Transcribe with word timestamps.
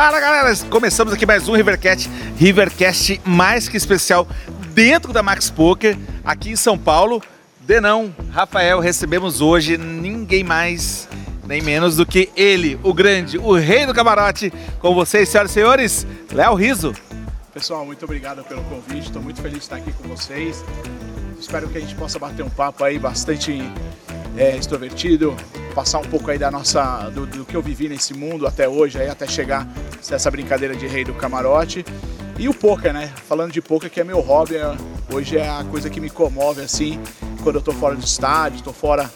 Fala 0.00 0.20
galera, 0.20 0.56
começamos 0.70 1.12
aqui 1.12 1.26
mais 1.26 1.48
um 1.48 1.56
Rivercast, 1.56 2.08
Rivercast 2.36 3.20
mais 3.24 3.68
que 3.68 3.76
especial 3.76 4.28
dentro 4.72 5.12
da 5.12 5.24
Max 5.24 5.50
Poker, 5.50 5.98
aqui 6.24 6.50
em 6.50 6.56
São 6.56 6.78
Paulo. 6.78 7.20
Denão, 7.62 8.14
Rafael, 8.30 8.78
recebemos 8.78 9.40
hoje 9.40 9.76
ninguém 9.76 10.44
mais 10.44 11.08
nem 11.48 11.60
menos 11.60 11.96
do 11.96 12.06
que 12.06 12.30
ele, 12.36 12.78
o 12.84 12.94
grande, 12.94 13.38
o 13.38 13.54
rei 13.54 13.86
do 13.86 13.92
camarote. 13.92 14.52
Com 14.78 14.94
vocês, 14.94 15.28
senhoras 15.28 15.50
e 15.50 15.54
senhores, 15.54 16.06
Léo 16.32 16.54
Riso. 16.54 16.94
Pessoal, 17.52 17.84
muito 17.84 18.04
obrigado 18.04 18.44
pelo 18.44 18.62
convite, 18.62 19.06
estou 19.06 19.20
muito 19.20 19.42
feliz 19.42 19.58
de 19.58 19.64
estar 19.64 19.76
aqui 19.78 19.92
com 19.92 20.06
vocês. 20.06 20.64
Espero 21.40 21.68
que 21.68 21.76
a 21.76 21.80
gente 21.80 21.96
possa 21.96 22.20
bater 22.20 22.44
um 22.44 22.50
papo 22.50 22.84
aí 22.84 23.00
bastante 23.00 23.60
é, 24.38 24.56
extrovertido, 24.56 25.36
passar 25.74 25.98
um 25.98 26.04
pouco 26.04 26.30
aí 26.30 26.38
da 26.38 26.48
nossa, 26.48 27.10
do, 27.10 27.26
do, 27.26 27.44
que 27.44 27.56
eu 27.56 27.60
vivi 27.60 27.88
nesse 27.88 28.14
mundo 28.14 28.46
até 28.46 28.68
hoje, 28.68 28.96
aí 28.98 29.08
até 29.08 29.26
chegar 29.26 29.66
essa 30.08 30.30
brincadeira 30.30 30.76
de 30.76 30.86
rei 30.86 31.04
do 31.04 31.12
camarote. 31.12 31.84
E 32.38 32.48
o 32.48 32.54
poker, 32.54 32.92
né? 32.92 33.12
Falando 33.26 33.50
de 33.50 33.60
poker, 33.60 33.90
que 33.90 34.00
é 34.00 34.04
meu 34.04 34.20
hobby, 34.20 34.54
é, 34.54 34.76
hoje 35.12 35.36
é 35.36 35.48
a 35.48 35.64
coisa 35.64 35.90
que 35.90 36.00
me 36.00 36.08
comove 36.08 36.62
assim, 36.62 37.00
quando 37.42 37.56
eu 37.56 37.62
tô 37.62 37.72
fora 37.72 37.96
do 37.96 38.04
estádio, 38.04 38.62
tô 38.62 38.72
fora 38.72 39.10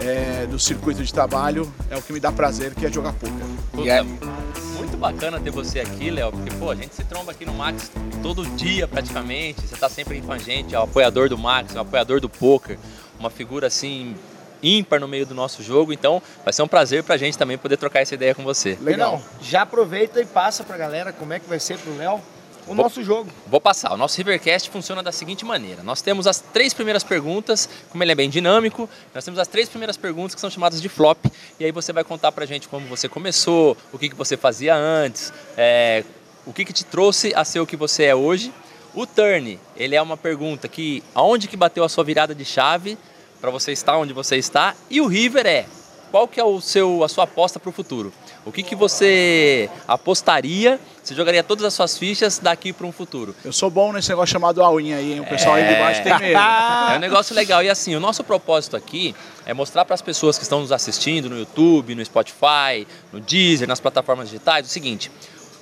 é, 0.00 0.44
do 0.46 0.58
circuito 0.58 1.04
de 1.04 1.14
trabalho, 1.14 1.72
é 1.88 1.96
o 1.96 2.02
que 2.02 2.12
me 2.12 2.18
dá 2.18 2.32
prazer, 2.32 2.74
que 2.74 2.84
é 2.84 2.90
jogar 2.90 3.12
poker. 3.12 3.46
Puta, 3.70 3.88
é 3.88 4.02
muito 4.02 4.96
bacana 4.98 5.38
ter 5.38 5.50
você 5.50 5.78
aqui, 5.78 6.10
Léo, 6.10 6.32
porque 6.32 6.50
pô, 6.56 6.72
a 6.72 6.74
gente 6.74 6.96
se 6.96 7.04
tromba 7.04 7.30
aqui 7.30 7.46
no 7.46 7.54
Max 7.54 7.92
todo 8.20 8.44
dia 8.56 8.88
praticamente, 8.88 9.60
você 9.60 9.76
tá 9.76 9.88
sempre 9.88 10.14
aí 10.14 10.20
com 10.20 10.32
a 10.32 10.38
gente, 10.38 10.74
é 10.74 10.78
o 10.80 10.82
apoiador 10.82 11.28
do 11.28 11.38
Max, 11.38 11.76
é 11.76 11.78
o 11.78 11.82
apoiador 11.82 12.20
do 12.20 12.28
poker, 12.28 12.76
uma 13.20 13.30
figura 13.30 13.68
assim 13.68 14.16
ímpar 14.64 14.98
no 14.98 15.06
meio 15.06 15.26
do 15.26 15.34
nosso 15.34 15.62
jogo, 15.62 15.92
então 15.92 16.22
vai 16.42 16.52
ser 16.52 16.62
um 16.62 16.68
prazer 16.68 17.02
pra 17.02 17.16
gente 17.16 17.36
também 17.36 17.58
poder 17.58 17.76
trocar 17.76 18.00
essa 18.00 18.14
ideia 18.14 18.34
com 18.34 18.42
você. 18.42 18.78
Legal. 18.80 19.22
já 19.40 19.62
aproveita 19.62 20.20
e 20.20 20.24
passa 20.24 20.64
pra 20.64 20.76
galera 20.76 21.12
como 21.12 21.32
é 21.32 21.38
que 21.38 21.48
vai 21.48 21.60
ser 21.60 21.78
pro 21.78 21.96
Léo 21.96 22.20
o 22.66 22.74
vou, 22.74 22.76
nosso 22.76 23.02
jogo. 23.02 23.30
Vou 23.46 23.60
passar. 23.60 23.92
O 23.92 23.96
nosso 23.96 24.16
Rivercast 24.16 24.70
funciona 24.70 25.02
da 25.02 25.12
seguinte 25.12 25.44
maneira: 25.44 25.82
nós 25.82 26.00
temos 26.00 26.26
as 26.26 26.40
três 26.40 26.72
primeiras 26.72 27.04
perguntas, 27.04 27.68
como 27.90 28.02
ele 28.02 28.12
é 28.12 28.14
bem 28.14 28.30
dinâmico, 28.30 28.88
nós 29.14 29.24
temos 29.24 29.38
as 29.38 29.48
três 29.48 29.68
primeiras 29.68 29.96
perguntas 29.96 30.34
que 30.34 30.40
são 30.40 30.50
chamadas 30.50 30.80
de 30.80 30.88
flop, 30.88 31.26
e 31.60 31.64
aí 31.64 31.72
você 31.72 31.92
vai 31.92 32.04
contar 32.04 32.32
pra 32.32 32.46
gente 32.46 32.68
como 32.68 32.86
você 32.86 33.08
começou, 33.08 33.76
o 33.92 33.98
que, 33.98 34.08
que 34.08 34.16
você 34.16 34.36
fazia 34.36 34.74
antes, 34.74 35.32
é, 35.56 36.04
o 36.46 36.52
que, 36.52 36.64
que 36.64 36.72
te 36.72 36.84
trouxe 36.84 37.32
a 37.34 37.44
ser 37.44 37.60
o 37.60 37.66
que 37.66 37.76
você 37.76 38.04
é 38.04 38.14
hoje. 38.14 38.52
O 38.94 39.06
turn, 39.06 39.58
ele 39.76 39.96
é 39.96 40.00
uma 40.00 40.16
pergunta 40.16 40.68
que 40.68 41.02
aonde 41.14 41.48
que 41.48 41.56
bateu 41.56 41.82
a 41.82 41.88
sua 41.88 42.04
virada 42.04 42.32
de 42.32 42.44
chave 42.44 42.96
para 43.44 43.50
você 43.50 43.72
estar 43.72 43.98
onde 43.98 44.14
você 44.14 44.36
está. 44.36 44.74
E 44.88 45.02
o 45.02 45.06
River 45.06 45.46
é 45.46 45.66
qual 46.10 46.26
que 46.26 46.40
é 46.40 46.44
o 46.44 46.62
seu, 46.62 47.04
a 47.04 47.10
sua 47.10 47.24
aposta 47.24 47.60
para 47.60 47.68
o 47.68 47.72
futuro? 47.72 48.10
O 48.42 48.50
que, 48.50 48.62
que 48.62 48.74
você 48.74 49.68
apostaria? 49.86 50.80
Você 51.02 51.14
jogaria 51.14 51.42
todas 51.42 51.62
as 51.66 51.74
suas 51.74 51.98
fichas 51.98 52.38
daqui 52.38 52.72
para 52.72 52.86
um 52.86 52.92
futuro? 52.92 53.36
Eu 53.44 53.52
sou 53.52 53.68
bom 53.68 53.92
nesse 53.92 54.08
negócio 54.08 54.32
chamado 54.32 54.62
all-in 54.62 54.94
aí, 54.94 55.12
hein? 55.12 55.20
O 55.20 55.26
pessoal 55.26 55.58
é... 55.58 55.62
aí 55.62 55.74
de 55.74 55.78
baixo 55.78 56.02
tem 56.02 56.18
medo. 56.18 56.38
é 56.40 56.96
um 56.96 57.00
negócio 57.00 57.36
legal. 57.36 57.62
E 57.62 57.68
assim, 57.68 57.94
o 57.94 58.00
nosso 58.00 58.24
propósito 58.24 58.78
aqui 58.78 59.14
é 59.44 59.52
mostrar 59.52 59.84
para 59.84 59.92
as 59.92 60.00
pessoas 60.00 60.38
que 60.38 60.44
estão 60.44 60.60
nos 60.60 60.72
assistindo 60.72 61.28
no 61.28 61.36
YouTube, 61.36 61.94
no 61.94 62.02
Spotify, 62.02 62.86
no 63.12 63.20
Deezer, 63.20 63.68
nas 63.68 63.78
plataformas 63.78 64.30
digitais, 64.30 64.64
o 64.66 64.70
seguinte: 64.70 65.10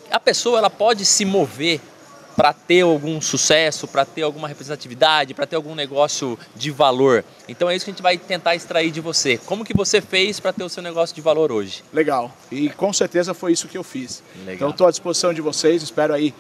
a 0.08 0.20
pessoa 0.20 0.58
ela 0.58 0.70
pode 0.70 1.04
se 1.04 1.24
mover 1.24 1.80
para 2.42 2.52
ter 2.52 2.80
algum 2.80 3.20
sucesso, 3.20 3.86
para 3.86 4.04
ter 4.04 4.22
alguma 4.22 4.48
representatividade, 4.48 5.32
para 5.32 5.46
ter 5.46 5.54
algum 5.54 5.76
negócio 5.76 6.36
de 6.56 6.72
valor. 6.72 7.24
Então 7.48 7.70
é 7.70 7.76
isso 7.76 7.84
que 7.84 7.92
a 7.92 7.94
gente 7.94 8.02
vai 8.02 8.18
tentar 8.18 8.56
extrair 8.56 8.90
de 8.90 9.00
você. 9.00 9.38
Como 9.38 9.64
que 9.64 9.72
você 9.72 10.00
fez 10.00 10.40
para 10.40 10.52
ter 10.52 10.64
o 10.64 10.68
seu 10.68 10.82
negócio 10.82 11.14
de 11.14 11.20
valor 11.20 11.52
hoje? 11.52 11.84
Legal. 11.92 12.36
E 12.50 12.68
com 12.70 12.92
certeza 12.92 13.32
foi 13.32 13.52
isso 13.52 13.68
que 13.68 13.78
eu 13.78 13.84
fiz. 13.84 14.24
Legal. 14.38 14.54
Então 14.56 14.70
estou 14.70 14.88
à 14.88 14.90
disposição 14.90 15.32
de 15.32 15.40
vocês. 15.40 15.84
Espero 15.84 16.12
aí 16.12 16.34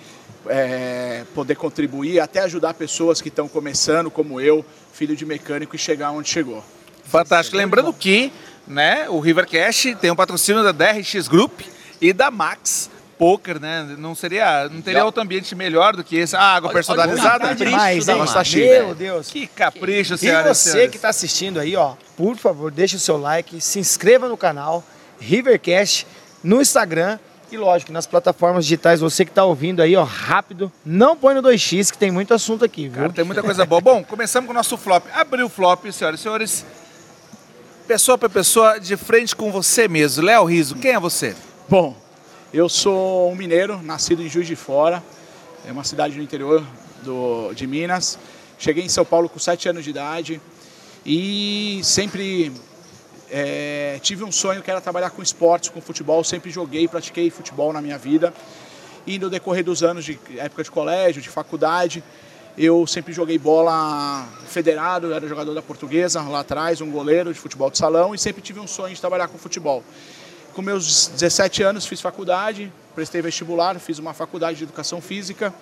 é, 0.48 1.22
poder 1.36 1.54
contribuir, 1.54 2.18
até 2.18 2.40
ajudar 2.40 2.74
pessoas 2.74 3.20
que 3.20 3.28
estão 3.28 3.46
começando, 3.46 4.10
como 4.10 4.40
eu, 4.40 4.64
filho 4.92 5.14
de 5.14 5.24
mecânico, 5.24 5.76
e 5.76 5.78
chegar 5.78 6.10
onde 6.10 6.28
chegou. 6.28 6.64
Fantástico. 7.04 7.56
Lembrando 7.56 7.92
que 7.92 8.32
né, 8.66 9.08
o 9.08 9.20
Rivercast 9.20 9.94
tem 9.94 10.10
um 10.10 10.16
patrocínio 10.16 10.64
da 10.64 10.72
DRX 10.72 11.28
Group 11.28 11.60
e 12.00 12.12
da 12.12 12.28
Max 12.28 12.90
poker, 13.18 13.60
né? 13.60 13.96
Não 13.98 14.14
seria, 14.14 14.68
não 14.68 14.80
teria 14.80 15.04
outro 15.04 15.22
ambiente 15.22 15.54
melhor 15.54 15.96
do 15.96 16.02
que 16.02 16.16
esse. 16.16 16.34
Ah, 16.34 16.54
água 16.54 16.70
personalizada. 16.70 17.46
Olha, 17.46 17.54
demais, 17.54 18.08
hein? 18.08 18.16
Nossa, 18.16 18.42
tá. 18.42 18.50
Meu 18.54 18.94
Deus. 18.94 19.28
Que 19.30 19.46
capricho, 19.46 20.16
senhora. 20.18 20.50
E 20.50 20.54
você 20.54 20.88
que 20.88 20.96
está 20.96 21.08
assistindo 21.08 21.60
aí, 21.60 21.76
ó, 21.76 21.94
por 22.16 22.36
favor, 22.36 22.70
deixa 22.70 22.96
o 22.96 23.00
seu 23.00 23.16
like, 23.16 23.60
se 23.60 23.78
inscreva 23.78 24.28
no 24.28 24.36
canal 24.36 24.84
Rivercast 25.20 26.06
no 26.42 26.60
Instagram 26.60 27.18
e 27.52 27.56
lógico, 27.58 27.92
nas 27.92 28.06
plataformas 28.06 28.64
digitais, 28.64 29.00
você 29.00 29.26
que 29.26 29.30
está 29.30 29.44
ouvindo 29.44 29.82
aí, 29.82 29.94
ó, 29.94 30.02
rápido, 30.02 30.72
não 30.84 31.14
põe 31.14 31.34
no 31.34 31.42
2x 31.42 31.92
que 31.92 31.98
tem 31.98 32.10
muito 32.10 32.32
assunto 32.32 32.64
aqui, 32.64 32.88
viu? 32.88 33.02
Cara, 33.02 33.12
tem 33.12 33.24
muita 33.24 33.42
coisa 33.42 33.66
boa. 33.66 33.80
Bom, 33.80 34.02
começamos 34.02 34.46
com 34.46 34.52
o 34.52 34.54
nosso 34.54 34.78
flop. 34.78 35.04
Abriu 35.14 35.46
o 35.46 35.48
flop, 35.50 35.84
senhoras 35.92 36.18
e 36.18 36.22
senhores. 36.22 36.64
Pessoa 37.86 38.16
para 38.16 38.30
pessoa, 38.30 38.80
de 38.80 38.96
frente 38.96 39.36
com 39.36 39.52
você 39.52 39.86
mesmo. 39.86 40.24
Léo 40.24 40.44
Riso, 40.44 40.76
quem 40.76 40.92
é 40.92 40.98
você? 40.98 41.36
Bom, 41.68 41.94
eu 42.52 42.68
sou 42.68 43.32
um 43.32 43.34
mineiro, 43.34 43.80
nascido 43.82 44.22
em 44.22 44.28
Juiz 44.28 44.46
de 44.46 44.54
Fora, 44.54 45.02
é 45.66 45.72
uma 45.72 45.84
cidade 45.84 46.14
no 46.18 46.22
interior 46.22 46.62
do, 47.02 47.50
de 47.54 47.66
Minas. 47.66 48.18
Cheguei 48.58 48.84
em 48.84 48.90
São 48.90 49.06
Paulo 49.06 49.26
com 49.26 49.38
7 49.38 49.70
anos 49.70 49.84
de 49.84 49.88
idade 49.88 50.38
e 51.04 51.80
sempre 51.82 52.52
é, 53.30 53.98
tive 54.02 54.22
um 54.22 54.30
sonho 54.30 54.60
que 54.60 54.70
era 54.70 54.82
trabalhar 54.82 55.08
com 55.08 55.22
esportes, 55.22 55.70
com 55.70 55.80
futebol. 55.80 56.22
Sempre 56.22 56.50
joguei, 56.50 56.86
pratiquei 56.86 57.30
futebol 57.30 57.72
na 57.72 57.80
minha 57.80 57.96
vida. 57.96 58.34
E 59.06 59.18
no 59.18 59.30
decorrer 59.30 59.64
dos 59.64 59.82
anos 59.82 60.04
de 60.04 60.18
época 60.36 60.62
de 60.62 60.70
colégio, 60.70 61.22
de 61.22 61.30
faculdade, 61.30 62.04
eu 62.56 62.86
sempre 62.86 63.14
joguei 63.14 63.38
bola 63.38 64.28
federado, 64.46 65.10
era 65.10 65.26
jogador 65.26 65.54
da 65.54 65.62
portuguesa 65.62 66.20
lá 66.20 66.40
atrás, 66.40 66.82
um 66.82 66.90
goleiro 66.90 67.32
de 67.32 67.40
futebol 67.40 67.70
de 67.70 67.78
salão 67.78 68.14
e 68.14 68.18
sempre 68.18 68.42
tive 68.42 68.60
um 68.60 68.66
sonho 68.66 68.94
de 68.94 69.00
trabalhar 69.00 69.26
com 69.28 69.38
futebol. 69.38 69.82
Com 70.54 70.60
meus 70.60 71.06
17 71.06 71.62
anos 71.62 71.86
fiz 71.86 72.00
faculdade, 72.02 72.70
prestei 72.94 73.22
vestibular, 73.22 73.78
fiz 73.78 73.98
uma 73.98 74.12
faculdade 74.12 74.58
de 74.58 74.64
educação 74.64 75.00
física 75.00 75.52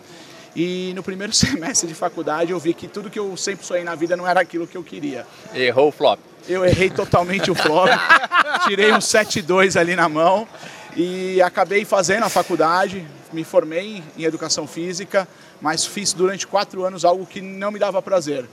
e 0.54 0.92
no 0.96 1.02
primeiro 1.02 1.32
semestre 1.34 1.88
de 1.88 1.94
faculdade 1.94 2.50
eu 2.50 2.58
vi 2.58 2.74
que 2.74 2.88
tudo 2.88 3.08
que 3.08 3.18
eu 3.18 3.36
sempre 3.36 3.64
sonhei 3.64 3.84
na 3.84 3.94
vida 3.94 4.16
não 4.16 4.26
era 4.26 4.40
aquilo 4.40 4.66
que 4.66 4.76
eu 4.76 4.82
queria. 4.82 5.24
Errou 5.54 5.88
o 5.88 5.92
flop. 5.92 6.18
Eu 6.48 6.64
errei 6.64 6.90
totalmente 6.90 7.52
o 7.52 7.54
flop, 7.54 7.88
tirei 8.66 8.92
um 8.92 8.98
7-2 8.98 9.78
ali 9.78 9.94
na 9.94 10.08
mão 10.08 10.48
e 10.96 11.40
acabei 11.40 11.84
fazendo 11.84 12.24
a 12.24 12.28
faculdade, 12.28 13.06
me 13.32 13.44
formei 13.44 14.02
em 14.18 14.24
educação 14.24 14.66
física, 14.66 15.28
mas 15.60 15.86
fiz 15.86 16.12
durante 16.12 16.48
quatro 16.48 16.84
anos 16.84 17.04
algo 17.04 17.24
que 17.24 17.40
não 17.40 17.70
me 17.70 17.78
dava 17.78 18.02
prazer. 18.02 18.44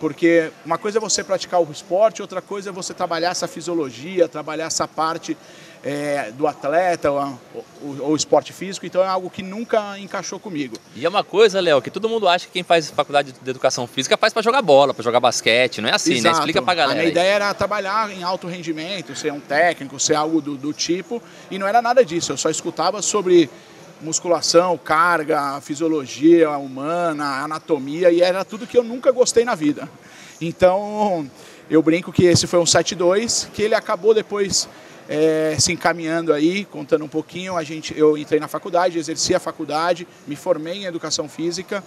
Porque 0.00 0.50
uma 0.66 0.76
coisa 0.76 0.98
é 0.98 1.00
você 1.00 1.22
praticar 1.22 1.62
o 1.62 1.70
esporte, 1.70 2.20
outra 2.20 2.42
coisa 2.42 2.70
é 2.70 2.72
você 2.72 2.92
trabalhar 2.92 3.30
essa 3.30 3.46
fisiologia, 3.46 4.26
trabalhar 4.26 4.66
essa 4.66 4.88
parte 4.88 5.36
é, 5.84 6.32
do 6.32 6.46
atleta 6.46 7.10
ou, 7.10 7.38
ou, 7.54 7.96
ou, 8.00 8.16
esporte 8.16 8.54
físico, 8.54 8.86
então 8.86 9.02
é 9.02 9.06
algo 9.06 9.28
que 9.28 9.42
nunca 9.42 9.98
encaixou 9.98 10.40
comigo. 10.40 10.78
E 10.96 11.04
é 11.04 11.08
uma 11.08 11.22
coisa, 11.22 11.60
Léo, 11.60 11.82
que 11.82 11.90
todo 11.90 12.08
mundo 12.08 12.26
acha 12.26 12.46
que 12.46 12.52
quem 12.52 12.62
faz 12.62 12.88
faculdade 12.88 13.32
de 13.32 13.50
educação 13.50 13.86
física 13.86 14.16
faz 14.16 14.32
para 14.32 14.40
jogar 14.40 14.62
bola, 14.62 14.94
para 14.94 15.04
jogar 15.04 15.20
basquete, 15.20 15.82
não 15.82 15.90
é 15.90 15.94
assim, 15.94 16.14
Exato. 16.14 16.36
né? 16.36 16.40
Explica 16.40 16.62
pra 16.62 16.74
galera. 16.74 16.92
A 16.92 16.94
minha 16.94 17.06
aí. 17.06 17.10
ideia 17.10 17.34
era 17.34 17.52
trabalhar 17.52 18.10
em 18.10 18.22
alto 18.22 18.46
rendimento, 18.46 19.14
ser 19.14 19.30
um 19.30 19.40
técnico, 19.40 20.00
ser 20.00 20.14
algo 20.14 20.40
do, 20.40 20.56
do 20.56 20.72
tipo, 20.72 21.22
e 21.50 21.58
não 21.58 21.68
era 21.68 21.82
nada 21.82 22.02
disso, 22.02 22.32
eu 22.32 22.38
só 22.38 22.48
escutava 22.48 23.02
sobre 23.02 23.50
musculação, 24.00 24.78
carga, 24.78 25.60
fisiologia 25.60 26.50
humana, 26.50 27.44
anatomia, 27.44 28.10
e 28.10 28.22
era 28.22 28.42
tudo 28.44 28.66
que 28.66 28.76
eu 28.76 28.82
nunca 28.82 29.12
gostei 29.12 29.44
na 29.44 29.54
vida. 29.54 29.88
Então, 30.40 31.30
eu 31.70 31.82
brinco 31.82 32.10
que 32.10 32.24
esse 32.24 32.46
foi 32.46 32.58
um 32.58 32.64
7-2, 32.64 33.48
que 33.52 33.62
ele 33.62 33.74
acabou 33.74 34.14
depois 34.14 34.68
é, 35.08 35.56
se 35.58 35.72
encaminhando 35.72 36.32
aí, 36.32 36.64
contando 36.64 37.04
um 37.04 37.08
pouquinho, 37.08 37.56
a 37.56 37.62
gente, 37.62 37.96
eu 37.96 38.16
entrei 38.16 38.40
na 38.40 38.48
faculdade, 38.48 38.98
exerci 38.98 39.34
a 39.34 39.40
faculdade, 39.40 40.06
me 40.26 40.36
formei 40.36 40.82
em 40.82 40.84
educação 40.84 41.28
física. 41.28 41.84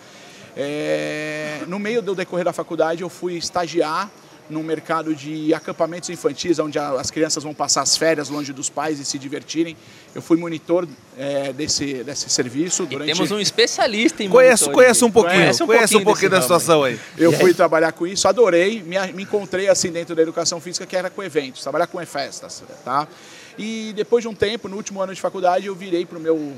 É, 0.56 1.62
no 1.68 1.80
meio 1.80 2.02
do 2.02 2.16
decorrer 2.16 2.46
da 2.46 2.54
faculdade, 2.54 3.02
eu 3.02 3.10
fui 3.10 3.36
estagiar 3.36 4.10
num 4.50 4.64
mercado 4.64 5.14
de 5.14 5.54
acampamentos 5.54 6.10
infantis, 6.10 6.60
onde 6.60 6.80
as 6.80 7.12
crianças 7.12 7.44
vão 7.44 7.54
passar 7.54 7.82
as 7.82 7.98
férias 7.98 8.30
longe 8.30 8.54
dos 8.54 8.70
pais 8.70 9.00
e 9.00 9.06
se 9.06 9.20
divertirem. 9.20 9.76
Eu 10.16 10.22
fui 10.22 10.38
monitor 10.38 10.88
é, 11.18 11.52
desse, 11.54 12.04
desse 12.04 12.30
serviço. 12.30 12.86
Durante... 12.86 13.10
E 13.10 13.14
temos 13.14 13.32
um 13.32 13.40
especialista 13.40 14.24
em 14.24 14.30
conheço, 14.30 14.72
conheço 14.72 15.06
um 15.06 15.12
pouquinho, 15.12 15.36
conhece 15.36 15.64
um 15.64 15.68
conheço 15.68 15.98
um 15.98 16.04
pouquinho, 16.04 16.32
da 16.32 16.42
situação 16.42 16.84
aí. 16.84 17.00
Eu 17.18 17.32
fui 17.34 17.54
trabalhar 17.54 17.92
com 17.92 18.08
isso, 18.08 18.28
adorei, 18.28 18.82
me, 18.82 18.96
me 19.14 19.24
encontrei 19.24 19.68
assim 19.68 19.92
dentro 19.92 20.16
da 20.16 20.22
educação 20.22 20.62
física 20.62 20.86
que 20.86 20.96
era 20.96 21.10
com 21.10 21.22
eventos, 21.22 21.62
trabalhar 21.62 21.88
com 21.88 22.04
festas, 22.06 22.64
tá? 22.86 23.08
E 23.58 23.92
depois 23.96 24.22
de 24.22 24.28
um 24.28 24.36
tempo, 24.36 24.70
no 24.70 24.78
último 24.78 25.02
ano 25.02 25.14
de 25.14 25.20
faculdade, 25.20 25.66
eu 25.66 25.76
virei 25.76 26.06
para 26.06 26.18
o 26.18 26.22
meu, 26.22 26.54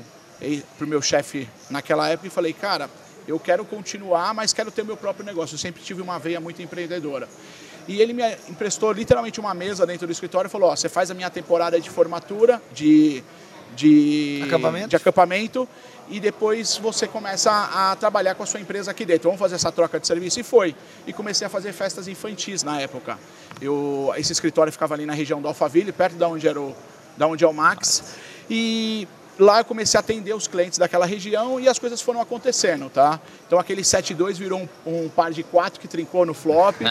pro 0.76 0.86
meu 0.86 1.00
chefe 1.00 1.48
naquela 1.70 2.08
época 2.08 2.28
e 2.28 2.30
falei, 2.30 2.52
cara, 2.52 2.90
eu 3.26 3.38
quero 3.38 3.64
continuar, 3.64 4.34
mas 4.34 4.52
quero 4.52 4.70
ter 4.70 4.84
meu 4.84 4.96
próprio 4.96 5.24
negócio. 5.24 5.54
Eu 5.54 5.58
sempre 5.58 5.82
tive 5.82 6.02
uma 6.02 6.18
veia 6.18 6.40
muito 6.40 6.60
empreendedora. 6.60 7.28
E 7.88 8.00
ele 8.00 8.12
me 8.12 8.22
emprestou 8.48 8.92
literalmente 8.92 9.40
uma 9.40 9.54
mesa 9.54 9.86
dentro 9.86 10.06
do 10.06 10.12
escritório 10.12 10.48
e 10.48 10.50
falou: 10.50 10.70
Ó, 10.70 10.76
você 10.76 10.88
faz 10.88 11.10
a 11.10 11.14
minha 11.14 11.30
temporada 11.30 11.80
de 11.80 11.90
formatura, 11.90 12.60
de 12.72 13.22
de 13.74 14.42
Acampamento? 14.44 14.88
de 14.88 14.96
acampamento 14.96 15.68
e 16.08 16.18
depois 16.18 16.76
você 16.76 17.06
começa 17.06 17.50
a, 17.50 17.92
a 17.92 17.96
trabalhar 17.96 18.34
com 18.34 18.42
a 18.42 18.46
sua 18.46 18.60
empresa 18.60 18.90
aqui 18.90 19.04
dentro. 19.04 19.28
Vamos 19.28 19.38
fazer 19.38 19.54
essa 19.54 19.70
troca 19.70 20.00
de 20.00 20.06
serviço 20.06 20.40
e 20.40 20.42
foi. 20.42 20.74
E 21.06 21.12
comecei 21.12 21.46
a 21.46 21.50
fazer 21.50 21.72
festas 21.72 22.08
infantis 22.08 22.64
na 22.64 22.80
época. 22.80 23.16
Eu, 23.60 24.12
esse 24.16 24.32
escritório 24.32 24.72
ficava 24.72 24.94
ali 24.94 25.06
na 25.06 25.12
região 25.12 25.40
do 25.40 25.46
Alphaville, 25.46 25.92
perto 25.92 26.16
da 26.16 26.26
onde 26.26 26.48
era 26.48 26.60
o, 26.60 26.74
da 27.16 27.28
onde 27.28 27.44
é 27.44 27.48
o 27.48 27.54
Max. 27.54 28.16
E 28.50 29.06
lá 29.40 29.58
eu 29.60 29.64
comecei 29.64 29.98
a 29.98 30.00
atender 30.00 30.34
os 30.34 30.46
clientes 30.46 30.78
daquela 30.78 31.06
região 31.06 31.58
e 31.58 31.68
as 31.68 31.78
coisas 31.78 32.00
foram 32.00 32.20
acontecendo, 32.20 32.90
tá? 32.90 33.18
Então 33.46 33.58
aquele 33.58 33.82
7-2 33.82 34.34
virou 34.34 34.60
um, 34.86 35.04
um 35.04 35.08
par 35.08 35.32
de 35.32 35.42
quatro 35.42 35.80
que 35.80 35.88
trincou 35.88 36.26
no 36.26 36.34
flop. 36.34 36.76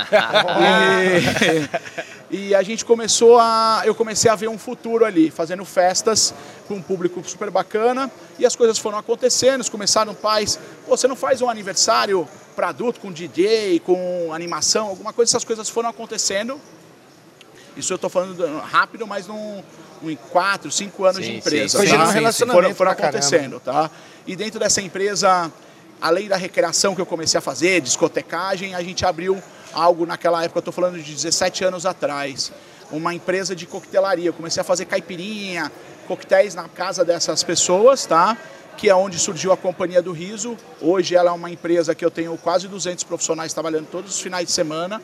e, 2.32 2.38
e 2.38 2.56
a 2.56 2.64
gente 2.64 2.84
começou 2.84 3.40
a. 3.40 3.84
Eu 3.86 3.94
comecei 3.94 4.30
a 4.30 4.36
ver 4.36 4.50
um 4.50 4.58
futuro 4.58 5.06
ali, 5.06 5.30
fazendo 5.30 5.64
festas 5.64 6.34
com 6.68 6.76
um 6.76 6.82
público 6.82 7.22
super 7.24 7.52
bacana. 7.52 8.12
E 8.38 8.46
as 8.46 8.56
coisas 8.56 8.78
foram 8.78 8.98
acontecendo, 8.98 9.70
começaram 9.70 10.16
pais. 10.16 10.60
Você 10.88 11.08
não 11.08 11.16
faz 11.16 11.42
um 11.42 11.50
aniversário 11.50 12.28
para 12.56 12.70
adulto 12.70 13.00
com 13.00 13.12
DJ, 13.12 13.80
com 13.80 14.34
animação, 14.34 14.88
alguma 14.88 15.14
coisa, 15.14 15.32
essas 15.32 15.44
coisas 15.44 15.70
foram 15.70 15.90
acontecendo. 15.90 16.60
Isso 17.80 17.94
eu 17.94 17.96
estou 17.96 18.10
falando 18.10 18.46
rápido, 18.60 19.08
mas 19.08 19.26
num, 19.26 19.64
em 20.04 20.16
quatro, 20.16 20.70
cinco 20.70 21.06
anos 21.06 21.24
Sim, 21.24 21.32
de 21.32 21.38
empresa. 21.38 21.70
sim, 21.70 21.78
Foi 21.78 21.88
sim, 21.88 21.96
relacionamento 21.96 22.52
Foram, 22.52 22.76
foram 22.76 22.92
acontecendo, 22.92 23.60
tá? 23.60 23.90
E 24.28 24.36
dentro 24.36 24.60
dessa 24.60 24.82
empresa, 24.82 25.52
além 26.02 26.28
da 26.28 26.36
recreação 26.36 26.94
que 26.94 27.02
eu 27.02 27.06
comecei 27.06 27.38
a 27.38 27.42
fazer, 27.42 27.82
discotecagem, 27.82 28.76
a 28.76 28.84
gente 28.84 29.06
abriu 29.06 29.42
algo 29.74 30.06
naquela 30.06 30.44
época, 30.44 30.58
eu 30.58 30.62
estou 30.62 30.74
falando 30.74 31.02
de 31.02 31.14
17 31.14 31.64
anos 31.64 31.86
atrás, 31.86 32.52
uma 32.92 33.14
empresa 33.14 33.56
de 33.56 33.66
coquetelaria. 33.66 34.28
Eu 34.28 34.34
comecei 34.34 34.62
a 34.62 34.64
fazer 34.64 34.86
caipirinha, 34.86 35.72
coquetéis 36.08 36.56
na 36.56 36.68
casa 36.68 37.06
dessas 37.06 37.44
pessoas, 37.44 38.06
tá? 38.06 38.38
Que 38.76 38.90
é 38.90 38.96
onde 38.96 39.20
surgiu 39.20 39.52
a 39.52 39.58
Companhia 39.58 40.02
do 40.02 40.12
Riso. 40.12 40.58
Hoje 40.82 41.16
ela 41.16 41.32
é 41.32 41.34
uma 41.34 41.50
empresa 41.50 41.94
que 41.94 42.04
eu 42.04 42.12
tenho 42.12 42.36
quase 42.38 42.68
200 42.68 43.04
profissionais 43.04 43.54
trabalhando 43.54 43.88
todos 43.88 44.16
os 44.16 44.22
finais 44.22 44.48
de 44.48 44.54
semana 44.54 45.02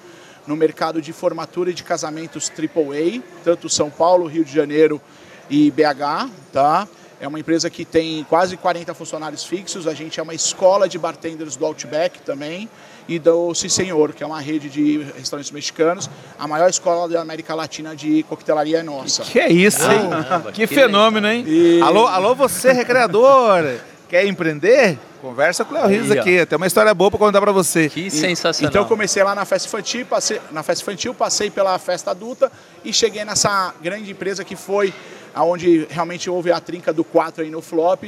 no 0.47 0.55
mercado 0.55 1.01
de 1.01 1.11
formatura 1.11 1.71
e 1.71 1.73
de 1.73 1.83
casamentos 1.83 2.51
AAA, 2.51 3.21
tanto 3.43 3.69
São 3.69 3.89
Paulo, 3.89 4.27
Rio 4.27 4.45
de 4.45 4.53
Janeiro 4.53 5.01
e 5.49 5.71
BH, 5.71 6.29
tá? 6.51 6.87
É 7.19 7.27
uma 7.27 7.39
empresa 7.39 7.69
que 7.69 7.85
tem 7.85 8.25
quase 8.29 8.57
40 8.57 8.93
funcionários 8.93 9.43
fixos. 9.45 9.87
A 9.87 9.93
gente 9.93 10.19
é 10.19 10.23
uma 10.23 10.33
escola 10.33 10.87
de 10.87 10.97
bartenders 10.99 11.55
do 11.55 11.65
Outback 11.65 12.19
também 12.21 12.69
e 13.07 13.17
do 13.17 13.53
Si 13.55 13.69
Senhor, 13.69 14.11
que 14.13 14.21
é 14.21 14.27
uma 14.27 14.41
rede 14.41 14.69
de 14.69 15.01
restaurantes 15.17 15.49
mexicanos. 15.51 16.09
A 16.37 16.45
maior 16.47 16.69
escola 16.69 17.07
da 17.07 17.21
América 17.21 17.55
Latina 17.55 17.95
de 17.95 18.23
coquetelaria 18.23 18.79
é 18.79 18.83
nossa. 18.83 19.23
Que 19.23 19.39
é 19.39 19.49
isso, 19.51 19.89
hein? 19.89 20.09
Caramba, 20.09 20.51
que, 20.51 20.67
que 20.67 20.75
fenômeno, 20.75 21.27
hein? 21.27 21.45
E- 21.47 21.79
Alô, 21.81 22.05
alô, 22.05 22.35
você, 22.35 22.71
recreador. 22.73 23.63
Quer 24.15 24.27
empreender? 24.27 24.97
Conversa 25.21 25.65
com 25.65 25.73
o 25.73 25.77
Léo 25.77 25.87
Rios 25.89 26.09
ó. 26.09 26.13
aqui. 26.13 26.45
Tem 26.45 26.55
uma 26.55 26.67
história 26.67 26.93
boa 26.93 27.11
pra 27.11 27.19
contar 27.19 27.41
pra 27.41 27.51
você. 27.51 27.89
Que 27.89 28.09
sensacional. 28.09 28.69
Então 28.69 28.83
eu 28.83 28.87
comecei 28.87 29.21
lá 29.21 29.35
na 29.35 29.43
festa 29.43 29.67
infantil, 29.67 30.05
passei, 30.05 30.39
na 30.53 30.63
festa 30.63 30.83
infantil, 30.83 31.13
passei 31.13 31.49
pela 31.49 31.77
festa 31.77 32.11
adulta 32.11 32.49
e 32.85 32.93
cheguei 32.93 33.25
nessa 33.25 33.75
grande 33.81 34.09
empresa 34.09 34.45
que 34.45 34.55
foi 34.55 34.93
aonde 35.33 35.85
realmente 35.89 36.29
houve 36.29 36.49
a 36.49 36.61
trinca 36.61 36.93
do 36.93 37.03
4 37.03 37.43
aí 37.43 37.49
no 37.49 37.61
flop, 37.61 38.05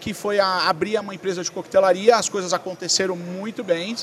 que 0.00 0.14
foi 0.14 0.40
a, 0.40 0.66
abrir 0.66 0.98
uma 0.98 1.14
empresa 1.14 1.44
de 1.44 1.50
coquetelaria, 1.50 2.16
as 2.16 2.30
coisas 2.30 2.54
aconteceram 2.54 3.14
muito 3.14 3.62
bem. 3.62 3.94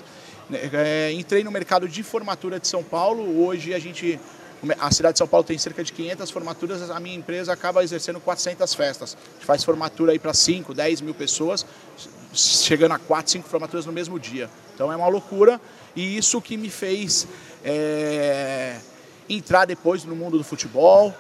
É, 0.54 1.12
entrei 1.12 1.44
no 1.44 1.50
mercado 1.50 1.90
de 1.90 2.04
formatura 2.04 2.60
de 2.60 2.68
São 2.68 2.84
Paulo, 2.84 3.44
hoje 3.44 3.74
a 3.74 3.80
gente 3.80 4.20
a 4.80 4.92
cidade 4.92 5.14
de 5.14 5.20
São 5.20 5.28
Paulo 5.28 5.44
tem 5.44 5.58
cerca 5.58 5.84
de 5.84 5.94
500 5.94 6.32
formaturas, 6.32 6.90
a 6.90 7.00
minha 7.00 7.16
empresa 7.16 7.54
acaba 7.54 7.84
exercendo 7.84 8.20
400 8.20 8.74
festas. 8.74 9.16
A 9.16 9.34
gente 9.36 9.46
faz 9.46 9.64
formatura 9.64 10.12
aí 10.12 10.20
para 10.20 10.34
5, 10.34 10.74
10 10.74 11.02
mil 11.02 11.14
pessoas, 11.14 11.66
chegando 12.34 12.94
a 12.94 13.00
4, 13.00 13.32
5 13.32 13.48
formaturas 13.48 13.86
no 13.86 13.92
mesmo 13.92 14.20
dia. 14.20 14.50
Então 14.74 14.92
é 14.92 14.96
uma 14.96 15.08
loucura 15.08 15.62
e 15.96 16.18
isso 16.18 16.42
que 16.42 16.58
me 16.58 16.70
fez 16.70 17.28
é, 17.64 18.78
entrar 19.30 19.66
depois 19.66 20.04
no 20.04 20.16
mundo 20.16 20.38
do 20.38 20.44
futebol, 20.44 21.14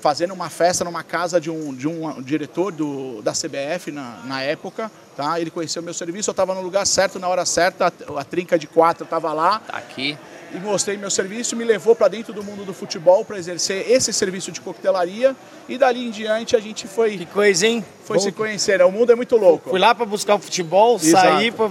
fazendo 0.00 0.32
uma 0.32 0.48
festa 0.48 0.84
numa 0.84 1.02
casa 1.02 1.40
de 1.40 1.50
um, 1.50 1.74
de 1.74 1.88
um 1.88 2.22
diretor 2.22 2.70
do, 2.70 3.20
da 3.22 3.32
CBF 3.32 3.90
na, 3.90 4.22
na 4.24 4.42
época. 4.42 4.90
Tá? 5.16 5.40
Ele 5.40 5.50
conheceu 5.50 5.82
meu 5.82 5.94
serviço, 5.94 6.30
eu 6.30 6.32
estava 6.32 6.54
no 6.54 6.60
lugar 6.60 6.86
certo, 6.86 7.18
na 7.18 7.28
hora 7.28 7.44
certa, 7.44 7.86
a, 7.86 8.20
a 8.20 8.24
trinca 8.24 8.58
de 8.58 8.66
quatro 8.66 9.04
estava 9.04 9.32
lá 9.32 9.58
Tá 9.60 9.76
aqui. 9.76 10.16
E 10.54 10.58
mostrei 10.58 10.96
meu 10.96 11.10
serviço, 11.10 11.54
me 11.54 11.64
levou 11.64 11.94
para 11.94 12.08
dentro 12.08 12.32
do 12.32 12.42
mundo 12.42 12.64
do 12.64 12.72
futebol 12.72 13.24
para 13.24 13.36
exercer 13.38 13.90
esse 13.90 14.12
serviço 14.12 14.50
de 14.50 14.60
coquetelaria 14.60 15.36
e 15.68 15.76
dali 15.76 16.06
em 16.06 16.10
diante 16.10 16.56
a 16.56 16.60
gente 16.60 16.82
Que 16.86 16.88
foi, 16.88 17.26
coisa, 17.32 17.66
hein? 17.66 17.84
foi 18.04 18.16
Bom, 18.16 18.22
se 18.22 18.32
conhecer. 18.32 18.80
O 18.82 18.90
mundo 18.90 19.12
é 19.12 19.14
muito 19.14 19.36
louco. 19.36 19.68
Fui 19.70 19.78
lá 19.78 19.94
pra 19.94 20.06
buscar 20.06 20.36
o 20.36 20.38
futebol, 20.38 20.96
Exato. 20.96 21.26
saí 21.26 21.50
pra... 21.50 21.70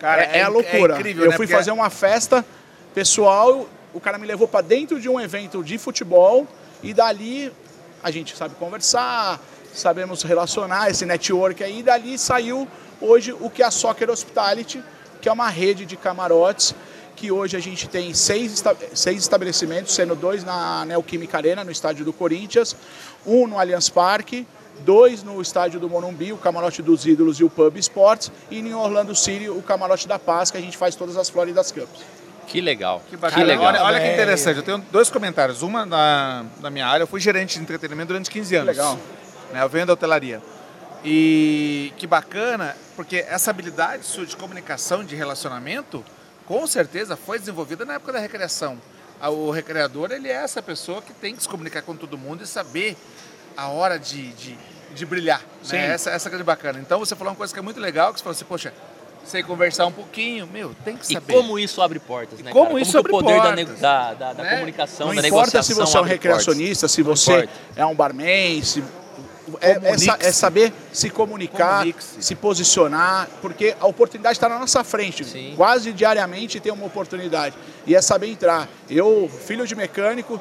Cara, 0.00 0.22
é, 0.24 0.38
é 0.38 0.42
a 0.42 0.48
loucura. 0.48 0.94
incrível, 0.98 1.24
eu 1.24 1.30
né? 1.30 1.36
fui 1.36 1.46
Porque- 1.46 1.56
fazer 1.56 1.70
uma 1.70 1.88
festa 1.88 2.44
pessoal, 2.94 3.66
o 3.92 4.00
cara 4.00 4.18
me 4.18 4.26
levou 4.26 4.46
para 4.48 4.60
dentro 4.60 5.00
de 5.00 5.08
um 5.08 5.20
evento 5.20 5.62
de 5.62 5.78
futebol 5.78 6.46
e 6.82 6.92
dali 6.92 7.50
a 8.02 8.10
gente 8.10 8.36
sabe 8.36 8.54
conversar, 8.56 9.40
sabemos 9.72 10.22
relacionar 10.22 10.90
esse 10.90 11.06
network 11.06 11.62
aí, 11.64 11.78
e 11.78 11.82
dali 11.82 12.18
saiu 12.18 12.68
hoje 13.00 13.32
o 13.32 13.48
que 13.48 13.62
é 13.62 13.66
a 13.66 13.70
Soccer 13.70 14.10
Hospitality, 14.10 14.82
que 15.22 15.28
é 15.28 15.32
uma 15.32 15.48
rede 15.48 15.86
de 15.86 15.96
camarotes 15.96 16.74
que 17.14 17.30
hoje 17.30 17.56
a 17.56 17.60
gente 17.60 17.88
tem 17.88 18.12
seis, 18.12 18.62
seis 18.92 19.22
estabelecimentos, 19.22 19.94
sendo 19.94 20.14
dois 20.14 20.44
na 20.44 20.84
Neoquímica 20.84 21.38
Arena, 21.38 21.64
no 21.64 21.70
estádio 21.70 22.04
do 22.04 22.12
Corinthians, 22.12 22.76
um 23.26 23.46
no 23.46 23.58
Allianz 23.58 23.88
Parque, 23.88 24.46
dois 24.80 25.22
no 25.22 25.40
estádio 25.40 25.78
do 25.78 25.88
Morumbi, 25.88 26.32
o 26.32 26.36
Camarote 26.36 26.82
dos 26.82 27.06
Ídolos 27.06 27.38
e 27.38 27.44
o 27.44 27.50
Pub 27.50 27.76
Sports, 27.76 28.30
e 28.50 28.58
em 28.58 28.74
Orlando 28.74 29.14
City, 29.14 29.48
o 29.48 29.62
Camarote 29.62 30.08
da 30.08 30.18
Paz, 30.18 30.50
que 30.50 30.56
a 30.56 30.60
gente 30.60 30.76
faz 30.76 30.96
todas 30.96 31.16
as 31.16 31.28
Floridas 31.28 31.70
Cups. 31.70 32.02
Que 32.46 32.60
legal. 32.60 33.02
Que 33.08 33.16
bacana. 33.16 33.44
legal. 33.44 33.64
Olha, 33.64 33.82
olha 33.82 34.00
que 34.00 34.12
interessante. 34.12 34.58
Eu 34.58 34.62
tenho 34.62 34.78
dois 34.92 35.10
comentários. 35.10 35.62
Uma 35.62 35.86
na, 35.86 36.44
na 36.60 36.70
minha 36.70 36.86
área. 36.86 37.02
Eu 37.02 37.06
fui 37.06 37.18
gerente 37.18 37.56
de 37.56 37.62
entretenimento 37.62 38.08
durante 38.08 38.30
15 38.30 38.56
anos. 38.56 38.68
legal. 38.68 38.98
Né, 39.52 39.62
eu 39.62 39.68
venho 39.68 39.86
da 39.86 39.94
hotelaria. 39.94 40.42
E 41.04 41.92
que 41.96 42.06
bacana, 42.06 42.76
porque 42.96 43.24
essa 43.28 43.50
habilidade 43.50 44.04
sua 44.04 44.24
de 44.24 44.36
comunicação, 44.36 45.04
de 45.04 45.14
relacionamento, 45.14 46.04
com 46.46 46.66
certeza 46.66 47.16
foi 47.16 47.38
desenvolvida 47.38 47.84
na 47.84 47.94
época 47.94 48.12
da 48.12 48.18
recreação. 48.18 48.78
O 49.22 49.50
recreador, 49.50 50.10
ele 50.12 50.28
é 50.28 50.32
essa 50.32 50.60
pessoa 50.62 51.00
que 51.00 51.12
tem 51.12 51.34
que 51.34 51.42
se 51.42 51.48
comunicar 51.48 51.82
com 51.82 51.96
todo 51.96 52.18
mundo 52.18 52.42
e 52.42 52.46
saber 52.46 52.96
a 53.56 53.68
hora 53.68 53.98
de, 53.98 54.32
de, 54.32 54.58
de 54.94 55.06
brilhar. 55.06 55.40
Sim. 55.62 55.76
Né? 55.76 55.94
Essa, 55.94 56.10
essa 56.10 56.28
que 56.28 56.36
é 56.36 56.42
bacana. 56.42 56.78
Então 56.80 56.98
você 56.98 57.14
falou 57.16 57.32
uma 57.32 57.36
coisa 57.36 57.52
que 57.52 57.58
é 57.58 57.62
muito 57.62 57.80
legal, 57.80 58.12
que 58.12 58.18
você 58.18 58.24
falou 58.24 58.34
assim, 58.34 58.44
poxa, 58.44 58.74
sei 59.24 59.42
conversar 59.42 59.86
um 59.86 59.92
pouquinho, 59.92 60.46
meu, 60.46 60.74
tem 60.84 60.96
que 60.96 61.04
E 61.10 61.14
saber. 61.14 61.32
como 61.32 61.58
isso 61.58 61.80
abre 61.80 61.98
portas, 61.98 62.40
né? 62.40 62.50
como 62.52 62.78
isso 62.78 62.98
abre 62.98 63.10
o 63.12 63.14
poder 63.18 63.36
da, 63.40 63.54
portas, 63.54 63.80
da, 63.80 64.14
da, 64.14 64.32
da 64.34 64.42
né? 64.42 64.50
comunicação, 64.56 65.06
Não 65.06 65.14
da 65.14 65.26
importa 65.26 65.46
negociação 65.46 65.62
se 65.62 65.74
você 65.92 65.96
é 65.96 66.00
um 66.00 66.04
recreacionista, 66.04 66.88
se 66.88 67.02
Não 67.02 67.16
você 67.16 67.32
importa. 67.32 67.52
é 67.76 67.86
um 67.86 67.94
barman, 67.94 68.62
se 68.62 68.84
é, 69.60 69.70
é, 69.72 70.28
é 70.28 70.32
saber 70.32 70.72
se 70.92 71.10
comunicar, 71.10 71.78
Comunique-se. 71.78 72.22
se 72.22 72.34
posicionar, 72.34 73.28
porque 73.42 73.74
a 73.78 73.86
oportunidade 73.86 74.36
está 74.36 74.48
na 74.48 74.58
nossa 74.58 74.82
frente. 74.82 75.24
Sim. 75.24 75.54
Quase 75.56 75.92
diariamente 75.92 76.60
tem 76.60 76.72
uma 76.72 76.86
oportunidade. 76.86 77.54
E 77.86 77.94
é 77.94 78.00
saber 78.00 78.28
entrar. 78.28 78.68
Eu, 78.88 79.30
filho 79.46 79.66
de 79.66 79.74
mecânico, 79.74 80.40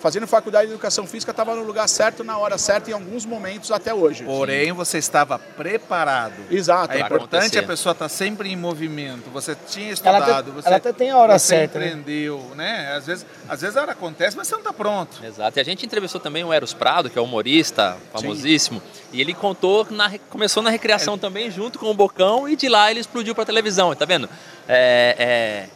fazendo 0.00 0.26
faculdade 0.26 0.66
de 0.68 0.72
educação 0.72 1.06
física, 1.06 1.30
estava 1.32 1.54
no 1.54 1.62
lugar 1.62 1.88
certo, 1.88 2.22
na 2.22 2.38
hora 2.38 2.56
certa, 2.56 2.90
em 2.90 2.94
alguns 2.94 3.26
momentos 3.26 3.70
até 3.72 3.92
hoje. 3.92 4.24
Porém, 4.24 4.72
você 4.72 4.98
estava 4.98 5.38
preparado. 5.38 6.34
Exato. 6.50 6.92
É 6.94 7.00
importante 7.00 7.36
acontecer. 7.36 7.58
a 7.58 7.62
pessoa 7.64 7.92
estar 7.92 8.08
sempre 8.08 8.48
em 8.50 8.56
movimento. 8.56 9.28
Você 9.30 9.56
tinha 9.68 9.86
Ela 9.86 9.92
estudado, 9.94 10.22
até- 10.30 10.50
você, 10.50 10.68
ela 10.68 10.76
até 10.76 10.92
tem 10.92 11.10
a 11.10 11.16
hora 11.16 11.38
você 11.38 11.46
certa, 11.46 11.78
né? 11.78 11.86
empreendeu, 11.88 12.52
né? 12.54 12.92
Às 12.96 13.06
vezes, 13.06 13.26
às 13.48 13.60
vezes 13.60 13.76
a 13.76 13.82
hora 13.82 13.92
acontece, 13.92 14.36
mas 14.36 14.46
você 14.46 14.54
não 14.54 14.60
está 14.60 14.72
pronto. 14.72 15.24
Exato. 15.24 15.58
E 15.58 15.60
a 15.60 15.64
gente 15.64 15.84
entrevistou 15.84 16.20
também 16.20 16.44
o 16.44 16.52
Eros 16.52 16.72
Prado, 16.72 17.10
que 17.10 17.18
é 17.18 17.22
humorista 17.22 17.96
famosíssimo, 18.12 18.82
e 19.12 19.20
ele 19.20 19.34
contou 19.34 19.84
que 19.84 19.94
na 19.94 20.18
começou 20.30 20.62
na 20.62 20.70
recreação 20.70 21.14
É. 21.14 21.18
também, 21.18 21.50
junto 21.50 21.78
com 21.78 21.86
o 21.90 21.94
Bocão, 21.94 22.48
e 22.48 22.54
de 22.56 22.68
lá 22.68 22.90
ele 22.90 23.00
explodiu 23.00 23.34
para 23.34 23.44
televisão, 23.44 23.94
tá 23.94 24.04
vendo? 24.04 24.28
É, 24.68 25.66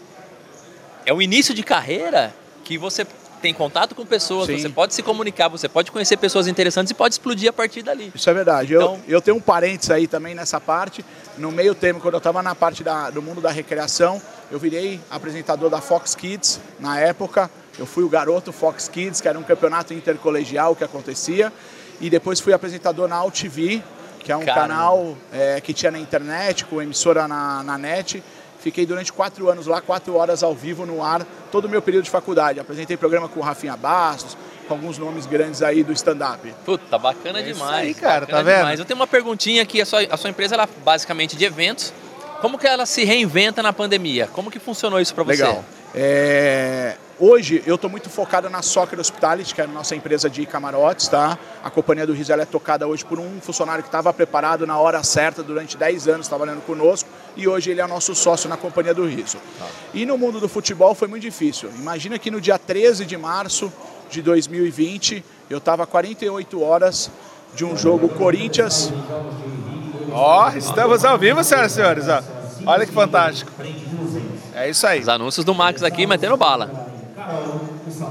é, 1.07 1.11
é 1.11 1.13
o 1.13 1.21
início 1.21 1.55
de 1.55 1.63
carreira 1.63 2.33
que 2.65 2.79
você 2.79 3.05
tem 3.43 3.53
contato 3.53 3.95
com 3.95 4.07
pessoas, 4.07 4.47
Sim. 4.47 4.59
você 4.59 4.69
pode 4.69 4.95
se 4.95 5.03
comunicar, 5.03 5.49
você 5.49 5.69
pode 5.69 5.91
conhecer 5.91 6.17
pessoas 6.17 6.47
interessantes 6.47 6.93
e 6.93 6.95
pode 6.95 7.15
explodir 7.15 7.51
a 7.51 7.53
partir 7.53 7.83
dali. 7.83 8.11
Isso 8.15 8.31
é 8.31 8.33
verdade. 8.33 8.73
Então- 8.75 9.01
eu, 9.07 9.17
eu 9.17 9.21
tenho 9.21 9.37
um 9.37 9.41
parênteses 9.41 9.91
aí 9.91 10.07
também 10.07 10.35
nessa 10.35 10.61
parte. 10.61 11.05
No 11.37 11.51
meio 11.51 11.75
termo, 11.75 12.01
quando 12.01 12.15
eu 12.15 12.19
estava 12.19 12.43
na 12.43 12.55
parte 12.55 12.85
da- 12.85 13.11
do 13.11 13.21
mundo 13.21 13.41
da 13.41 13.51
recreação, 13.51 14.23
eu 14.51 14.59
virei 14.59 15.01
apresentador 15.11 15.69
da 15.69 15.81
Fox 15.81 16.15
Kids 16.15 16.61
na 16.79 16.99
época. 17.01 17.51
Eu 17.79 17.87
fui 17.87 18.05
o 18.05 18.09
garoto 18.09 18.53
Fox 18.53 18.87
Kids, 18.89 19.21
que 19.21 19.27
era 19.29 19.39
um 19.39 19.43
campeonato 19.43 19.93
intercolegial 19.93 20.77
que 20.77 20.85
acontecia. 20.85 21.53
E 22.01 22.09
depois 22.09 22.39
fui 22.41 22.53
apresentador 22.53 23.09
na 23.09 23.17
AltV, 23.17 23.83
que 24.21 24.31
é 24.31 24.37
um 24.37 24.45
Caramba. 24.45 24.69
canal 24.69 25.17
é, 25.33 25.61
que 25.61 25.73
tinha 25.73 25.91
na 25.91 25.99
internet, 25.99 26.65
com 26.67 26.81
emissora 26.83 27.27
na, 27.27 27.63
na 27.63 27.77
net. 27.79 28.23
Fiquei 28.63 28.87
durante 28.87 29.13
quatro 29.13 29.51
anos 29.51 29.67
lá, 29.67 29.81
quatro 29.81 30.15
horas 30.15 30.43
ao 30.43 30.55
vivo 30.55 30.87
no 30.87 31.03
ar, 31.03 31.27
todo 31.51 31.65
o 31.65 31.69
meu 31.69 31.83
período 31.83 32.05
de 32.05 32.11
faculdade. 32.11 32.61
Apresentei 32.61 32.97
programa 32.97 33.29
com 33.29 33.41
o 33.41 33.43
Rafinha 33.43 33.77
Bastos, 33.77 34.37
com 34.69 34.75
alguns 34.75 34.99
nomes 34.99 35.27
grandes 35.27 35.63
aí 35.63 35.83
do 35.83 35.93
stand-up. 35.93 36.55
Puta, 36.65 36.97
bacana 36.97 37.41
É 37.41 37.43
isso 37.43 37.55
demais. 37.55 37.87
aí, 37.89 37.95
cara, 37.95 38.21
bacana 38.21 38.39
tá 38.39 38.43
vendo? 38.45 38.57
demais. 38.59 38.79
Eu 38.79 38.85
tenho 38.87 39.01
uma 39.01 39.07
perguntinha 39.07 39.63
aqui, 39.63 39.81
a 39.83 39.87
sua, 39.87 40.01
a 40.09 40.17
sua 40.17 40.31
empresa 40.31 40.55
ela 40.55 40.65
é 40.65 40.69
basicamente 40.85 41.37
de 41.37 41.45
eventos. 41.45 41.93
Como 42.41 42.57
que 42.59 42.67
ela 42.67 42.87
se 42.87 43.05
reinventa 43.05 43.63
na 43.63 43.73
pandemia? 43.73 44.29
Como 44.33 44.51
que 44.51 44.59
funcionou 44.59 45.01
isso 45.01 45.15
para 45.15 45.25
você? 45.25 45.43
Legal. 45.43 45.65
É, 45.95 46.97
hoje 47.23 47.63
eu 47.67 47.77
estou 47.77 47.89
muito 47.89 48.11
focado 48.11 48.51
na 48.51 48.63
Soccer 48.63 48.99
Hospitality, 48.99 49.55
que 49.55 49.61
é 49.61 49.65
a 49.65 49.67
nossa 49.69 49.95
empresa 49.95 50.29
de 50.29 50.45
camarotes, 50.45 51.09
tá? 51.09 51.39
A 51.63 51.71
companhia 51.71 52.07
do 52.07 52.13
Riso 52.13 52.33
ela 52.33 52.43
é 52.43 52.47
tocada 52.47 52.87
hoje 52.87 53.05
por 53.05 53.21
um 53.21 53.41
funcionário 53.41 53.83
que 53.83 53.89
estava 53.89 54.13
preparado 54.13 54.67
na 54.67 54.79
hora 54.79 55.03
certa 55.03 55.43
durante 55.43 55.77
10 55.77 56.09
anos 56.09 56.29
trabalhando 56.29 56.61
conosco 56.63 57.09
e 57.37 57.47
hoje 57.47 57.71
ele 57.71 57.81
é 57.81 57.87
nosso 57.87 58.15
sócio 58.15 58.49
na 58.49 58.57
companhia 58.57 58.93
do 58.93 59.07
Riso. 59.07 59.39
E 59.95 60.05
no 60.05 60.19
mundo 60.19 60.41
do 60.41 60.49
futebol 60.49 60.95
foi 60.95 61.07
muito 61.07 61.23
difícil. 61.23 61.71
Imagina 61.79 62.19
que 62.19 62.31
no 62.31 62.41
dia 62.41 62.59
13 62.59 63.07
de 63.07 63.17
março 63.17 63.73
de 64.11 64.21
2020 64.21 65.25
eu 65.49 65.59
estava 65.59 65.87
48 65.87 66.61
horas 66.63 67.11
de 67.55 67.65
um 67.65 67.77
jogo 67.77 68.09
Corinthians 68.09 68.93
Ó, 70.15 70.51
estamos 70.51 71.05
ao 71.05 71.19
vivo, 71.19 71.43
senhoras 71.43 71.73
e 71.73 71.75
senhores. 71.75 72.09
Ó. 72.09 72.23
Olha 72.67 72.85
que 72.85 72.93
fantástico. 72.93 73.51
É 74.55 74.69
isso 74.69 74.87
aí. 74.87 75.01
Os 75.01 75.09
anúncios 75.09 75.45
do 75.45 75.55
Max 75.55 75.83
aqui 75.83 76.07
metendo 76.07 76.37
bala. 76.37 76.92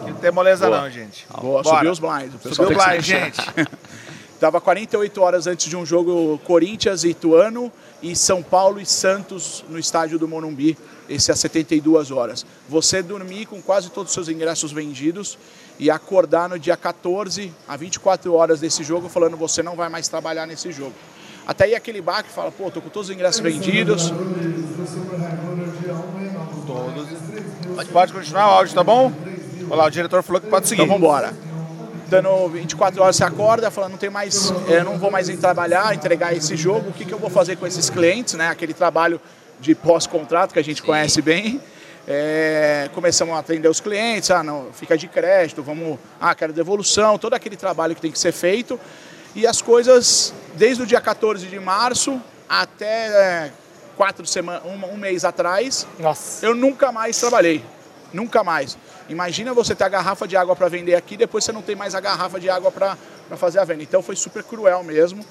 Não 0.08 0.16
tem 0.16 0.32
moleza 0.32 0.68
Boa. 0.68 0.82
não, 0.82 0.90
gente. 0.90 1.26
Boa, 1.42 1.62
Bora. 1.62 1.78
subiu 1.78 1.92
os 1.92 2.00
blinds. 2.00 2.36
o 2.36 2.40
pessoal 2.40 2.68
Subiu 2.68 2.78
o 2.78 2.80
que 2.82 2.90
blind, 2.90 3.04
gente. 3.04 3.42
Tava 4.40 4.60
48 4.60 5.22
horas 5.22 5.46
antes 5.46 5.70
de 5.70 5.78
um 5.78 5.86
jogo 5.86 6.40
Corinthians 6.40 7.04
e 7.04 7.10
Ituano 7.10 7.72
e 8.02 8.16
São 8.16 8.42
Paulo 8.42 8.80
e 8.82 8.86
Santos 8.88 9.64
no 9.70 9.78
estádio 9.78 10.18
do 10.18 10.28
Morumbi, 10.28 10.76
esse 11.08 11.32
às 11.32 11.40
72 11.40 12.10
horas. 12.10 12.44
Você 12.68 13.04
dormir 13.04 13.46
com 13.46 13.62
quase 13.62 13.92
todos 13.92 14.10
os 14.10 14.14
seus 14.16 14.30
ingressos 14.30 14.72
vendidos 14.72 15.38
e 15.78 15.92
acordar 15.92 16.50
no 16.50 16.58
dia 16.58 16.76
14, 16.76 17.54
a 17.68 17.78
24 17.78 18.34
horas 18.34 18.60
desse 18.60 18.84
jogo, 18.84 19.08
falando 19.08 19.38
você 19.38 19.62
não 19.62 19.76
vai 19.76 19.90
mais 19.90 20.08
trabalhar 20.08 20.48
nesse 20.48 20.72
jogo. 20.72 20.94
Até 21.46 21.66
aí 21.66 21.76
aquele 21.76 22.02
baque 22.02 22.30
fala, 22.30 22.52
pô, 22.52 22.72
tô 22.72 22.82
com 22.82 22.90
todos 22.90 23.10
os 23.10 23.16
ingressos 23.16 23.42
vendidos, 23.42 24.12
Pode, 27.76 27.90
pode 27.90 28.14
continuar 28.14 28.48
o 28.48 28.52
áudio, 28.52 28.76
tá 28.76 28.84
bom? 28.84 29.12
Olha 29.70 29.76
lá, 29.76 29.86
o 29.86 29.92
diretor 29.92 30.22
falou 30.22 30.42
que 30.42 30.48
pode 30.48 30.68
seguir. 30.68 30.82
Então 30.84 30.94
vamos 30.94 31.08
embora. 31.08 31.34
Dando 32.08 32.50
24 32.50 33.02
horas 33.02 33.16
você 33.16 33.24
acorda, 33.24 33.72
falando, 33.72 33.92
não 33.92 33.98
tem 33.98 34.10
mais, 34.10 34.52
eu 34.68 34.84
não 34.84 34.98
vou 34.98 35.10
mais 35.10 35.30
trabalhar, 35.38 35.96
entregar 35.96 36.36
esse 36.36 36.58
jogo, 36.58 36.90
o 36.90 36.94
que, 36.94 37.06
que 37.06 37.14
eu 37.14 37.18
vou 37.18 37.30
fazer 37.30 37.56
com 37.56 37.66
esses 37.66 37.90
clientes, 37.90 38.34
né? 38.34 38.50
Aquele 38.50 38.74
trabalho 38.74 39.22
de 39.62 39.74
pós-contrato 39.74 40.52
que 40.52 40.60
a 40.60 40.64
gente 40.64 40.84
conhece 40.84 41.22
bem. 41.22 41.62
É, 42.08 42.90
começamos 42.94 43.34
a 43.36 43.40
atender 43.40 43.70
os 43.70 43.80
clientes, 43.80 44.32
ah, 44.32 44.44
não, 44.44 44.68
fica 44.74 44.98
de 44.98 45.08
crédito, 45.08 45.62
vamos, 45.62 46.00
ah, 46.20 46.34
quero 46.36 46.52
devolução, 46.52 47.18
todo 47.18 47.36
aquele 47.36 47.56
trabalho 47.56 47.96
que 47.96 48.02
tem 48.02 48.12
que 48.12 48.20
ser 48.20 48.34
feito. 48.34 48.80
E 49.34 49.48
as 49.48 49.62
coisas, 49.62 50.34
desde 50.56 50.84
o 50.84 50.86
dia 50.86 51.00
14 51.00 51.46
de 51.48 51.60
março 51.60 52.20
até 52.50 53.08
é, 53.08 53.52
quatro 54.02 54.26
semanas, 54.26 54.64
um, 54.66 54.96
um 54.96 54.98
mês 54.98 55.24
atrás, 55.24 55.86
Nossa. 56.00 56.44
eu 56.44 56.56
nunca 56.56 56.92
mais 56.92 57.20
trabalhei. 57.20 57.64
Nunca 58.12 58.44
mais. 58.44 58.76
Imagina 59.08 59.54
você 59.54 59.76
ter 59.76 59.84
a 59.84 59.90
garrafa 59.90 60.28
de 60.28 60.36
água 60.36 60.56
para 60.56 60.68
vender 60.68 60.96
aqui, 60.96 61.16
depois 61.16 61.44
você 61.44 61.52
não 61.52 61.62
tem 61.62 61.76
mais 61.76 61.94
a 61.94 62.00
garrafa 62.00 62.40
de 62.40 62.50
água 62.50 62.72
para 62.72 62.98
fazer 63.38 63.60
a 63.60 63.64
venda. 63.64 63.84
Então 63.84 64.02
foi 64.02 64.16
super 64.16 64.42
cruel 64.44 64.84
mesmo. 64.84 65.24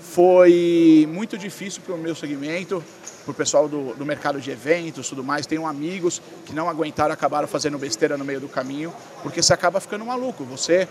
Foi 0.00 1.08
muito 1.08 1.38
difícil 1.38 1.82
para 1.86 1.94
o 1.94 1.98
meu 1.98 2.16
segmento, 2.16 2.82
para 3.24 3.30
o 3.30 3.34
pessoal 3.34 3.68
do, 3.68 3.94
do 3.94 4.04
mercado 4.04 4.40
de 4.40 4.50
eventos 4.50 5.08
tudo 5.08 5.22
mais. 5.22 5.46
Tenho 5.46 5.64
amigos 5.64 6.20
que 6.44 6.52
não 6.52 6.68
aguentaram, 6.68 7.14
acabaram 7.14 7.46
fazendo 7.46 7.78
besteira 7.78 8.18
no 8.18 8.24
meio 8.24 8.40
do 8.40 8.48
caminho, 8.48 8.92
porque 9.22 9.40
você 9.40 9.52
acaba 9.52 9.78
ficando 9.78 10.04
maluco. 10.04 10.42
Você, 10.46 10.88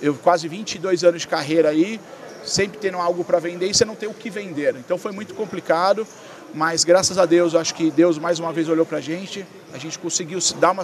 eu 0.00 0.14
quase 0.14 0.46
22 0.46 1.02
anos 1.02 1.22
de 1.22 1.26
carreira 1.26 1.70
aí, 1.70 2.00
sempre 2.44 2.78
tendo 2.78 2.98
algo 2.98 3.24
para 3.24 3.38
vender 3.38 3.68
e 3.68 3.74
você 3.74 3.84
não 3.84 3.94
tem 3.94 4.08
o 4.08 4.14
que 4.14 4.30
vender. 4.30 4.76
Então 4.76 4.96
foi 4.96 5.10
muito 5.10 5.34
complicado, 5.34 6.06
mas 6.54 6.84
graças 6.84 7.18
a 7.18 7.26
Deus, 7.26 7.54
eu 7.54 7.60
acho 7.60 7.74
que 7.74 7.90
Deus 7.90 8.18
mais 8.18 8.38
uma 8.38 8.52
vez 8.52 8.68
olhou 8.68 8.84
para 8.84 8.98
a 8.98 9.00
gente, 9.00 9.46
a 9.72 9.78
gente 9.78 9.98
conseguiu 9.98 10.40
se 10.40 10.54
dar 10.54 10.72
uma, 10.72 10.82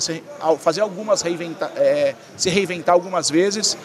fazer 0.59 0.81
algumas 0.81 1.23
reinventar, 1.23 1.71
é, 1.77 2.15
se 2.37 2.49
reinventar 2.49 2.95
algumas 2.95 3.31
vezes. 3.31 3.77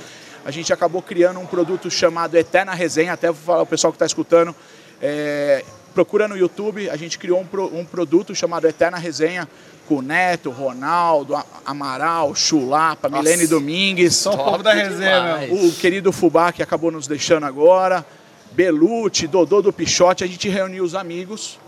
A 0.45 0.51
gente 0.51 0.73
acabou 0.73 1.01
criando 1.01 1.39
um 1.39 1.45
produto 1.45 1.89
chamado 1.89 2.35
Eterna 2.35 2.73
Resenha, 2.73 3.13
até 3.13 3.27
vou 3.27 3.35
falar 3.35 3.61
o 3.63 3.65
pessoal 3.65 3.91
que 3.91 3.95
está 3.95 4.05
escutando, 4.05 4.53
é, 5.01 5.63
procura 5.93 6.27
no 6.27 6.35
YouTube, 6.35 6.89
a 6.89 6.97
gente 6.97 7.17
criou 7.17 7.39
um, 7.39 7.45
pro, 7.45 7.65
um 7.73 7.85
produto 7.85 8.33
chamado 8.35 8.67
Eterna 8.67 8.97
Resenha, 8.97 9.47
com 9.87 9.95
o 9.95 10.01
Neto, 10.01 10.49
Ronaldo, 10.49 11.35
Amaral, 11.65 12.33
Chulapa, 12.35 13.09
Milene 13.09 13.47
Domingues. 13.47 14.15
São 14.15 14.33
o 14.33 14.37
povo 14.37 14.63
da 14.63 14.73
resenha. 14.73 15.47
O 15.51 15.71
querido 15.73 16.11
Fubá, 16.11 16.51
que 16.51 16.63
acabou 16.63 16.91
nos 16.91 17.07
deixando 17.07 17.45
agora, 17.45 18.05
Belucci, 18.53 19.27
Dodô 19.27 19.61
do 19.61 19.73
Pichote, 19.73 20.23
a 20.23 20.27
gente 20.27 20.47
reuniu 20.47 20.83
os 20.83 20.95
amigos, 20.95 21.59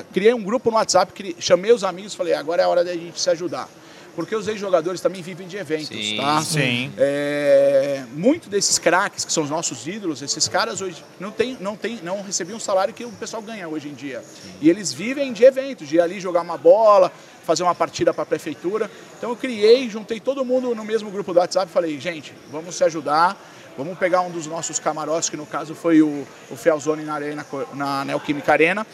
criei 0.00 0.32
um 0.32 0.42
grupo 0.42 0.70
no 0.70 0.76
WhatsApp, 0.76 1.12
cri- 1.12 1.36
chamei 1.38 1.72
os 1.72 1.84
amigos 1.84 2.14
e 2.14 2.16
falei, 2.16 2.34
agora 2.34 2.62
é 2.62 2.64
a 2.64 2.68
hora 2.68 2.84
da 2.84 2.92
gente 2.94 3.20
se 3.20 3.28
ajudar. 3.30 3.68
Porque 4.14 4.36
os 4.36 4.46
ex-jogadores 4.46 5.00
também 5.00 5.22
vivem 5.22 5.48
de 5.48 5.56
eventos, 5.56 5.88
Sim, 5.88 6.18
tá? 6.18 6.42
sim. 6.42 6.92
É, 6.98 8.02
muito 8.12 8.50
desses 8.50 8.78
craques, 8.78 9.24
que 9.24 9.32
são 9.32 9.42
os 9.42 9.48
nossos 9.48 9.86
ídolos, 9.86 10.20
esses 10.20 10.46
caras 10.48 10.82
hoje 10.82 11.02
não, 11.18 11.30
tem, 11.30 11.56
não, 11.58 11.76
tem, 11.76 11.98
não 12.02 12.20
recebiam 12.22 12.58
um 12.58 12.60
salário 12.60 12.92
que 12.92 13.06
o 13.06 13.10
pessoal 13.12 13.42
ganha 13.42 13.66
hoje 13.66 13.88
em 13.88 13.94
dia. 13.94 14.22
E 14.60 14.68
eles 14.68 14.92
vivem 14.92 15.32
de 15.32 15.44
eventos, 15.44 15.88
de 15.88 15.96
ir 15.96 16.00
ali 16.02 16.20
jogar 16.20 16.42
uma 16.42 16.58
bola, 16.58 17.10
fazer 17.46 17.62
uma 17.62 17.74
partida 17.74 18.12
para 18.12 18.22
a 18.24 18.26
prefeitura. 18.26 18.90
Então 19.16 19.30
eu 19.30 19.36
criei, 19.36 19.88
juntei 19.88 20.20
todo 20.20 20.44
mundo 20.44 20.74
no 20.74 20.84
mesmo 20.84 21.10
grupo 21.10 21.32
do 21.32 21.38
WhatsApp 21.38 21.68
e 21.70 21.72
falei, 21.72 21.98
gente, 21.98 22.34
vamos 22.50 22.74
se 22.74 22.84
ajudar, 22.84 23.34
vamos 23.78 23.96
pegar 23.96 24.20
um 24.20 24.30
dos 24.30 24.46
nossos 24.46 24.78
camarotes, 24.78 25.30
que 25.30 25.38
no 25.38 25.46
caso 25.46 25.74
foi 25.74 26.02
o, 26.02 26.26
o 26.50 26.54
Felzone 26.56 27.02
na, 27.02 27.14
arena, 27.14 27.46
na 27.72 28.04
Neoquímica 28.04 28.52
Arena. 28.52 28.86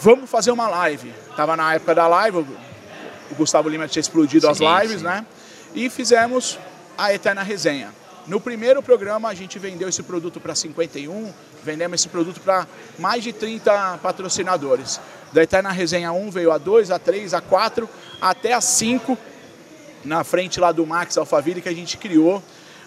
Vamos 0.00 0.28
fazer 0.28 0.50
uma 0.50 0.68
live. 0.68 1.12
Tava 1.36 1.56
na 1.56 1.74
época 1.74 1.94
da 1.94 2.06
live, 2.08 2.38
o- 2.38 2.46
Gustavo 3.36 3.68
Lima 3.68 3.88
tinha 3.88 4.00
explodido 4.00 4.48
as 4.48 4.58
Sim, 4.58 4.66
lives, 4.80 4.98
sim. 4.98 5.04
né? 5.04 5.24
E 5.74 5.88
fizemos 5.88 6.58
a 6.98 7.14
Eterna 7.14 7.42
Resenha. 7.42 7.88
No 8.26 8.40
primeiro 8.40 8.82
programa, 8.82 9.28
a 9.28 9.34
gente 9.34 9.58
vendeu 9.58 9.88
esse 9.88 10.02
produto 10.02 10.38
para 10.38 10.54
51, 10.54 11.32
vendemos 11.64 12.00
esse 12.00 12.08
produto 12.08 12.40
para 12.40 12.66
mais 12.98 13.24
de 13.24 13.32
30 13.32 13.98
patrocinadores. 14.02 15.00
Da 15.32 15.42
Eterna 15.42 15.70
Resenha 15.72 16.12
1 16.12 16.30
veio 16.30 16.52
a 16.52 16.58
2, 16.58 16.90
a 16.90 16.98
3, 16.98 17.32
a 17.34 17.40
4, 17.40 17.88
até 18.20 18.52
a 18.52 18.60
5, 18.60 19.16
na 20.04 20.22
frente 20.24 20.60
lá 20.60 20.70
do 20.72 20.86
Max 20.86 21.16
Alphaville, 21.16 21.62
que 21.62 21.68
a 21.68 21.74
gente 21.74 21.96
criou 21.96 22.42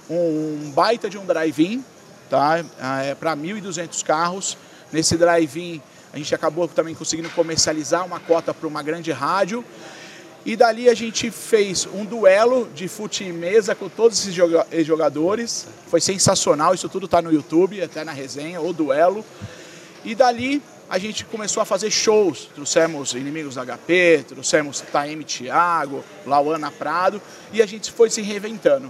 um 0.09 0.71
baita 0.75 1.09
de 1.09 1.17
um 1.17 1.25
drive-in, 1.25 1.83
tá? 2.29 2.63
É, 3.03 3.15
para 3.15 3.35
1.200 3.35 4.03
carros. 4.03 4.57
Nesse 4.91 5.17
drive-in, 5.17 5.81
a 6.15 6.17
gente 6.17 6.33
acabou 6.33 6.65
também 6.65 6.95
conseguindo 6.95 7.29
comercializar 7.31 8.05
uma 8.05 8.21
cota 8.21 8.53
para 8.53 8.65
uma 8.65 8.81
grande 8.81 9.11
rádio. 9.11 9.65
E 10.45 10.55
dali 10.55 10.87
a 10.87 10.93
gente 10.93 11.29
fez 11.29 11.85
um 11.93 12.05
duelo 12.05 12.69
de 12.73 12.87
fute 12.87 13.25
mesa 13.25 13.75
com 13.75 13.89
todos 13.89 14.17
esses 14.19 14.33
joga- 14.33 14.65
jogadores. 14.81 15.67
Foi 15.89 15.99
sensacional, 15.99 16.73
isso 16.73 16.87
tudo 16.87 17.05
está 17.05 17.21
no 17.21 17.33
YouTube, 17.33 17.81
até 17.81 18.05
na 18.05 18.13
resenha, 18.13 18.61
o 18.61 18.71
duelo. 18.71 19.25
E 20.05 20.15
dali 20.15 20.61
a 20.89 20.97
gente 20.97 21.25
começou 21.25 21.61
a 21.61 21.65
fazer 21.65 21.91
shows. 21.91 22.47
Trouxemos 22.55 23.11
Inimigos 23.13 23.55
da 23.55 23.65
HP, 23.65 24.23
trouxemos 24.25 24.79
Taeme 24.79 25.25
Thiago, 25.25 26.01
Lauana 26.25 26.71
Prado, 26.71 27.21
e 27.51 27.61
a 27.61 27.65
gente 27.65 27.91
foi 27.91 28.09
se 28.09 28.21
reinventando. 28.21 28.89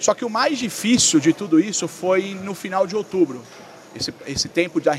Só 0.00 0.14
que 0.14 0.24
o 0.24 0.30
mais 0.30 0.58
difícil 0.58 1.20
de 1.20 1.34
tudo 1.34 1.60
isso 1.60 1.86
foi 1.86 2.32
no 2.32 2.54
final 2.54 2.86
de 2.86 2.96
outubro. 2.96 3.42
Esse, 3.96 4.12
esse 4.26 4.48
tempo 4.48 4.80
de, 4.80 4.90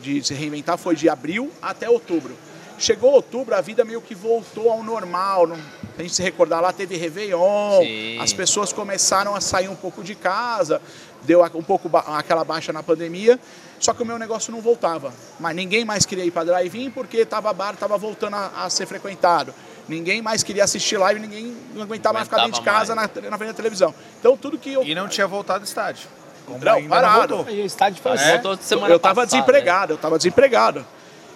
de 0.00 0.24
se 0.24 0.34
reinventar 0.34 0.78
foi 0.78 0.96
de 0.96 1.08
abril 1.08 1.50
até 1.60 1.88
outubro. 1.88 2.34
Chegou 2.78 3.10
outubro, 3.12 3.54
a 3.56 3.60
vida 3.60 3.84
meio 3.84 4.00
que 4.00 4.14
voltou 4.14 4.70
ao 4.70 4.82
normal. 4.84 5.46
Não, 5.48 5.56
a 5.98 6.02
gente 6.02 6.14
se 6.14 6.22
recordar 6.22 6.60
lá, 6.62 6.72
teve 6.72 6.96
Réveillon, 6.96 7.80
Sim. 7.82 8.18
as 8.20 8.32
pessoas 8.32 8.72
começaram 8.72 9.34
a 9.34 9.40
sair 9.40 9.68
um 9.68 9.74
pouco 9.74 10.02
de 10.04 10.14
casa, 10.14 10.80
deu 11.22 11.42
um 11.54 11.62
pouco 11.62 11.88
ba- 11.88 12.04
aquela 12.16 12.44
baixa 12.44 12.72
na 12.72 12.80
pandemia, 12.82 13.38
só 13.80 13.92
que 13.92 14.02
o 14.02 14.06
meu 14.06 14.16
negócio 14.16 14.52
não 14.52 14.60
voltava. 14.60 15.12
Mas 15.40 15.56
ninguém 15.56 15.84
mais 15.84 16.06
queria 16.06 16.24
ir 16.24 16.30
para 16.30 16.44
drive-in 16.44 16.88
porque 16.92 17.26
tava 17.26 17.52
bar, 17.52 17.74
estava 17.74 17.98
voltando 17.98 18.34
a, 18.36 18.64
a 18.64 18.70
ser 18.70 18.86
frequentado. 18.86 19.52
Ninguém 19.88 20.22
mais 20.22 20.42
queria 20.44 20.62
assistir 20.62 20.98
live, 20.98 21.18
ninguém 21.18 21.56
não 21.74 21.82
aguentava 21.82 22.12
mais 22.14 22.28
ficar 22.28 22.44
dentro 22.44 22.52
de 22.52 22.58
Aguentava 22.60 22.78
casa 22.80 22.94
na, 22.94 23.30
na 23.30 23.36
frente 23.38 23.48
da 23.50 23.54
televisão. 23.56 23.92
Então 24.20 24.36
tudo 24.36 24.56
que 24.56 24.72
eu 24.72 24.84
E 24.84 24.94
não 24.94 25.08
tinha 25.08 25.26
voltado 25.26 25.60
ao 25.60 25.64
estádio. 25.64 26.08
Como 26.48 26.64
Não, 26.64 26.74
ainda 26.76 26.88
parado. 26.88 27.36
voltou. 27.36 27.54
E 27.54 27.60
o 27.60 27.66
estádio 27.66 28.02
foi 28.02 28.12
É. 28.12 28.32
Voltou 28.38 28.58
semana 28.62 28.92
eu 28.92 28.96
estava 28.96 29.22
passada, 29.22 29.42
desempregado, 29.42 29.92
eu 29.92 29.96
estava 29.96 30.16
desempregado. 30.16 30.86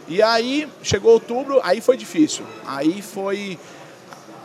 E 0.08 0.22
aí 0.22 0.68
chegou 0.82 1.12
outubro, 1.12 1.60
aí 1.62 1.80
foi 1.80 1.96
difícil. 1.96 2.44
Aí 2.66 3.02
foi 3.02 3.58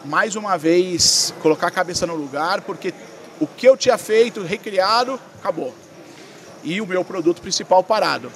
mais 0.05 0.35
uma 0.35 0.57
vez 0.57 1.33
colocar 1.41 1.67
a 1.67 1.71
cabeça 1.71 2.05
no 2.05 2.15
lugar, 2.15 2.61
porque 2.61 2.93
o 3.39 3.47
que 3.47 3.67
eu 3.67 3.77
tinha 3.77 3.97
feito, 3.97 4.43
recriado, 4.43 5.19
acabou. 5.39 5.73
E 6.63 6.81
o 6.81 6.85
meu 6.85 7.03
produto 7.05 7.41
principal 7.41 7.83
parado. 7.83 8.31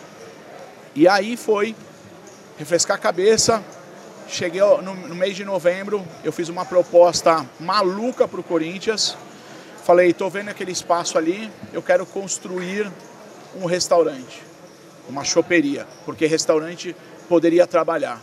E 0.96 1.08
aí 1.08 1.36
foi 1.36 1.76
refrescar 2.58 2.96
a 2.96 3.00
cabeça. 3.00 3.64
Cheguei 4.28 4.62
no, 4.62 4.96
no 4.96 5.16
mês 5.16 5.36
de 5.36 5.44
novembro, 5.44 6.06
eu 6.24 6.32
fiz 6.32 6.48
uma 6.48 6.64
proposta 6.64 7.46
maluca 7.60 8.28
para 8.28 8.40
o 8.40 8.44
Corinthians. 8.44 9.18
Falei, 9.84 10.14
tô 10.14 10.30
vendo 10.30 10.50
aquele 10.50 10.72
espaço 10.72 11.18
ali, 11.18 11.52
eu 11.74 11.82
quero 11.82 12.06
construir 12.06 12.92
um 13.56 13.66
restaurante, 13.66 14.44
uma 15.10 15.24
choperia, 15.24 15.88
porque 16.06 16.26
restaurante 16.26 16.96
poderia 17.28 17.66
trabalhar. 17.68 18.22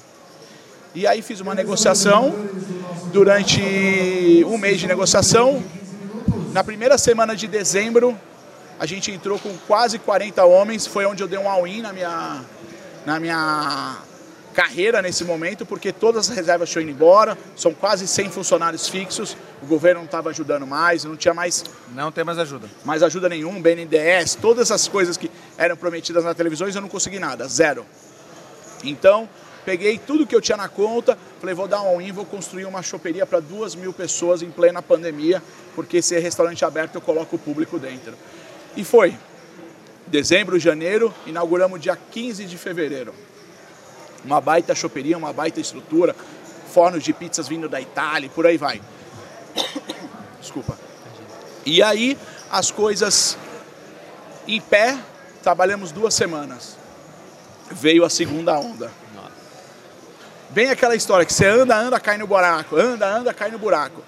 E 0.95 1.07
aí 1.07 1.21
fiz 1.21 1.41
uma 1.41 1.55
negociação, 1.55 2.35
durante 3.13 4.45
um 4.47 4.57
mês 4.57 4.81
de 4.81 4.87
negociação, 4.87 5.63
na 6.53 6.65
primeira 6.65 6.97
semana 6.97 7.37
de 7.37 7.47
dezembro, 7.47 8.19
a 8.81 8.87
gente 8.87 9.11
entrou 9.11 9.39
com 9.39 9.57
quase 9.67 9.99
40 9.99 10.45
homens, 10.45 10.87
foi 10.87 11.05
onde 11.05 11.23
eu 11.23 11.29
dei 11.29 11.39
um 11.39 11.49
all-in 11.49 11.83
na 11.83 11.93
minha, 11.93 12.45
na 13.05 13.21
minha 13.21 13.99
carreira 14.55 15.01
nesse 15.01 15.25
momento, 15.25 15.65
porque 15.65 15.93
todas 15.93 16.29
as 16.29 16.37
reservas 16.37 16.71
tinham 16.71 16.83
ido 16.83 16.91
embora, 16.91 17.39
são 17.57 17.73
quase 17.73 18.07
100 18.07 18.31
funcionários 18.31 18.89
fixos, 18.89 19.37
o 19.63 19.67
governo 19.67 20.01
não 20.01 20.07
estava 20.07 20.31
ajudando 20.31 20.67
mais, 20.67 21.05
não 21.05 21.17
tinha 21.17 21.35
mais, 21.35 21.65
Não 21.95 22.11
tem 22.11 22.25
mais 22.25 22.39
ajuda. 22.39 22.69
mais 22.85 23.03
ajuda 23.03 23.29
nenhuma, 23.29 23.61
BNDES, 23.61 24.37
todas 24.41 24.71
as 24.71 24.89
coisas 24.89 25.17
que 25.17 25.31
eram 25.57 25.77
prometidas 25.77 26.25
na 26.25 26.35
televisão, 26.35 26.69
eu 26.69 26.81
não 26.81 26.89
consegui 26.89 27.19
nada, 27.19 27.47
zero. 27.47 27.87
Então, 28.83 29.29
peguei 29.65 29.99
tudo 29.99 30.27
que 30.27 30.35
eu 30.35 30.41
tinha 30.41 30.57
na 30.57 30.69
conta, 30.69 31.19
falei, 31.41 31.55
vou 31.55 31.69
dar 31.69 31.83
um 31.83 31.89
all-in, 31.89 32.13
vou 32.13 32.25
construir 32.25 32.65
uma 32.65 32.83
choperia 32.83 33.27
para 33.27 33.41
duas 33.41 33.75
mil 33.75 33.93
pessoas 33.93 34.43
em 34.43 34.51
plena 34.51 34.81
pandemia, 34.83 35.43
porque 35.75 36.01
se 36.03 36.17
é 36.17 36.19
restaurante 36.19 36.65
aberto 36.65 36.95
eu 36.97 37.01
coloco 37.01 37.37
o 37.37 37.39
público 37.39 37.79
dentro. 37.79 38.15
E 38.77 38.85
foi. 38.85 39.15
Dezembro, 40.07 40.59
janeiro, 40.59 41.13
inauguramos 41.27 41.81
dia 41.81 41.97
15 41.97 42.47
de 42.47 42.57
fevereiro. 42.57 43.13
Uma 44.25 44.41
baita 44.41 44.75
choperia, 44.75 45.17
uma 45.17 45.33
baita 45.33 45.61
estrutura, 45.61 46.15
fornos 46.73 47.03
de 47.03 47.13
pizzas 47.13 47.49
vindo 47.49 47.69
da 47.69 47.81
Itália, 47.81 48.27
e 48.27 48.31
por 48.31 48.47
aí 48.47 48.57
vai. 48.57 48.81
Desculpa. 50.41 50.79
E 51.65 51.83
aí 51.83 52.19
as 52.51 52.71
coisas 52.71 53.37
em 54.47 54.61
pé, 54.61 54.99
trabalhamos 55.43 55.93
duas 55.93 56.15
semanas. 56.15 56.77
Veio 57.71 58.05
a 58.05 58.11
segunda 58.11 58.59
onda. 58.59 58.91
Bem 60.51 60.71
aquela 60.71 60.97
história 60.97 61.27
que 61.27 61.33
você 61.33 61.45
anda, 61.45 61.77
anda, 61.77 62.01
cai 62.01 62.17
no 62.17 62.27
buraco, 62.27 62.75
anda, 62.75 63.07
anda, 63.07 63.35
cai 63.35 63.51
no 63.51 63.59
buraco. 63.59 64.03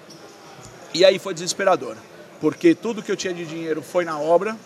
E 0.91 1.05
aí 1.05 1.19
foi 1.19 1.35
desesperador, 1.35 1.95
porque 2.39 2.73
tudo 2.73 3.03
que 3.03 3.11
eu 3.11 3.15
tinha 3.15 3.33
de 3.33 3.45
dinheiro 3.45 3.83
foi 3.83 4.03
na 4.03 4.19
obra, 4.19 4.57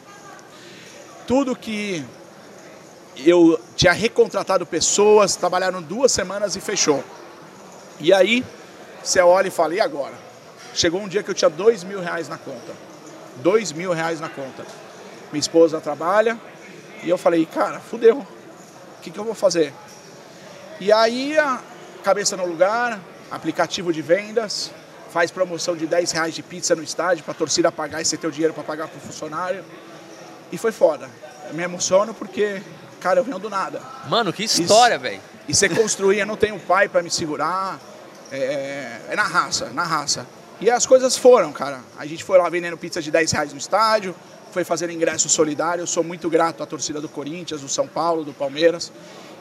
tudo 1.28 1.54
que 1.54 2.04
eu 3.18 3.60
tinha 3.76 3.94
recontratado 3.94 4.66
pessoas, 4.66 5.36
trabalharam 5.36 5.82
duas 5.82 6.12
semanas 6.12 6.56
e 6.56 6.62
fechou. 6.62 7.04
E 8.00 8.14
aí 8.14 8.44
você 9.04 9.20
olha 9.22 9.48
e 9.48 9.52
fala, 9.52 9.76
e 9.76 9.80
agora? 9.80 10.14
Chegou 10.74 11.02
um 11.02 11.08
dia 11.08 11.24
que 11.24 11.30
eu 11.30 11.36
tinha 11.36 11.50
dois 11.50 11.84
mil 11.84 12.02
reais 12.02 12.28
na 12.28 12.38
conta. 12.38 12.74
Dois 13.38 13.72
mil 13.72 13.92
reais 13.94 14.20
na 14.20 14.30
conta. 14.30 14.66
Minha 15.32 15.40
esposa 15.40 15.80
trabalha 15.80 16.40
e 17.04 17.10
eu 17.10 17.18
falei, 17.18 17.46
cara, 17.46 17.80
fudeu. 17.80 18.18
O 18.18 19.02
que, 19.02 19.12
que 19.12 19.20
eu 19.20 19.24
vou 19.24 19.36
fazer? 19.36 19.72
E 20.80 20.92
aí 20.92 21.38
a 21.38 21.62
cabeça 22.04 22.36
no 22.36 22.46
lugar, 22.46 23.00
aplicativo 23.32 23.94
de 23.94 24.02
vendas, 24.02 24.72
faz 25.12 25.32
promoção 25.32 25.78
de 25.78 25.88
10 25.88 26.12
reais 26.12 26.36
de 26.36 26.44
pizza 26.44 26.76
no 26.76 26.84
estádio 26.84 27.24
para 27.24 27.32
a 27.32 27.38
torcida 27.38 27.72
pagar 27.72 28.02
e 28.02 28.06
você 28.06 28.18
ter 28.18 28.28
o 28.28 28.32
dinheiro 28.32 28.54
para 28.54 28.64
pagar 28.64 28.88
para 28.90 28.98
o 28.98 29.02
funcionário. 29.02 29.64
E 30.52 30.58
foi 30.58 30.74
foda. 30.74 31.10
Eu 31.48 31.54
me 31.54 31.64
emociono 31.64 32.14
porque, 32.14 32.62
cara, 33.06 33.20
eu 33.20 33.24
venho 33.24 33.38
do 33.38 33.52
nada. 33.52 33.80
Mano, 34.10 34.34
que 34.34 34.44
história, 34.44 34.98
velho. 34.98 35.22
E 35.48 35.54
você 35.54 35.70
construir, 35.70 36.18
eu 36.18 36.26
não 36.26 36.36
tenho 36.36 36.60
pai 36.60 36.90
para 36.90 37.04
me 37.04 37.12
segurar. 37.12 37.80
É, 38.32 39.00
é 39.10 39.16
na 39.16 39.22
raça, 39.22 39.70
na 39.70 39.84
raça. 39.84 40.26
E 40.60 40.72
as 40.72 40.88
coisas 40.88 41.16
foram, 41.16 41.54
cara. 41.54 41.82
A 42.00 42.08
gente 42.08 42.24
foi 42.24 42.40
lá 42.40 42.50
vendendo 42.50 42.76
pizza 42.76 43.04
de 43.04 43.12
10 43.12 43.32
reais 43.32 43.52
no 43.52 43.60
estádio, 43.60 44.16
foi 44.52 44.64
fazendo 44.64 44.92
ingresso 44.92 45.30
solidário. 45.30 45.84
Eu 45.84 45.88
sou 45.88 46.04
muito 46.04 46.28
grato 46.32 46.64
à 46.64 46.66
torcida 46.66 47.00
do 47.00 47.08
Corinthians, 47.08 47.62
do 47.62 47.70
São 47.70 47.88
Paulo, 47.88 48.24
do 48.24 48.34
Palmeiras, 48.34 48.92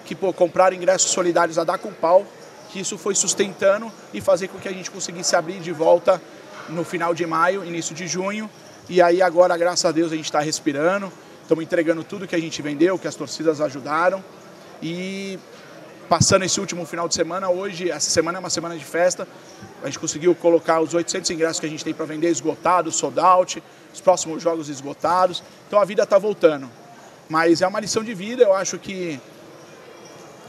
que 0.04 0.14
pô, 0.14 0.30
compraram 0.30 0.76
ingressos 0.76 1.10
solidários 1.10 1.58
a 1.58 1.64
dar 1.64 1.78
com 1.78 1.90
pau, 1.90 2.26
que 2.68 2.80
isso 2.80 2.98
foi 2.98 3.14
sustentando 3.14 3.90
e 4.12 4.20
fazer 4.20 4.48
com 4.48 4.58
que 4.58 4.68
a 4.68 4.72
gente 4.72 4.90
conseguisse 4.90 5.34
abrir 5.34 5.60
de 5.60 5.72
volta 5.72 6.20
no 6.68 6.84
final 6.84 7.14
de 7.14 7.24
maio, 7.24 7.64
início 7.64 7.94
de 7.94 8.06
junho. 8.06 8.50
E 8.90 9.00
aí 9.00 9.22
agora, 9.22 9.56
graças 9.56 9.86
a 9.86 9.90
Deus, 9.90 10.12
a 10.12 10.16
gente 10.16 10.26
está 10.26 10.40
respirando. 10.40 11.10
Estamos 11.44 11.62
entregando 11.62 12.02
tudo 12.02 12.26
que 12.26 12.34
a 12.34 12.40
gente 12.40 12.62
vendeu, 12.62 12.98
que 12.98 13.06
as 13.06 13.14
torcidas 13.14 13.60
ajudaram. 13.60 14.24
E 14.82 15.38
passando 16.08 16.42
esse 16.42 16.58
último 16.58 16.86
final 16.86 17.06
de 17.06 17.14
semana, 17.14 17.50
hoje, 17.50 17.90
essa 17.90 18.08
semana 18.08 18.38
é 18.38 18.40
uma 18.40 18.48
semana 18.48 18.78
de 18.78 18.84
festa, 18.84 19.28
a 19.82 19.86
gente 19.86 19.98
conseguiu 19.98 20.34
colocar 20.34 20.80
os 20.80 20.94
800 20.94 21.30
ingressos 21.32 21.60
que 21.60 21.66
a 21.66 21.68
gente 21.68 21.84
tem 21.84 21.92
para 21.92 22.06
vender 22.06 22.30
esgotados, 22.30 22.96
sold 22.96 23.20
out, 23.20 23.62
os 23.92 24.00
próximos 24.00 24.42
jogos 24.42 24.70
esgotados. 24.70 25.42
Então 25.68 25.78
a 25.78 25.84
vida 25.84 26.04
está 26.04 26.16
voltando. 26.16 26.66
Mas 27.28 27.60
é 27.60 27.66
uma 27.66 27.78
lição 27.78 28.02
de 28.02 28.14
vida, 28.14 28.42
eu 28.42 28.54
acho 28.54 28.78
que 28.78 29.20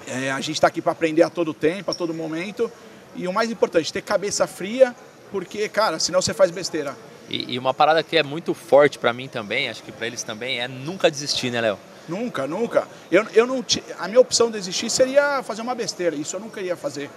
é, 0.08 0.32
a 0.32 0.40
gente 0.40 0.54
está 0.56 0.68
aqui 0.68 0.82
para 0.82 0.94
aprender 0.94 1.24
a 1.24 1.30
todo 1.30 1.54
tempo, 1.54 1.92
a 1.92 1.94
todo 1.94 2.14
momento. 2.14 2.72
E 3.18 3.28
o 3.28 3.34
mais 3.34 3.52
importante, 3.52 3.92
ter 3.92 4.02
cabeça 4.02 4.48
fria, 4.48 4.96
porque, 5.30 5.68
cara, 5.68 6.00
senão 6.00 6.22
você 6.22 6.34
faz 6.34 6.52
besteira. 6.52 6.96
E, 7.30 7.54
e 7.54 7.60
uma 7.60 7.74
parada 7.74 8.04
que 8.04 8.18
é 8.18 8.24
muito 8.24 8.54
forte 8.54 9.00
pra 9.00 9.14
mim 9.14 9.28
também, 9.28 9.70
acho 9.70 9.84
que 9.84 9.92
pra 9.92 10.08
eles 10.08 10.24
também, 10.24 10.60
é 10.60 10.68
nunca 10.68 11.10
desistir, 11.10 11.50
né, 11.50 11.62
Léo? 11.62 11.80
Nunca, 12.08 12.46
nunca. 12.46 12.88
Eu, 13.12 13.26
eu 13.34 13.48
não, 13.48 13.66
a 13.98 14.08
minha 14.08 14.20
opção 14.20 14.48
de 14.48 14.54
desistir 14.54 14.90
seria 14.90 15.42
fazer 15.42 15.62
uma 15.62 15.74
besteira. 15.74 16.16
Isso 16.16 16.36
eu 16.36 16.40
nunca 16.40 16.62
ia 16.62 16.76
fazer. 16.76 17.10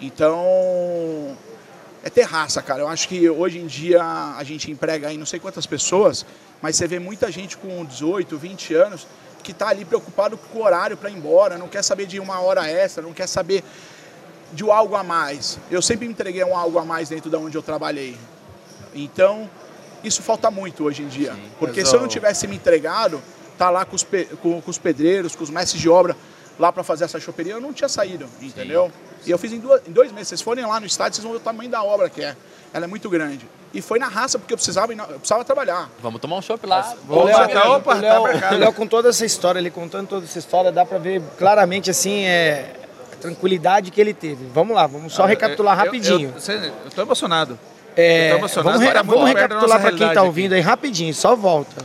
Então, 0.00 1.36
é 2.04 2.10
ter 2.10 2.22
raça, 2.22 2.60
cara. 2.62 2.80
Eu 2.82 2.88
acho 2.88 3.08
que 3.08 3.28
hoje 3.28 3.58
em 3.58 3.66
dia 3.66 4.02
a 4.02 4.44
gente 4.44 4.70
emprega 4.70 5.08
aí 5.08 5.16
não 5.16 5.26
sei 5.26 5.40
quantas 5.40 5.66
pessoas, 5.66 6.26
mas 6.60 6.76
você 6.76 6.86
vê 6.86 6.98
muita 6.98 7.30
gente 7.32 7.56
com 7.56 7.84
18, 7.84 8.36
20 8.36 8.74
anos 8.74 9.06
que 9.42 9.52
está 9.52 9.68
ali 9.68 9.84
preocupado 9.84 10.36
com 10.36 10.58
o 10.58 10.62
horário 10.62 10.96
para 10.96 11.08
ir 11.08 11.16
embora, 11.16 11.56
não 11.56 11.68
quer 11.68 11.82
saber 11.82 12.06
de 12.06 12.20
uma 12.20 12.38
hora 12.40 12.68
extra, 12.68 13.02
não 13.02 13.14
quer 13.14 13.26
saber 13.26 13.64
de 14.52 14.68
algo 14.70 14.94
a 14.94 15.02
mais. 15.02 15.58
Eu 15.70 15.80
sempre 15.80 16.06
entreguei 16.06 16.44
um 16.44 16.56
algo 16.56 16.78
a 16.78 16.84
mais 16.84 17.08
dentro 17.08 17.30
da 17.30 17.38
onde 17.38 17.56
eu 17.56 17.62
trabalhei. 17.62 18.16
Então, 18.94 19.48
isso 20.04 20.22
falta 20.22 20.50
muito 20.50 20.84
hoje 20.84 21.02
em 21.02 21.08
dia. 21.08 21.34
Porque 21.58 21.80
mas, 21.80 21.88
se 21.88 21.94
eu 21.96 22.00
não 22.00 22.08
tivesse 22.08 22.46
me 22.46 22.56
entregado, 22.56 23.20
tá 23.56 23.70
lá 23.70 23.84
com 23.84 23.96
os, 23.96 24.04
pe- 24.04 24.28
com, 24.42 24.60
com 24.60 24.70
os 24.70 24.78
pedreiros, 24.78 25.34
com 25.34 25.44
os 25.44 25.50
mestres 25.50 25.80
de 25.80 25.88
obra 25.88 26.16
lá 26.58 26.72
para 26.72 26.82
fazer 26.82 27.04
essa 27.04 27.20
choperia, 27.20 27.52
eu 27.54 27.60
não 27.60 27.72
tinha 27.72 27.88
saído, 27.88 28.26
entendeu? 28.42 28.90
E 29.26 29.30
eu 29.30 29.38
fiz 29.38 29.52
em, 29.52 29.58
duas- 29.60 29.80
em 29.86 29.92
dois 29.92 30.10
meses. 30.12 30.28
Vocês 30.28 30.42
forem 30.42 30.64
lá 30.66 30.78
no 30.80 30.86
estádio, 30.86 31.14
vocês 31.16 31.22
vão 31.24 31.32
ver 31.32 31.38
o 31.38 31.40
tamanho 31.40 31.70
da 31.70 31.82
obra 31.82 32.08
que 32.08 32.22
é. 32.22 32.36
Ela 32.72 32.84
é 32.84 32.88
muito 32.88 33.08
grande. 33.08 33.48
E 33.72 33.80
foi 33.82 33.98
na 33.98 34.08
raça, 34.08 34.38
porque 34.38 34.52
eu 34.52 34.56
precisava, 34.58 34.92
eu 34.92 35.04
precisava 35.18 35.44
trabalhar. 35.44 35.90
Vamos 36.02 36.20
tomar 36.20 36.36
um 36.36 36.42
chopp 36.42 36.66
lá. 36.66 36.94
Vou 37.06 37.22
O 37.22 37.24
Léo, 37.24 37.38
marcar, 37.38 37.70
opa, 37.70 37.94
o 37.96 37.98
Léo- 38.00 38.40
tá 38.40 38.54
o 38.54 38.58
Léo 38.58 38.72
com 38.72 38.86
toda 38.86 39.08
essa 39.08 39.24
história, 39.24 39.58
ele 39.58 39.70
contando 39.70 40.06
toda 40.08 40.24
essa 40.24 40.38
história, 40.38 40.70
dá 40.72 40.84
pra 40.84 40.98
ver 40.98 41.22
claramente 41.38 41.90
assim, 41.90 42.24
é, 42.24 42.74
a 43.12 43.16
tranquilidade 43.16 43.90
que 43.90 44.00
ele 44.00 44.12
teve. 44.14 44.46
Vamos 44.52 44.74
lá, 44.74 44.86
vamos 44.86 45.12
só 45.12 45.24
recapitular 45.24 45.74
Eu- 45.74 45.78
eu- 45.80 45.84
rapidinho. 45.86 46.32
Eu, 46.34 46.40
você- 46.40 46.72
eu 46.84 46.90
tô 46.90 47.02
emocionado. 47.02 47.58
É, 48.00 48.30
vamos, 48.36 48.54
re- 48.54 49.02
vamos 49.02 49.28
recapitular 49.28 49.80
para 49.80 49.90
quem 49.92 50.06
está 50.06 50.20
aqui. 50.20 50.26
ouvindo 50.26 50.52
aí 50.54 50.60
rapidinho, 50.60 51.12
só 51.12 51.34
volta. 51.34 51.84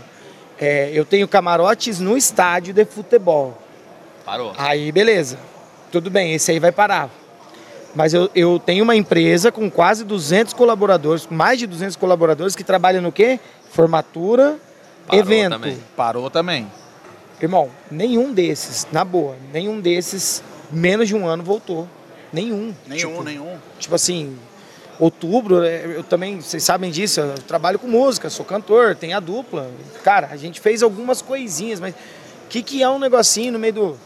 É, 0.59 0.91
eu 0.93 1.03
tenho 1.03 1.27
camarotes 1.27 1.99
no 1.99 2.15
estádio 2.15 2.73
de 2.73 2.85
futebol. 2.85 3.57
Parou. 4.23 4.53
Aí, 4.57 4.91
beleza. 4.91 5.39
Tudo 5.91 6.11
bem, 6.11 6.33
esse 6.35 6.51
aí 6.51 6.59
vai 6.59 6.71
parar. 6.71 7.09
Mas 7.95 8.13
eu, 8.13 8.29
eu 8.35 8.59
tenho 8.63 8.83
uma 8.83 8.95
empresa 8.95 9.51
com 9.51 9.69
quase 9.69 10.03
200 10.03 10.53
colaboradores, 10.53 11.27
mais 11.29 11.57
de 11.59 11.65
200 11.67 11.95
colaboradores 11.95 12.55
que 12.55 12.63
trabalham 12.63 13.01
no 13.01 13.11
quê? 13.11 13.39
Formatura, 13.71 14.57
Parou 15.07 15.19
evento. 15.21 15.49
também. 15.51 15.79
Parou 15.95 16.29
também. 16.29 16.71
Irmão, 17.41 17.69
nenhum 17.91 18.31
desses, 18.33 18.87
na 18.91 19.03
boa, 19.03 19.35
nenhum 19.51 19.79
desses, 19.81 20.41
menos 20.71 21.07
de 21.07 21.15
um 21.15 21.27
ano 21.27 21.43
voltou. 21.43 21.87
Nenhum. 22.31 22.73
Nenhum, 22.87 23.09
Tipo, 23.11 23.23
nenhum. 23.23 23.57
Tipo 23.79 23.95
assim, 23.95 24.37
outubro, 25.03 25.63
é, 25.63 25.85
eu 25.97 26.03
também, 26.03 26.39
vocês 26.39 26.63
sabem 26.63 26.89
disso, 26.89 27.19
eu 27.19 27.33
trabalho 27.47 27.77
com 27.77 27.87
música, 27.87 28.29
sou 28.29 28.45
cantor, 28.45 28.95
tem 28.95 29.13
a 29.13 29.19
dupla. 29.19 29.69
Cara, 30.03 30.29
a 30.31 30.37
gente 30.37 30.59
fez 30.59 30.81
algumas 30.81 31.21
coisinhas, 31.21 31.79
mas 31.79 31.93
o 31.93 31.97
que, 32.49 32.61
que 32.63 32.81
é 32.81 32.89
um 32.89 32.99
negocinho 32.99 33.53
no 33.53 33.59
meio 33.59 33.73
do. 33.73 33.97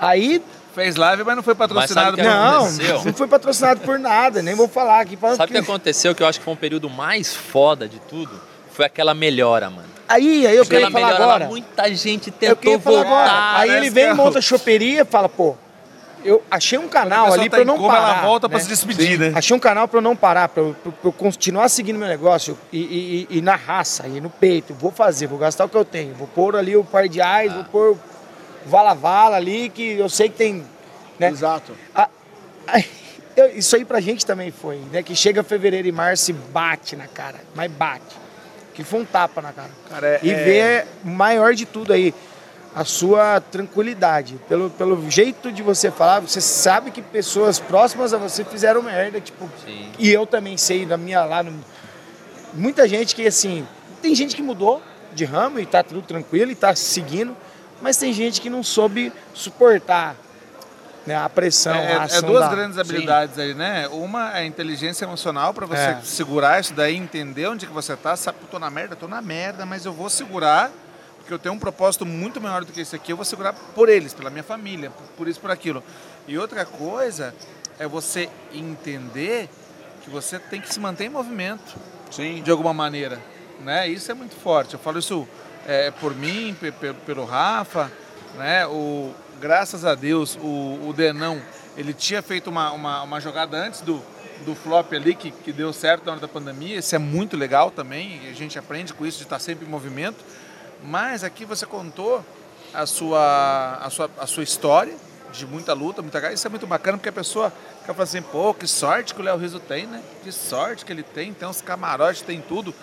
Aí, 0.00 0.42
Fez 0.74 0.94
live, 0.94 1.24
mas 1.24 1.36
não 1.36 1.42
foi 1.42 1.54
patrocinado 1.54 2.18
por 2.18 2.22
não, 2.24 2.56
aconteceu? 2.58 3.02
não 3.02 3.14
foi 3.14 3.26
patrocinado 3.26 3.80
por 3.80 3.98
nada, 3.98 4.42
nem 4.42 4.54
vou 4.54 4.68
falar 4.68 5.00
aqui. 5.00 5.16
falando 5.16 5.38
Sabe 5.38 5.50
o 5.50 5.54
que 5.54 5.58
aconteceu 5.58 6.14
que 6.14 6.22
eu 6.22 6.26
acho 6.26 6.38
que 6.38 6.44
foi 6.44 6.52
um 6.52 6.56
período 6.56 6.90
mais 6.90 7.34
foda 7.34 7.88
de 7.88 7.98
tudo? 7.98 8.38
Foi 8.72 8.84
aquela 8.84 9.14
melhora, 9.14 9.70
mano. 9.70 9.88
Aí, 10.06 10.46
aí 10.46 10.54
eu 10.54 10.62
Aquela 10.64 10.86
queria 10.86 10.90
falar 10.90 11.06
melhora 11.06 11.24
agora. 11.24 11.46
muita 11.46 11.94
gente 11.94 12.32
Eu 12.42 12.54
tentou 12.54 12.78
voltar. 12.78 13.06
agora. 13.06 13.58
Aí 13.58 13.70
né, 13.70 13.78
ele 13.78 13.90
vem, 13.90 14.12
monta 14.12 14.38
a 14.38 14.42
choperia 14.42 15.00
e 15.00 15.04
fala, 15.06 15.30
pô, 15.30 15.56
eu 16.26 16.42
achei 16.50 16.78
um 16.78 16.88
canal 16.88 17.32
ali 17.32 17.48
pra 17.48 17.60
eu 17.60 17.64
não 17.64 17.76
como 17.76 17.88
parar. 17.88 18.18
ela 18.18 18.22
volta 18.26 18.48
né? 18.48 18.58
se 18.58 18.68
despedir, 18.68 19.18
né? 19.18 19.32
Achei 19.34 19.56
um 19.56 19.60
canal 19.60 19.86
pra 19.88 19.98
eu 19.98 20.02
não 20.02 20.14
parar, 20.16 20.48
pra 20.48 20.62
eu, 20.62 20.76
continuar 21.16 21.68
seguindo 21.68 21.98
meu 21.98 22.08
negócio 22.08 22.58
e, 22.72 22.78
e- 22.78 23.26
e- 23.30 23.38
e 23.38 23.40
na 23.42 23.54
raça, 23.56 24.06
e 24.08 24.20
no 24.20 24.28
peito. 24.30 24.74
Vou 24.74 24.90
fazer, 24.90 25.26
vou 25.26 25.38
gastar 25.38 25.64
o 25.64 25.68
que 25.68 25.76
eu 25.76 25.84
tenho. 25.84 26.14
Vou 26.14 26.26
pôr 26.28 26.56
ali 26.56 26.76
o 26.76 26.84
par 26.84 27.08
de 27.08 27.20
ais, 27.20 27.52
vou 27.52 27.64
pôr 27.64 27.90
o 27.92 27.98
vala-vala 28.66 29.36
ali, 29.36 29.68
que 29.70 29.92
eu 29.98 30.08
sei 30.08 30.28
que 30.28 30.36
tem. 30.36 30.64
Né? 31.18 31.28
Exato. 31.30 31.72
Ah, 31.94 32.08
ah, 32.66 32.80
eu- 33.36 33.56
isso 33.56 33.74
aí 33.76 33.84
pra 33.84 34.00
gente 34.00 34.26
também 34.26 34.50
foi, 34.50 34.80
né? 34.92 35.02
Que 35.02 35.14
chega 35.14 35.42
fevereiro 35.42 35.86
e 35.88 35.92
março 35.92 36.30
e 36.30 36.34
bate 36.34 36.96
na 36.96 37.06
cara, 37.06 37.38
mas 37.54 37.70
bate. 37.70 38.26
que 38.74 38.84
foi 38.84 39.00
um 39.00 39.04
tapa 39.06 39.40
na 39.40 39.52
cara. 39.52 39.70
Cara, 39.88 40.06
é- 40.06 40.20
e 40.22 40.30
é- 40.30 40.44
ver 40.44 40.86
o 41.02 41.08
maior 41.08 41.54
de 41.54 41.64
tudo 41.64 41.94
aí, 41.94 42.12
a 42.76 42.84
sua 42.84 43.40
tranquilidade. 43.40 44.38
Pelo, 44.48 44.68
pelo 44.68 45.10
jeito 45.10 45.50
de 45.50 45.62
você 45.62 45.90
falar, 45.90 46.20
você 46.20 46.42
sabe 46.42 46.90
que 46.90 47.00
pessoas 47.00 47.58
próximas 47.58 48.12
a 48.12 48.18
você 48.18 48.44
fizeram 48.44 48.82
merda, 48.82 49.18
tipo, 49.18 49.48
Sim. 49.64 49.90
e 49.98 50.10
eu 50.12 50.26
também 50.26 50.58
sei 50.58 50.84
da 50.84 50.98
minha 50.98 51.24
lá 51.24 51.42
no, 51.42 51.58
muita 52.52 52.86
gente 52.86 53.14
que 53.14 53.26
assim, 53.26 53.66
tem 54.02 54.14
gente 54.14 54.36
que 54.36 54.42
mudou 54.42 54.82
de 55.14 55.24
ramo 55.24 55.58
e 55.58 55.64
tá 55.64 55.82
tudo 55.82 56.02
tranquilo 56.02 56.52
e 56.52 56.54
tá 56.54 56.74
seguindo, 56.76 57.34
mas 57.80 57.96
tem 57.96 58.12
gente 58.12 58.42
que 58.42 58.50
não 58.50 58.62
soube 58.62 59.10
suportar 59.32 60.14
né, 61.06 61.16
a 61.16 61.28
pressão, 61.30 61.72
É, 61.74 61.78
a 61.78 61.90
é 61.90 61.96
ação 62.02 62.28
duas 62.28 62.40
da- 62.40 62.48
grandes 62.50 62.76
habilidades 62.78 63.38
aí, 63.38 63.54
né? 63.54 63.86
Uma 63.88 64.32
é 64.36 64.40
a 64.40 64.44
inteligência 64.44 65.04
emocional 65.04 65.54
pra 65.54 65.64
você 65.64 65.80
É. 65.80 66.00
segurar 66.02 66.60
isso 66.60 66.74
daí, 66.74 66.94
entender 66.96 67.46
onde 67.46 67.64
que 67.66 67.72
você 67.72 67.96
tá, 67.96 68.16
sabe, 68.16 68.36
tô 68.50 68.58
na 68.58 68.68
merda, 68.68 68.96
tô 68.96 69.06
na 69.08 69.22
merda, 69.22 69.64
mas 69.64 69.86
eu 69.86 69.92
vou 69.92 70.10
segurar, 70.10 70.70
porque 71.26 71.34
eu 71.34 71.38
tenho 71.40 71.56
um 71.56 71.58
propósito 71.58 72.06
muito 72.06 72.40
maior 72.40 72.64
do 72.64 72.70
que 72.72 72.80
esse 72.80 72.94
aqui, 72.94 73.10
eu 73.10 73.16
vou 73.16 73.24
segurar 73.24 73.52
por 73.52 73.88
eles, 73.88 74.14
pela 74.14 74.30
minha 74.30 74.44
família, 74.44 74.92
por, 75.16 75.26
isso, 75.26 75.40
por 75.40 75.50
aquilo. 75.50 75.82
E 76.28 76.38
outra 76.38 76.64
coisa 76.64 77.34
é 77.80 77.86
você 77.88 78.28
entender 78.54 79.48
que 80.04 80.08
você 80.08 80.38
tem 80.38 80.60
que 80.60 80.72
se 80.72 80.78
manter 80.78 81.06
em 81.06 81.08
movimento 81.08 81.74
Sim. 82.12 82.42
de 82.44 82.50
alguma 82.52 82.72
maneira, 82.72 83.20
né? 83.64 83.88
Isso 83.88 84.08
é 84.08 84.14
muito 84.14 84.36
forte. 84.36 84.74
Eu 84.74 84.78
falo 84.78 85.00
isso 85.00 85.26
é, 85.66 85.90
por 85.90 86.14
mim, 86.14 86.56
pe- 86.60 86.70
pe- 86.70 86.94
pelo 87.04 87.24
Rafa, 87.24 87.90
né? 88.36 88.64
O 88.68 89.12
graças 89.40 89.84
a 89.84 89.96
Deus 89.96 90.38
o, 90.40 90.88
o 90.88 90.94
Denão 90.96 91.42
ele 91.76 91.92
tinha 91.92 92.22
feito 92.22 92.48
uma, 92.48 92.70
uma, 92.70 93.02
uma 93.02 93.20
jogada 93.20 93.56
antes 93.56 93.80
do, 93.80 94.00
do 94.46 94.54
flop 94.54 94.92
ali 94.94 95.12
que, 95.14 95.32
que 95.32 95.52
deu 95.52 95.72
certo 95.72 96.06
na 96.06 96.12
hora 96.12 96.20
da 96.20 96.28
pandemia. 96.28 96.78
Isso 96.78 96.94
é 96.94 96.98
muito 96.98 97.36
legal 97.36 97.72
também. 97.72 98.20
A 98.30 98.32
gente 98.32 98.56
aprende 98.58 98.94
com 98.94 99.04
isso 99.04 99.18
de 99.18 99.24
estar 99.24 99.40
sempre 99.40 99.66
em 99.66 99.68
movimento. 99.68 100.24
Mas 100.82 101.24
aqui 101.24 101.44
você 101.44 101.66
contou 101.66 102.24
a 102.72 102.86
sua 102.86 103.78
a 103.82 103.90
sua, 103.90 104.10
a 104.18 104.26
sua 104.26 104.42
história 104.42 104.94
de 105.32 105.46
muita 105.46 105.72
luta, 105.72 106.02
muita 106.02 106.20
garra. 106.20 106.34
Isso 106.34 106.46
é 106.46 106.50
muito 106.50 106.66
bacana 106.66 106.96
porque 106.98 107.08
a 107.08 107.12
pessoa 107.12 107.50
fica 107.80 107.92
falando 107.92 108.02
assim, 108.02 108.22
pô, 108.22 108.54
que 108.54 108.66
sorte 108.66 109.14
que 109.14 109.20
o 109.20 109.24
Léo 109.24 109.36
Riso 109.36 109.60
tem, 109.60 109.86
né? 109.86 110.02
Que 110.22 110.32
sorte 110.32 110.84
que 110.84 110.92
ele 110.92 111.02
tem, 111.02 111.32
tem 111.32 111.48
uns 111.48 111.60
camarotes, 111.60 112.22
tem 112.22 112.40
tudo. 112.40 112.74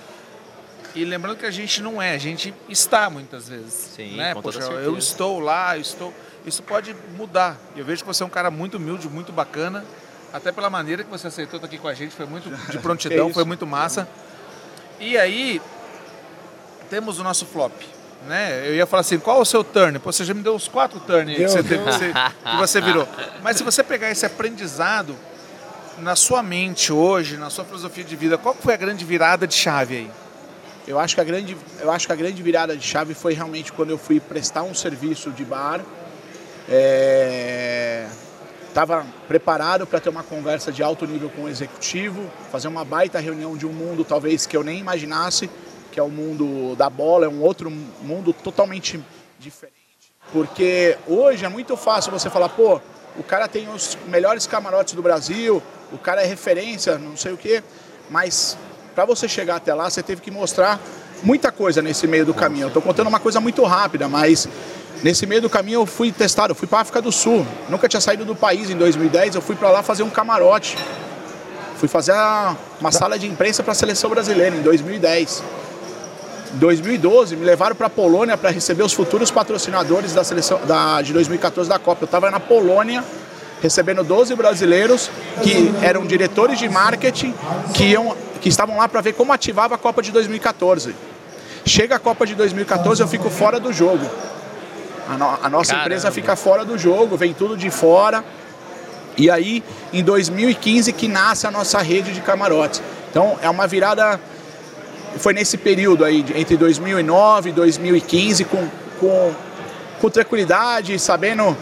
E 0.95 1.03
lembrando 1.03 1.38
que 1.38 1.45
a 1.45 1.51
gente 1.51 1.82
não 1.82 1.99
é, 1.99 2.13
a 2.13 2.17
gente 2.19 2.53
está 2.69 3.10
muitas 3.10 3.49
vezes. 3.49 3.73
Sim, 3.73 4.15
né? 4.15 4.36
Poxa, 4.36 4.60
eu 4.60 4.95
estou 4.97 5.39
lá, 5.39 5.75
eu 5.75 5.82
estou. 5.82 6.13
Isso 6.45 6.62
pode 6.62 6.95
mudar. 7.17 7.58
Eu 7.75 7.84
vejo 7.84 8.03
que 8.03 8.08
você 8.08 8.21
é 8.21 8.25
um 8.25 8.29
cara 8.29 8.51
muito 8.51 8.77
humilde, 8.77 9.10
muito 9.10 9.32
bacana. 9.32 9.84
Até 10.32 10.51
pela 10.51 10.69
maneira 10.69 11.03
que 11.03 11.10
você 11.10 11.27
aceitou 11.27 11.58
estar 11.58 11.67
aqui 11.67 11.77
com 11.77 11.88
a 11.88 11.93
gente, 11.93 12.13
foi 12.13 12.25
muito 12.25 12.49
de 12.71 12.77
prontidão, 12.79 13.27
isso. 13.27 13.34
foi 13.34 13.43
muito 13.43 13.65
massa. 13.65 14.08
E 14.99 15.17
aí, 15.17 15.62
temos 16.93 17.17
o 17.17 17.23
nosso 17.23 17.43
flop. 17.47 17.73
Né? 18.27 18.67
Eu 18.69 18.75
ia 18.75 18.86
falar 18.86 19.01
assim, 19.01 19.17
qual 19.17 19.41
o 19.41 19.45
seu 19.45 19.63
turn? 19.63 19.97
Pô, 19.97 20.12
você 20.12 20.23
já 20.23 20.32
me 20.32 20.43
deu 20.43 20.53
uns 20.53 20.67
quatro 20.67 20.99
turns 20.99 21.36
que 21.36 21.47
você, 21.47 21.63
teve, 21.63 21.84
que 21.84 21.91
você- 21.91 22.13
que 22.51 22.58
você 22.58 22.79
virou. 22.82 23.08
Mas 23.41 23.58
se 23.58 23.63
você 23.63 23.84
pegar 23.84 24.12
esse 24.12 24.23
aprendizado 24.27 25.15
na 25.97 26.15
sua 26.15 26.43
mente 26.43 26.93
hoje, 26.93 27.36
na 27.36 27.49
sua 27.49 27.65
filosofia 27.65 28.03
de 28.03 28.15
vida, 28.15 28.38
qual 28.38 28.53
foi 28.53 28.75
a 28.75 28.77
grande 28.77 29.03
virada 29.03 29.47
de 29.47 29.56
chave 29.56 29.95
aí? 29.97 30.12
Eu 30.88 30.99
acho 30.99 31.15
que 31.15 31.21
a 31.21 31.23
grande, 31.23 31.58
eu 31.79 31.91
acho 31.91 32.06
que 32.06 32.13
a 32.13 32.15
grande 32.15 32.43
virada 32.43 32.77
de 32.77 32.86
chave 32.86 33.15
foi 33.15 33.34
realmente 33.34 33.73
quando 33.73 33.89
eu 33.89 33.97
fui 33.97 34.19
prestar 34.19 34.62
um 34.62 34.75
serviço 34.75 35.32
de 35.32 35.43
bar. 35.43 35.82
Estava 38.69 39.03
preparado 39.27 39.88
para 39.88 39.99
ter 39.99 40.10
uma 40.10 40.23
conversa 40.23 40.71
de 40.71 40.84
alto 40.84 41.08
nível 41.08 41.29
com 41.32 41.43
o 41.43 41.49
executivo, 41.49 42.29
fazer 42.51 42.67
uma 42.67 42.86
baita 42.86 43.19
reunião 43.19 43.58
de 43.58 43.65
um 43.65 43.73
mundo 43.73 44.06
talvez 44.06 44.45
que 44.45 44.56
eu 44.56 44.63
nem 44.63 44.77
imaginasse, 44.79 45.49
que 45.93 45.99
é 45.99 46.03
o 46.03 46.10
mundo 46.10 46.75
da 46.75 46.89
bola, 46.89 47.27
é 47.27 47.29
um 47.29 47.43
outro 47.43 47.69
mundo 47.69 48.34
totalmente 48.34 48.99
diferente. 49.39 49.75
Porque 50.32 50.97
hoje 51.08 51.45
é 51.45 51.49
muito 51.49 51.77
fácil 51.77 52.12
você 52.12 52.32
falar, 52.32 52.49
pô, 52.49 52.82
o 53.15 53.21
cara 53.21 53.47
tem 53.47 53.69
os 53.69 53.95
melhores 54.08 54.47
camarotes 54.47 54.95
do 54.95 55.03
Brasil, 55.03 55.62
o 55.91 55.97
cara 55.99 56.23
é 56.23 56.25
referência, 56.25 56.97
não 56.97 57.15
sei 57.15 57.34
o 57.34 57.38
quê, 57.38 57.63
mas 58.10 58.58
para 58.95 59.06
você 59.06 59.29
chegar 59.29 59.58
até 59.58 59.71
lá, 59.71 59.88
você 59.88 60.01
teve 60.01 60.19
que 60.19 60.32
mostrar 60.32 60.79
muita 61.21 61.51
coisa 61.51 61.79
nesse 61.79 62.08
meio 62.08 62.25
do 62.25 62.34
caminho. 62.34 62.63
Eu 62.63 62.67
estou 62.69 62.82
contando 62.82 63.06
uma 63.06 63.19
coisa 63.19 63.39
muito 63.39 63.63
rápida, 63.63 64.10
mas 64.10 64.49
nesse 65.03 65.27
meio 65.27 65.43
do 65.43 65.49
caminho 65.49 65.82
eu 65.82 65.86
fui 65.86 66.12
testado, 66.12 66.53
eu 66.53 66.56
fui 66.56 66.67
para 66.67 66.79
África 66.79 67.03
do 67.03 67.12
Sul. 67.12 67.45
Nunca 67.69 67.88
tinha 67.88 68.01
saído 68.01 68.25
do 68.25 68.36
país 68.36 68.71
em 68.71 68.75
2010, 68.75 69.36
eu 69.36 69.41
fui 69.43 69.56
para 69.56 69.69
lá 69.69 69.84
fazer 69.84 70.01
um 70.01 70.10
camarote. 70.10 70.75
Fui 71.77 71.88
fazer 71.88 72.13
uma 72.79 72.91
sala 72.91 73.19
de 73.19 73.27
imprensa 73.27 73.62
para 73.62 73.73
a 73.73 73.75
seleção 73.75 74.10
brasileira 74.10 74.56
em 74.56 74.62
2010. 74.63 75.43
Em 76.53 76.57
2012, 76.57 77.35
me 77.35 77.45
levaram 77.45 77.75
para 77.75 77.87
a 77.87 77.89
Polônia 77.89 78.37
para 78.37 78.51
receber 78.51 78.83
os 78.83 78.93
futuros 78.93 79.31
patrocinadores 79.31 80.13
da 80.13 80.23
seleção 80.23 80.59
da, 80.65 81.01
de 81.01 81.11
2014 81.13 81.67
da 81.67 81.79
Copa. 81.79 82.03
Eu 82.03 82.05
estava 82.05 82.29
na 82.29 82.39
Polônia 82.39 83.03
recebendo 83.61 84.03
12 84.03 84.35
brasileiros 84.35 85.09
que 85.41 85.73
eram 85.81 86.05
diretores 86.05 86.59
de 86.59 86.67
marketing 86.69 87.33
que, 87.73 87.85
iam, 87.85 88.15
que 88.41 88.49
estavam 88.49 88.77
lá 88.77 88.87
para 88.87 89.01
ver 89.01 89.13
como 89.13 89.33
ativava 89.33 89.75
a 89.75 89.77
Copa 89.77 90.01
de 90.03 90.11
2014. 90.11 90.95
Chega 91.65 91.95
a 91.95 91.99
Copa 91.99 92.25
de 92.25 92.35
2014, 92.35 93.01
eu 93.01 93.07
fico 93.07 93.29
fora 93.29 93.59
do 93.59 93.71
jogo. 93.73 94.05
A, 95.09 95.17
no- 95.17 95.37
a 95.41 95.49
nossa 95.49 95.71
Caramba. 95.71 95.85
empresa 95.87 96.11
fica 96.11 96.35
fora 96.35 96.63
do 96.63 96.77
jogo, 96.77 97.17
vem 97.17 97.33
tudo 97.33 97.57
de 97.57 97.69
fora. 97.71 98.23
E 99.17 99.29
aí, 99.29 99.63
em 99.91 100.03
2015, 100.03 100.91
que 100.93 101.07
nasce 101.07 101.47
a 101.47 101.51
nossa 101.51 101.79
rede 101.81 102.11
de 102.13 102.21
camarotes. 102.21 102.81
Então, 103.09 103.37
é 103.41 103.49
uma 103.49 103.65
virada. 103.65 104.19
Foi 105.17 105.34
nesse 105.34 105.58
período 105.58 106.04
aí, 106.04 106.26
entre 106.36 106.58
2009 106.58 107.49
e 107.49 107.54
2015, 107.54 108.43
com, 108.45 108.67
com, 108.99 109.32
com 110.02 110.10
tranquilidade, 110.10 110.97
sabendo 110.99 111.56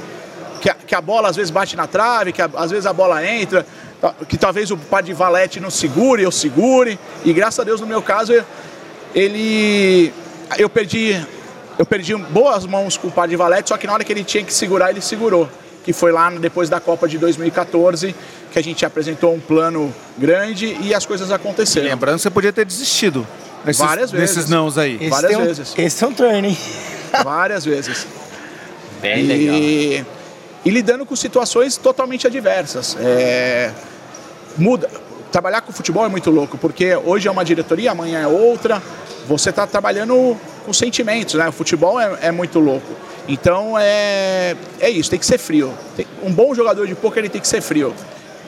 que 0.62 0.70
a, 0.70 0.74
que 0.74 0.96
a 0.96 1.02
bola 1.02 1.30
às 1.30 1.36
vezes 1.36 1.52
bate 1.52 1.76
na 1.76 1.88
trave, 1.88 2.32
que 2.32 2.42
a- 2.42 2.50
às 2.56 2.72
vezes 2.72 2.86
a 2.86 2.94
bola 2.94 3.26
entra, 3.26 3.66
que 4.28 4.38
talvez 4.38 4.72
o 4.72 4.78
par 4.78 5.04
de 5.04 5.14
valete 5.14 5.60
não 5.60 5.70
segure, 5.70 6.24
eu 6.24 6.32
segure. 6.32 7.00
E 7.26 7.34
graças 7.34 7.60
a 7.60 7.64
Deus, 7.64 7.82
no 7.82 7.88
meu 7.88 8.02
caso, 8.02 8.34
ele. 9.14 10.12
Eu 10.58 10.70
perdi. 10.70 11.20
Eu 11.80 11.86
perdi 11.86 12.16
boas 12.16 12.66
mãos 12.66 12.96
com 12.98 13.08
o 13.08 13.12
par 13.12 13.28
de 13.28 13.36
valete, 13.36 13.70
só 13.70 13.78
que 13.78 13.88
na 13.88 13.94
hora 13.94 14.04
que 14.04 14.12
ele 14.14 14.24
tinha 14.24 14.44
que 14.44 14.54
segurar, 14.54 14.92
ele 14.92 15.02
segurou. 15.02 15.50
Que 15.84 15.92
foi 15.94 16.12
lá 16.12 16.30
depois 16.30 16.70
da 16.70 16.80
Copa 16.80 17.08
de 17.08 17.18
2014, 17.18 18.16
que 18.52 18.60
a 18.60 18.62
gente 18.62 18.86
apresentou 18.86 19.34
um 19.34 19.40
plano 19.40 19.92
grande 20.16 20.78
e 20.82 20.94
as 20.94 21.08
coisas 21.08 21.32
aconteceram. 21.32 21.88
Lembrando 21.88 22.18
que 22.18 22.22
você 22.22 22.30
podia 22.30 22.54
ter 22.54 22.66
desistido 22.66 23.26
nesses, 23.66 23.82
Várias 23.82 24.12
vezes. 24.12 24.36
nesses 24.36 24.50
nãos 24.50 24.78
aí. 24.78 24.96
Esse 25.00 25.10
Várias 25.10 25.36
um- 25.40 25.44
vezes. 25.46 25.74
Esse 25.78 26.04
é 26.04 26.08
um 26.08 26.14
turn, 26.14 26.48
hein? 26.50 26.58
Várias 27.24 27.66
vezes. 27.66 28.08
Bem 29.02 29.24
legal. 29.26 29.56
E, 29.56 30.06
e 30.66 30.70
lidando 30.70 31.06
com 31.06 31.16
situações 31.16 31.78
totalmente 31.78 32.28
adversas. 32.28 32.96
É, 33.00 33.72
muda. 34.58 34.90
Trabalhar 35.32 35.62
com 35.62 35.72
futebol 35.72 36.06
é 36.06 36.10
muito 36.10 36.30
louco, 36.30 36.58
porque 36.58 36.94
hoje 36.96 37.28
é 37.28 37.32
uma 37.32 37.46
diretoria, 37.46 37.92
amanhã 37.92 38.20
é 38.20 38.28
outra. 38.28 38.82
Você 39.28 39.50
está 39.50 39.66
trabalhando 39.66 40.38
com 40.66 40.74
sentimentos, 40.74 41.36
né? 41.36 41.48
O 41.48 41.52
futebol 41.54 42.00
é, 42.00 42.18
é 42.24 42.32
muito 42.32 42.60
louco. 42.60 42.88
Então 43.28 43.76
é, 43.80 44.56
é 44.80 44.90
isso, 44.90 45.10
tem 45.10 45.18
que 45.20 45.26
ser 45.26 45.38
frio. 45.38 45.74
Tem- 45.96 46.06
um 46.22 46.34
bom 46.34 46.54
jogador 46.54 46.86
de 46.86 46.96
poker 46.96 47.20
ele 47.20 47.30
tem 47.30 47.40
que 47.40 47.48
ser 47.48 47.62
frio. 47.62 47.94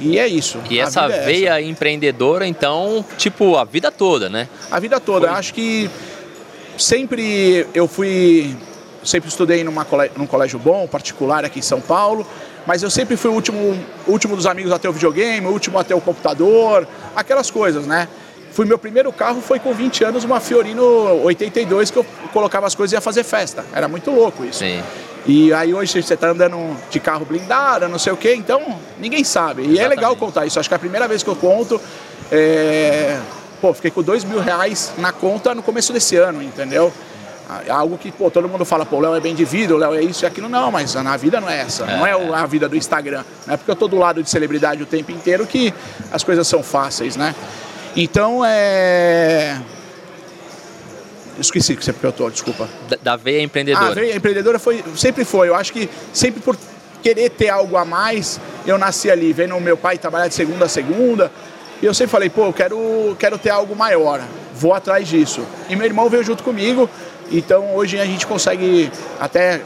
E 0.04 0.20
é 0.20 0.28
isso. 0.28 0.60
E 0.70 0.80
A 0.80 0.84
essa 0.84 1.08
vida 1.08 1.22
é 1.22 1.26
veia 1.26 1.62
empreendedora, 1.62 2.46
então, 2.48 3.04
tipo, 3.18 3.58
a 3.58 3.64
vida 3.64 3.92
toda, 3.92 4.30
né? 4.30 4.48
A 4.70 4.80
vida 4.80 5.00
toda. 5.00 5.28
Foi. 5.28 5.38
Acho 5.38 5.54
que 5.54 5.90
sempre 6.78 7.68
eu 7.74 7.88
fui. 7.88 8.56
Sempre 9.04 9.28
estudei 9.30 9.64
numa 9.66 9.86
num 10.16 10.26
colégio 10.26 10.58
bom, 10.58 10.88
particular 10.88 11.44
aqui 11.44 11.60
em 11.60 11.62
São 11.62 11.82
Paulo, 11.82 12.26
mas 12.66 12.82
eu 12.82 12.90
sempre 12.90 13.18
fui 13.18 13.30
o 13.30 13.34
último, 13.34 13.78
último 14.08 14.34
dos 14.34 14.46
amigos 14.46 14.72
a 14.72 14.80
ter 14.80 14.88
o 14.88 14.94
videogame, 14.94 15.46
o 15.46 15.50
último 15.50 15.78
a 15.78 15.84
ter 15.84 15.94
o 15.94 16.00
computador, 16.00 16.88
aquelas 17.14 17.52
coisas, 17.52 17.86
né? 17.86 18.08
Fui 18.54 18.66
meu 18.66 18.78
primeiro 18.78 19.12
carro 19.12 19.42
foi 19.42 19.60
com 19.60 19.74
20 19.74 20.06
anos 20.06 20.24
uma 20.24 20.40
Fiorino 20.40 20.84
82 21.24 21.92
que 21.92 21.98
eu 21.98 22.06
colocava 22.32 22.68
as 22.68 22.76
coisas 22.76 22.94
e 22.94 22.96
ia 22.96 23.02
fazer 23.02 23.24
festa. 23.24 23.66
Era 23.74 23.90
muito 23.90 24.10
louco 24.12 24.46
isso. 24.46 24.60
Sim. 24.60 24.82
E 25.26 25.54
aí 25.54 25.74
hoje 25.74 26.02
você 26.04 26.18
tá 26.18 26.30
andando 26.32 26.76
de 26.92 27.00
carro 27.00 27.24
blindado, 27.26 27.88
não 27.88 27.98
sei 27.98 28.12
o 28.12 28.18
quê, 28.18 28.36
então 28.36 28.78
ninguém 29.00 29.24
sabe. 29.24 29.62
E 29.62 29.66
é 29.66 29.70
Exatamente. 29.72 29.90
legal 29.96 30.16
contar 30.18 30.46
isso. 30.46 30.60
Acho 30.60 30.68
que 30.70 30.76
é 30.76 30.78
a 30.78 30.80
primeira 30.80 31.08
vez 31.08 31.24
que 31.24 31.30
eu 31.30 31.36
conto. 31.36 31.80
é, 32.32 33.20
Pô, 33.62 33.74
fiquei 33.74 33.90
com 33.92 34.04
dois 34.04 34.26
mil 34.26 34.42
reais 34.42 34.92
na 34.98 35.14
conta 35.14 35.56
no 35.56 35.64
começo 35.64 35.94
desse 35.94 36.18
ano, 36.18 36.42
entendeu? 36.44 36.92
Ah, 37.50 37.62
Algo 37.70 37.98
que, 37.98 38.12
pô, 38.12 38.30
todo 38.30 38.50
mundo 38.50 38.66
fala, 38.66 38.86
pô, 38.86 38.98
o 38.98 39.00
Léo 39.00 39.16
é 39.16 39.22
bem 39.22 39.34
de 39.34 39.46
vida, 39.46 39.74
o 39.74 39.78
Léo 39.78 39.94
é 39.94 40.02
isso 40.02 40.26
e 40.26 40.28
aquilo. 40.28 40.50
Não, 40.50 40.70
mas 40.70 40.94
na 40.96 41.16
vida 41.16 41.40
não 41.40 41.50
é 41.50 41.62
essa. 41.62 41.86
Não 41.86 42.06
é 42.06 42.14
o- 42.14 42.34
a 42.34 42.46
vida 42.46 42.68
do 42.68 42.76
Instagram. 42.76 43.24
Não 43.48 43.54
é 43.54 43.58
porque 43.58 43.72
eu 43.72 43.76
tô 43.78 43.88
do 43.88 43.96
lado 43.98 44.22
de 44.22 44.30
celebridade 44.30 44.84
o 44.84 44.86
tempo 44.86 45.14
inteiro 45.14 45.48
que 45.48 45.74
as 46.12 46.22
coisas 46.24 46.46
são 46.46 46.62
fáceis, 46.62 47.16
né? 47.16 47.34
Então, 47.96 48.44
é... 48.46 49.58
Esqueci 51.40 51.76
que 51.76 51.84
sempre 51.84 52.08
eu 52.08 52.12
tô, 52.12 52.30
desculpa. 52.30 52.68
Da, 52.88 52.98
da 53.02 53.16
veia 53.16 53.42
empreendedora. 53.42 53.88
A 53.88 53.94
veia 53.94 54.16
empreendedora 54.16 54.60
foi, 54.60 54.84
sempre 54.96 55.26
foi. 55.26 55.50
Eu 55.50 55.56
acho 55.56 55.74
que 55.74 55.90
sempre 56.14 56.42
por 56.42 56.58
querer 57.02 57.30
ter 57.30 57.50
algo 57.50 57.76
a 57.76 57.84
mais, 57.84 58.40
eu 58.66 58.78
nasci 58.78 59.12
ali, 59.12 59.34
vendo 59.34 59.60
meu 59.60 59.76
pai 59.76 59.98
trabalhar 59.98 60.28
de 60.28 60.34
segunda 60.34 60.66
a 60.66 60.70
segunda. 60.70 61.32
E 61.82 61.86
eu 61.86 61.94
sempre 61.94 62.12
falei, 62.12 62.30
pô, 62.30 62.46
eu 62.46 62.54
quero, 62.54 63.16
quero 63.20 63.38
ter 63.38 63.50
algo 63.50 63.76
maior, 63.76 64.22
vou 64.56 64.74
atrás 64.74 65.08
disso. 65.08 65.46
E 65.70 65.76
meu 65.76 65.86
irmão 65.86 66.10
veio 66.10 66.24
junto 66.24 66.42
comigo, 66.42 66.90
então 67.30 67.76
hoje 67.76 68.00
a 68.00 68.06
gente 68.06 68.26
consegue 68.26 68.90
até 69.20 69.62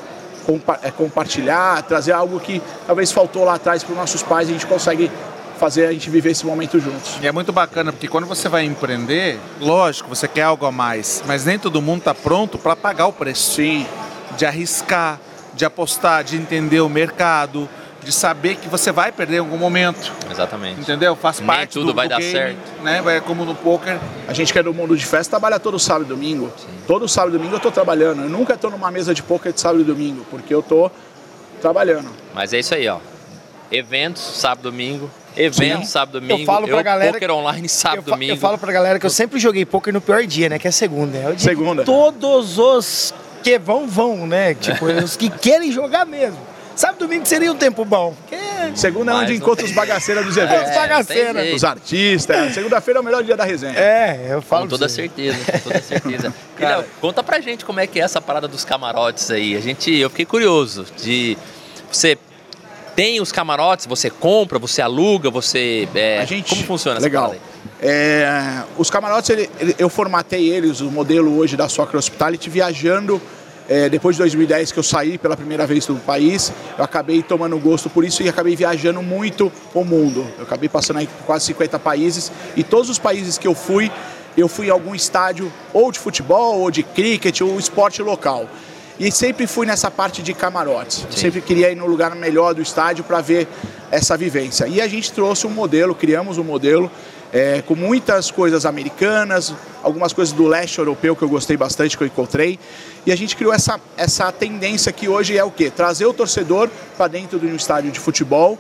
é, 0.82 0.92
compartilhar, 0.92 1.84
trazer 1.84 2.14
algo 2.14 2.40
que 2.40 2.62
talvez 2.88 3.12
faltou 3.12 3.44
lá 3.44 3.56
atrás 3.56 3.84
para 3.84 3.92
os 3.92 3.98
nossos 3.98 4.24
pais, 4.24 4.50
a 4.50 4.52
gente 4.52 4.66
consegue 4.66 5.12
fazer 5.58 5.88
a 5.88 5.92
gente 5.92 6.10
viver 6.10 6.32
esse 6.32 6.46
momento 6.46 6.80
juntos. 6.80 7.18
E 7.22 7.28
é 7.28 7.32
muito 7.32 7.52
bacana, 7.52 7.92
porque 7.92 8.08
quando 8.08 8.26
você 8.26 8.48
vai 8.48 8.64
empreender, 8.64 9.40
lógico, 9.60 10.08
você 10.10 10.28
quer 10.28 10.44
algo 10.44 10.66
a 10.66 10.72
mais, 10.72 11.24
mas 11.26 11.46
nem 11.46 11.60
todo 11.60 11.82
mundo 11.82 12.00
está 12.00 12.14
pronto 12.14 12.58
para 12.58 12.76
pagar 12.76 13.08
o 13.08 13.14
preço. 13.14 13.56
Sim. 13.56 13.86
De 14.38 14.46
arriscar, 14.46 15.20
de 15.54 15.66
apostar, 15.66 16.24
de 16.24 16.38
entender 16.38 16.80
o 16.82 16.90
mercado, 16.90 17.68
de 18.08 18.12
saber 18.14 18.56
que 18.56 18.70
você 18.70 18.92
vai 18.92 19.12
perder 19.12 19.38
em 19.38 19.40
algum 19.40 19.58
momento. 19.58 20.14
Exatamente. 20.32 20.80
Entendeu? 20.80 21.16
Faz 21.16 21.40
Nem 21.40 21.48
parte 21.48 21.74
tudo 21.74 21.88
do, 21.88 21.94
vai 21.94 22.08
do 22.08 22.12
dar 22.12 22.20
game, 22.20 22.32
certo. 22.32 22.82
Né? 22.82 23.02
Vai 23.02 23.20
como 23.20 23.44
no 23.44 23.54
poker. 23.54 24.00
A 24.28 24.34
gente 24.34 24.54
que 24.54 24.60
é 24.60 24.64
do 24.64 24.74
mundo 24.74 24.96
de 24.96 25.06
festa 25.06 25.32
trabalha 25.32 25.60
todo 25.60 25.78
sábado 25.78 26.06
e 26.06 26.08
domingo. 26.08 26.50
Todo 26.88 27.08
sábado 27.08 27.36
e 27.36 27.38
domingo 27.38 27.56
eu 27.56 27.60
tô 27.60 27.70
trabalhando. 27.70 28.22
Eu 28.22 28.30
nunca 28.30 28.56
tô 28.56 28.70
numa 28.70 28.90
mesa 28.90 29.14
de 29.14 29.22
poker 29.22 29.52
de 29.52 29.60
sábado 29.60 29.82
e 29.82 29.84
domingo, 29.84 30.26
porque 30.30 30.54
eu 30.54 30.62
tô 30.62 30.90
trabalhando. 31.60 32.10
Mas 32.34 32.54
é 32.54 32.60
isso 32.60 32.74
aí, 32.74 32.88
ó. 32.88 33.00
Eventos, 33.70 34.22
sábado, 34.22 34.72
domingo. 34.72 35.12
Eventos, 35.38 35.86
Sim. 35.88 35.92
sábado, 35.92 36.20
domingo. 36.20 36.46
falo 36.46 36.68
pra 36.68 36.82
galera 36.82 37.14
Poker 37.14 37.32
online, 37.32 37.70
sábado, 37.70 38.00
eu, 38.00 38.04
fa- 38.04 38.12
domingo. 38.12 38.34
eu 38.34 38.38
falo 38.38 38.58
pra 38.58 38.72
galera 38.72 39.00
que 39.00 39.06
eu 39.06 39.10
sempre 39.10 39.40
joguei 39.40 39.66
poker 39.66 39.94
no 39.94 40.02
pior 40.02 40.24
dia, 40.26 40.50
né? 40.50 40.58
Que 40.58 40.68
é 40.68 40.72
segunda. 40.72 41.18
É 41.18 41.30
o 41.30 41.36
dia 41.36 41.50
Segunda. 41.50 41.84
Todos 41.84 42.58
os 42.58 43.14
que 43.44 43.58
vão, 43.60 43.88
vão, 43.88 44.26
né? 44.28 44.54
Tipo, 44.56 44.86
os 45.04 45.16
que 45.16 45.30
querem 45.30 45.72
jogar 45.72 46.06
mesmo. 46.06 46.38
Sabe, 46.76 47.00
domingo 47.00 47.26
seria 47.26 47.52
um 47.52 47.56
tempo 47.56 47.84
bom. 47.84 48.14
Porque 48.22 48.38
Segunda 48.76 49.12
é 49.12 49.16
onde 49.16 49.34
encontra 49.34 49.64
tem. 49.64 49.66
os 49.66 49.72
bagaceiros 49.72 50.26
dos 50.26 50.38
é, 50.38 50.44
eventos. 50.44 50.70
os 50.70 50.76
bagaceiros. 50.76 51.34
tem 51.34 51.42
jeito. 51.42 51.56
Os 51.56 51.64
artistas. 51.64 52.54
Segunda-feira 52.54 53.00
é 53.00 53.02
o 53.02 53.04
melhor 53.04 53.24
dia 53.24 53.36
da 53.36 53.44
resenha. 53.44 53.74
É, 53.76 54.28
eu 54.30 54.42
falo 54.44 54.64
Com 54.64 54.70
toda 54.70 54.88
certeza, 54.88 55.38
com 55.52 55.58
toda 55.60 55.82
certeza. 55.82 56.34
E, 56.60 56.64
Léo, 56.66 56.84
conta 57.00 57.24
pra 57.24 57.40
gente 57.40 57.64
como 57.64 57.80
é 57.80 57.86
que 57.88 58.00
é 58.00 58.04
essa 58.04 58.20
parada 58.22 58.48
dos 58.48 58.66
camarotes 58.66 59.30
aí. 59.32 59.56
A 59.56 59.60
gente, 59.60 59.92
eu 59.96 60.10
fiquei 60.10 60.26
curioso 60.26 60.86
de 60.98 61.38
você 61.92 62.18
tem 62.98 63.22
os 63.22 63.32
camarotes, 63.32 63.86
você 63.86 64.10
compra, 64.10 64.58
você 64.58 64.82
aluga, 64.82 65.30
você 65.30 65.88
é, 65.94 66.26
gente, 66.26 66.50
como 66.50 66.64
funciona 66.64 67.00
legal. 67.00 67.36
É, 67.80 68.64
os 68.76 68.90
camarotes, 68.90 69.30
ele- 69.30 69.48
ele- 69.60 69.76
eu 69.78 69.88
formatei 69.88 70.50
eles, 70.50 70.82
o 70.82 70.90
modelo 70.90 71.38
hoje 71.38 71.56
da 71.56 71.70
Soccer 71.70 71.96
Hospitality, 71.98 72.50
viajando. 72.50 73.22
é, 73.70 73.90
depois 73.90 74.16
de 74.16 74.22
2010 74.22 74.72
que 74.72 74.80
eu 74.80 74.84
saí 74.84 75.18
pela 75.18 75.36
primeira 75.36 75.68
vez 75.68 75.86
do 75.86 75.96
país, 75.98 76.54
eu 76.78 76.84
acabei 76.86 77.22
tomando 77.22 77.60
gosto 77.60 77.90
por 77.90 78.06
isso 78.06 78.24
e 78.24 78.30
acabei 78.30 78.56
viajando 78.56 79.04
muito 79.04 79.52
o 79.74 79.84
mundo. 79.84 80.26
Eu 80.38 80.44
acabei 80.46 80.70
passando 80.70 81.00
aí 81.00 81.06
por 81.08 81.26
quase 81.26 81.48
50 81.48 81.78
países 81.78 82.32
e 82.56 82.64
todos 82.64 82.90
os 82.90 82.98
países 82.98 83.38
que 83.38 83.46
eu 83.46 83.54
fui, 83.54 83.92
eu 84.38 84.48
fui 84.48 84.68
em 84.68 84.70
algum 84.70 84.96
estádio 84.96 85.52
ou 85.74 85.92
de 85.92 86.00
futebol 86.00 86.62
ou 86.62 86.72
de 86.72 86.82
cricket 86.82 87.42
ou 87.42 87.60
esporte 87.60 88.02
local. 88.02 88.48
E 89.00 89.12
sempre 89.12 89.46
fui 89.46 89.68
nessa 89.68 89.92
parte 89.92 90.24
de 90.24 90.34
camarotes. 90.34 91.06
Sempre 91.12 91.40
queria 91.42 91.72
ir 91.72 91.76
no 91.76 91.86
lugar 91.86 92.16
melhor 92.16 92.56
do 92.56 92.62
estádio 92.62 93.04
para 93.04 93.22
ver 93.22 93.48
essa 93.92 94.18
vivência. 94.18 94.68
E 94.68 94.82
a 94.82 94.88
gente 94.88 95.12
trouxe 95.12 95.46
um 95.46 95.52
modelo, 95.52 95.94
criamos 95.94 96.40
um 96.40 96.44
modelo 96.44 96.92
é, 97.32 97.62
com 97.62 97.76
muitas 97.76 98.32
coisas 98.32 98.66
americanas, 98.66 99.54
algumas 99.84 100.14
coisas 100.14 100.34
do 100.34 100.48
leste 100.48 100.80
europeu 100.80 101.16
que 101.16 101.22
eu 101.22 101.30
gostei 101.30 101.56
bastante, 101.56 101.96
que 101.96 102.04
eu 102.04 102.08
encontrei. 102.08 102.60
E 103.06 103.12
a 103.12 103.16
gente 103.16 103.36
criou 103.36 103.54
essa, 103.54 103.80
essa 103.96 104.32
tendência 104.32 104.92
que 104.92 105.08
hoje 105.08 105.38
é 105.38 105.44
o 105.44 105.52
quê? 105.52 105.70
Trazer 105.70 106.08
o 106.08 106.14
torcedor 106.14 106.70
para 106.98 107.08
dentro 107.08 107.40
de 107.40 107.46
um 107.46 107.56
estádio 107.56 107.92
de 107.92 108.00
futebol, 108.00 108.58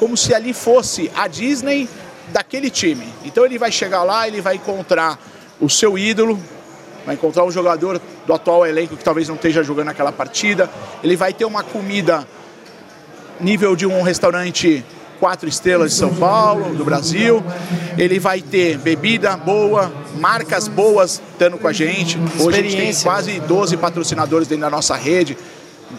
como 0.00 0.16
se 0.16 0.34
ali 0.34 0.52
fosse 0.52 1.10
a 1.14 1.28
Disney 1.28 1.88
daquele 2.32 2.70
time. 2.70 3.06
Então 3.24 3.44
ele 3.44 3.56
vai 3.56 3.70
chegar 3.70 4.02
lá, 4.02 4.26
ele 4.26 4.40
vai 4.40 4.56
encontrar 4.56 5.16
o 5.60 5.70
seu 5.70 5.96
ídolo, 5.96 6.38
vai 7.06 7.14
encontrar 7.14 7.44
um 7.44 7.50
jogador 7.50 8.00
do 8.26 8.34
atual 8.34 8.66
elenco 8.66 8.96
que 8.96 9.04
talvez 9.04 9.28
não 9.28 9.36
esteja 9.36 9.62
jogando 9.62 9.88
aquela 9.88 10.10
partida, 10.10 10.68
ele 11.02 11.16
vai 11.16 11.32
ter 11.32 11.44
uma 11.44 11.62
comida 11.62 12.26
nível 13.40 13.76
de 13.76 13.86
um 13.86 14.02
restaurante 14.02 14.84
quatro 15.20 15.48
estrelas 15.48 15.92
de 15.92 15.96
São 15.96 16.14
Paulo, 16.14 16.74
do 16.74 16.84
Brasil. 16.84 17.42
Ele 17.96 18.18
vai 18.18 18.40
ter 18.42 18.78
bebida 18.78 19.36
boa, 19.36 19.92
marcas 20.16 20.68
boas 20.68 21.22
estando 21.32 21.58
com 21.58 21.68
a 21.68 21.72
gente. 21.72 22.18
Hoje 22.38 22.58
a 22.58 22.62
gente 22.62 22.76
tem 22.76 22.94
quase 22.94 23.40
12 23.40 23.76
patrocinadores 23.76 24.48
dentro 24.48 24.62
da 24.62 24.70
nossa 24.70 24.96
rede, 24.96 25.36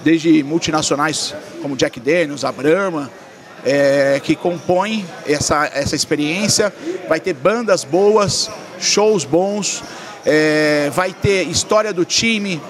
desde 0.04 0.44
multinacionais 0.44 1.34
como 1.62 1.76
Jack 1.76 2.00
Daniels, 2.00 2.44
a 2.44 2.52
Brahma, 2.52 3.10
é, 3.66 4.20
que 4.24 4.36
compõem 4.36 5.06
essa, 5.26 5.70
essa 5.74 5.96
experiência. 5.96 6.74
Vai 7.08 7.20
ter 7.20 7.34
bandas 7.34 7.84
boas, 7.84 8.50
shows 8.80 9.24
bons, 9.24 9.84
é, 10.28 10.92
vai 10.94 11.14
ter 11.14 11.44
história 11.48 11.94
do 11.94 12.04
time, 12.04 12.62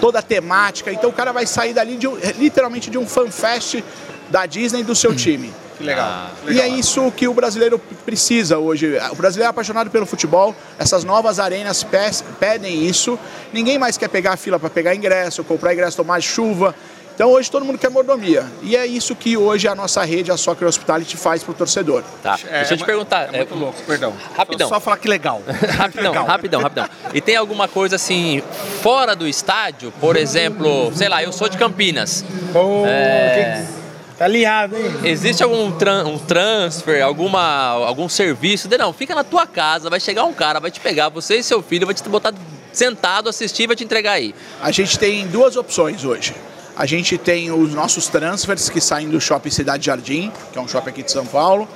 toda 0.00 0.18
a 0.18 0.22
temática. 0.22 0.90
Então 0.90 1.10
o 1.10 1.12
cara 1.12 1.30
vai 1.30 1.46
sair 1.46 1.74
dali 1.74 1.96
de 1.96 2.08
um- 2.08 2.16
literalmente 2.38 2.88
de 2.90 2.96
um 2.98 3.06
fanfest 3.06 3.82
da 4.30 4.46
Disney 4.46 4.82
do 4.82 4.94
seu 4.94 5.14
time. 5.14 5.52
Que 5.76 5.84
legal. 5.84 6.06
Ah, 6.08 6.30
E 6.48 6.58
é 6.58 6.66
isso 6.66 7.12
que 7.12 7.28
o 7.28 7.34
brasileiro 7.34 7.78
precisa 7.78 8.56
hoje. 8.58 8.96
O 9.12 9.14
brasileiro 9.14 9.48
é 9.48 9.50
apaixonado 9.50 9.90
pelo 9.90 10.06
futebol, 10.06 10.56
essas 10.78 11.04
novas 11.04 11.38
arenas 11.38 11.84
pe- 11.84 11.98
pedem 12.40 12.86
isso. 12.86 13.18
Ninguém 13.52 13.78
mais 13.78 13.98
quer 13.98 14.08
pegar 14.08 14.32
a 14.32 14.36
fila 14.38 14.58
para 14.58 14.70
pegar 14.70 14.94
ingresso, 14.94 15.44
comprar 15.44 15.74
ingresso, 15.74 15.98
tomar 15.98 16.18
chuva. 16.22 16.74
Então 17.16 17.30
hoje 17.30 17.50
todo 17.50 17.64
mundo 17.64 17.78
quer 17.78 17.88
mordomia. 17.90 18.44
E 18.62 18.76
é 18.76 18.86
isso 18.86 19.16
que 19.16 19.38
hoje 19.38 19.66
a 19.66 19.74
nossa 19.74 20.04
rede, 20.04 20.30
a 20.30 20.36
Soccer 20.36 20.68
Hospitality, 20.68 21.16
faz 21.16 21.42
para 21.42 21.52
o 21.52 21.54
torcedor. 21.54 22.02
Tá. 22.22 22.38
É, 22.46 22.58
Deixa 22.58 22.74
eu 22.74 22.76
te 22.76 22.82
é 22.82 22.86
perguntar. 22.86 23.34
É 23.34 23.38
muito 23.38 23.54
é, 23.54 23.56
louco, 23.56 23.82
perdão. 23.86 24.12
Rapidão. 24.36 24.68
Só 24.68 24.78
falar 24.78 24.98
que 24.98 25.08
legal. 25.08 25.42
Rapidão, 25.78 26.12
Legal. 26.12 26.26
rapidão, 26.26 26.60
rapidão. 26.60 26.86
E 27.14 27.20
tem 27.22 27.34
alguma 27.34 27.66
coisa 27.68 27.96
assim, 27.96 28.42
fora 28.82 29.16
do 29.16 29.26
estádio? 29.26 29.90
Por 29.98 30.14
exemplo, 30.14 30.92
sei 30.94 31.08
lá, 31.08 31.22
eu 31.22 31.32
sou 31.32 31.48
de 31.48 31.56
Campinas. 31.56 32.22
Pô, 32.52 32.84
É. 32.86 33.64
que- 33.66 33.86
Tá 34.18 34.24
alinhado, 34.24 34.74
hein? 34.76 34.84
Existe 35.04 35.42
algum 35.42 35.70
tran- 35.72 36.06
um 36.06 36.18
transfer, 36.18 37.02
alguma, 37.02 37.40
algum 37.86 38.08
serviço? 38.08 38.66
Não, 38.78 38.90
fica 38.90 39.14
na 39.14 39.22
tua 39.22 39.46
casa, 39.46 39.90
vai 39.90 40.00
chegar 40.00 40.24
um 40.24 40.32
cara, 40.32 40.58
vai 40.58 40.70
te 40.70 40.80
pegar, 40.80 41.10
você 41.10 41.36
e 41.36 41.42
seu 41.42 41.62
filho, 41.62 41.84
vai 41.84 41.94
te 41.94 42.02
botar 42.08 42.32
sentado, 42.72 43.28
assistir 43.28 43.64
e 43.64 43.66
vai 43.66 43.76
te 43.76 43.84
entregar 43.84 44.12
aí. 44.12 44.34
A 44.62 44.70
gente 44.70 44.98
tem 44.98 45.26
duas 45.26 45.54
opções 45.56 46.02
hoje. 46.02 46.34
A 46.76 46.84
gente 46.84 47.16
tem 47.16 47.50
os 47.50 47.72
nossos 47.72 48.06
transfers 48.06 48.68
que 48.68 48.82
saem 48.82 49.08
do 49.08 49.18
Shopping 49.18 49.48
Cidade 49.48 49.86
Jardim, 49.86 50.30
que 50.52 50.58
é 50.58 50.60
um 50.60 50.68
shopping 50.68 50.90
aqui 50.90 51.02
de 51.02 51.10
São 51.10 51.24
Paulo. 51.24 51.66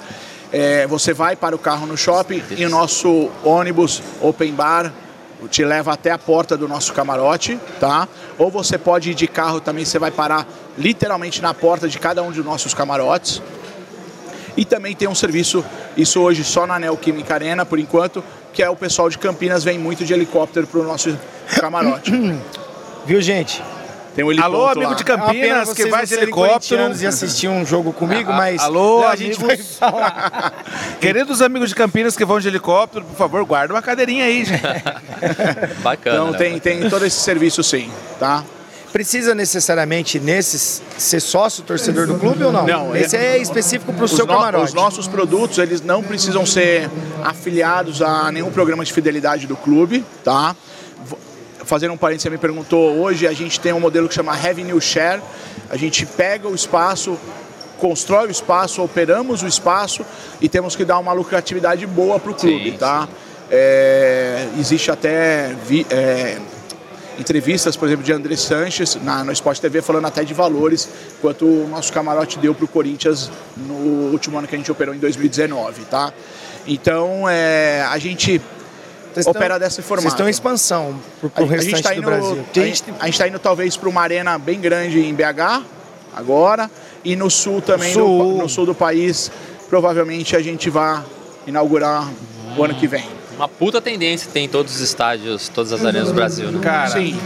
É, 0.52 0.86
você 0.86 1.14
vai 1.14 1.34
para 1.34 1.56
o 1.56 1.58
carro 1.58 1.86
no 1.86 1.96
shopping 1.96 2.42
e 2.50 2.66
o 2.66 2.68
nosso 2.68 3.30
ônibus 3.42 4.02
open 4.20 4.52
bar 4.52 4.92
te 5.48 5.64
leva 5.64 5.94
até 5.94 6.10
a 6.10 6.18
porta 6.18 6.54
do 6.54 6.68
nosso 6.68 6.92
camarote, 6.92 7.58
tá? 7.80 8.06
Ou 8.36 8.50
você 8.50 8.76
pode 8.76 9.12
ir 9.12 9.14
de 9.14 9.26
carro 9.26 9.58
também, 9.58 9.86
você 9.86 9.98
vai 9.98 10.10
parar 10.10 10.46
literalmente 10.76 11.40
na 11.40 11.54
porta 11.54 11.88
de 11.88 11.98
cada 11.98 12.22
um 12.22 12.30
dos 12.30 12.44
nossos 12.44 12.74
camarotes. 12.74 13.40
E 14.54 14.66
também 14.66 14.94
tem 14.94 15.08
um 15.08 15.14
serviço, 15.14 15.64
isso 15.96 16.20
hoje 16.20 16.44
só 16.44 16.66
na 16.66 16.78
Neoquímica 16.78 17.32
Arena, 17.32 17.64
por 17.64 17.78
enquanto, 17.78 18.22
que 18.52 18.62
é 18.62 18.68
o 18.68 18.76
pessoal 18.76 19.08
de 19.08 19.16
Campinas 19.16 19.64
vem 19.64 19.78
muito 19.78 20.04
de 20.04 20.12
helicóptero 20.12 20.66
para 20.66 20.80
o 20.80 20.84
nosso 20.84 21.18
camarote. 21.58 22.12
Viu, 23.06 23.22
gente? 23.22 23.62
Tem 24.14 24.24
um 24.24 24.30
helicóptero 24.32 24.60
Alô, 24.62 24.68
amigo 24.70 24.90
lá. 24.90 24.96
de 24.96 25.02
É 25.02 25.06
Campinas, 25.06 25.72
que 25.72 25.86
vai 25.86 26.04
de 26.04 26.14
helicóptero. 26.14 26.92
e 27.00 27.06
assistir 27.06 27.48
um 27.48 27.64
jogo 27.64 27.92
comigo, 27.92 28.30
Ah, 28.32 28.36
mas 28.36 28.60
alô, 28.60 29.06
a 29.06 29.14
gente 29.14 29.38
vai 29.38 29.54
amigos. 29.54 29.76
falar. 29.76 30.64
Queridos 31.00 31.40
amigos 31.40 31.68
de 31.68 31.74
Campinas 31.76 32.16
que 32.16 32.24
vão 32.24 32.40
de 32.40 32.48
helicóptero, 32.48 33.04
por 33.04 33.16
favor, 33.16 33.44
guarda 33.44 33.72
uma 33.72 33.80
cadeirinha 33.82 34.24
aí, 34.24 34.44
gente. 34.44 34.60
Bacana. 35.80 36.16
Então 36.16 36.30
né? 36.32 36.38
tem, 36.38 36.58
tem 36.58 36.88
todo 36.90 37.06
esse 37.06 37.20
serviço 37.20 37.62
sim, 37.62 37.88
tá? 38.18 38.42
Precisa 38.92 39.36
necessariamente 39.36 40.18
nesses 40.18 40.82
ser 40.98 41.20
sócio 41.20 41.62
torcedor 41.62 42.08
do 42.08 42.18
clube 42.18 42.42
ou 42.42 42.50
não? 42.50 42.66
Não, 42.66 42.96
Esse 42.96 43.16
é 43.16 43.38
específico 43.38 43.92
para 43.92 44.02
o 44.02 44.04
Os, 44.06 44.10
seu 44.10 44.26
no- 44.26 44.32
camarote. 44.34 44.64
os 44.64 44.74
nossos 44.74 45.06
produtos, 45.06 45.58
eles 45.58 45.80
não 45.80 46.02
precisam 46.02 46.44
ser 46.44 46.90
afiliados 47.22 48.02
a 48.02 48.32
nenhum 48.32 48.50
programa 48.50 48.84
de 48.84 48.92
fidelidade 48.92 49.46
do 49.46 49.56
clube, 49.56 50.04
tá? 50.24 50.56
Fazendo 51.70 51.94
um 51.94 51.96
parênteses, 51.96 52.24
você 52.24 52.30
me 52.30 52.36
perguntou, 52.36 52.98
hoje 52.98 53.28
a 53.28 53.32
gente 53.32 53.60
tem 53.60 53.72
um 53.72 53.78
modelo 53.78 54.08
que 54.08 54.14
chama 54.16 54.34
Revenue 54.34 54.80
Share. 54.80 55.22
A 55.70 55.76
gente 55.76 56.04
pega 56.04 56.48
o 56.48 56.52
espaço, 56.52 57.16
constrói 57.78 58.26
o 58.26 58.30
espaço, 58.32 58.82
operamos 58.82 59.44
o 59.44 59.46
espaço 59.46 60.04
e 60.40 60.48
temos 60.48 60.74
que 60.74 60.84
dar 60.84 60.98
uma 60.98 61.12
lucratividade 61.12 61.86
boa 61.86 62.18
para 62.18 62.32
o 62.32 62.34
clube, 62.34 62.72
Sim, 62.72 62.76
tá? 62.76 63.08
É, 63.48 64.48
existe 64.58 64.90
até 64.90 65.54
vi- 65.64 65.86
é, 65.90 66.38
entrevistas, 67.20 67.76
por 67.76 67.86
exemplo, 67.86 68.04
de 68.04 68.12
André 68.12 68.34
Sanches 68.34 68.98
na, 69.00 69.22
no 69.22 69.30
Sport 69.30 69.60
TV 69.60 69.80
falando 69.80 70.06
até 70.08 70.24
de 70.24 70.34
valores, 70.34 70.88
quanto 71.22 71.44
o 71.44 71.68
nosso 71.68 71.92
camarote 71.92 72.36
deu 72.40 72.52
para 72.52 72.64
o 72.64 72.68
Corinthians 72.68 73.30
no 73.56 74.10
último 74.10 74.36
ano 74.36 74.48
que 74.48 74.56
a 74.56 74.58
gente 74.58 74.72
operou 74.72 74.92
em 74.92 74.98
2019, 74.98 75.82
tá? 75.84 76.12
Então, 76.66 77.28
é, 77.28 77.86
a 77.88 77.96
gente 77.98 78.40
Vocês 79.12 79.26
estão- 79.26 79.32
opera 79.40 79.58
desse 79.58 79.82
formato. 79.82 80.02
Vocês 80.02 80.12
estão 80.14 80.26
em 80.26 80.30
expansão 80.30 80.94
para 81.20 81.26
o 81.28 81.32
a, 81.34 81.54
a 81.54 81.56
gente 81.58 81.64
restante 81.74 81.82
tá 81.82 81.90
do 81.90 81.96
indo, 81.96 82.04
Brasil. 82.06 82.44
a 82.54 82.60
gente, 82.60 82.84
a 83.00 83.06
gente 83.06 83.18
tá 83.18 83.28
indo 83.28 83.38
talvez 83.38 83.76
para 83.76 83.88
uma 83.88 84.00
arena 84.02 84.38
bem 84.38 84.60
grande 84.60 85.00
em 85.00 85.14
BH 85.14 85.62
agora 86.14 86.70
e 87.04 87.16
no 87.16 87.30
sul 87.30 87.60
também, 87.62 87.92
Sul. 87.92 88.18
No, 88.34 88.38
no 88.38 88.48
sul 88.48 88.66
do 88.66 88.74
país, 88.74 89.30
provavelmente 89.68 90.34
a 90.36 90.42
gente 90.42 90.68
vai 90.70 91.02
inaugurar 91.46 92.08
o 92.56 92.64
ano 92.64 92.74
que 92.74 92.86
vem. 92.86 93.04
Uma 93.36 93.48
puta 93.48 93.80
tendência 93.80 94.30
tem 94.30 94.44
em 94.44 94.48
todos 94.48 94.74
os 94.74 94.80
estádios, 94.80 95.48
todas 95.48 95.72
as 95.72 95.82
arenas 95.84 96.08
do 96.08 96.14
Brasil, 96.14 96.50
né? 96.50 96.60
Cara, 96.62 96.90
Sim. 96.90 97.18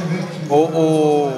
o, 0.49 0.55
o- 0.55 1.33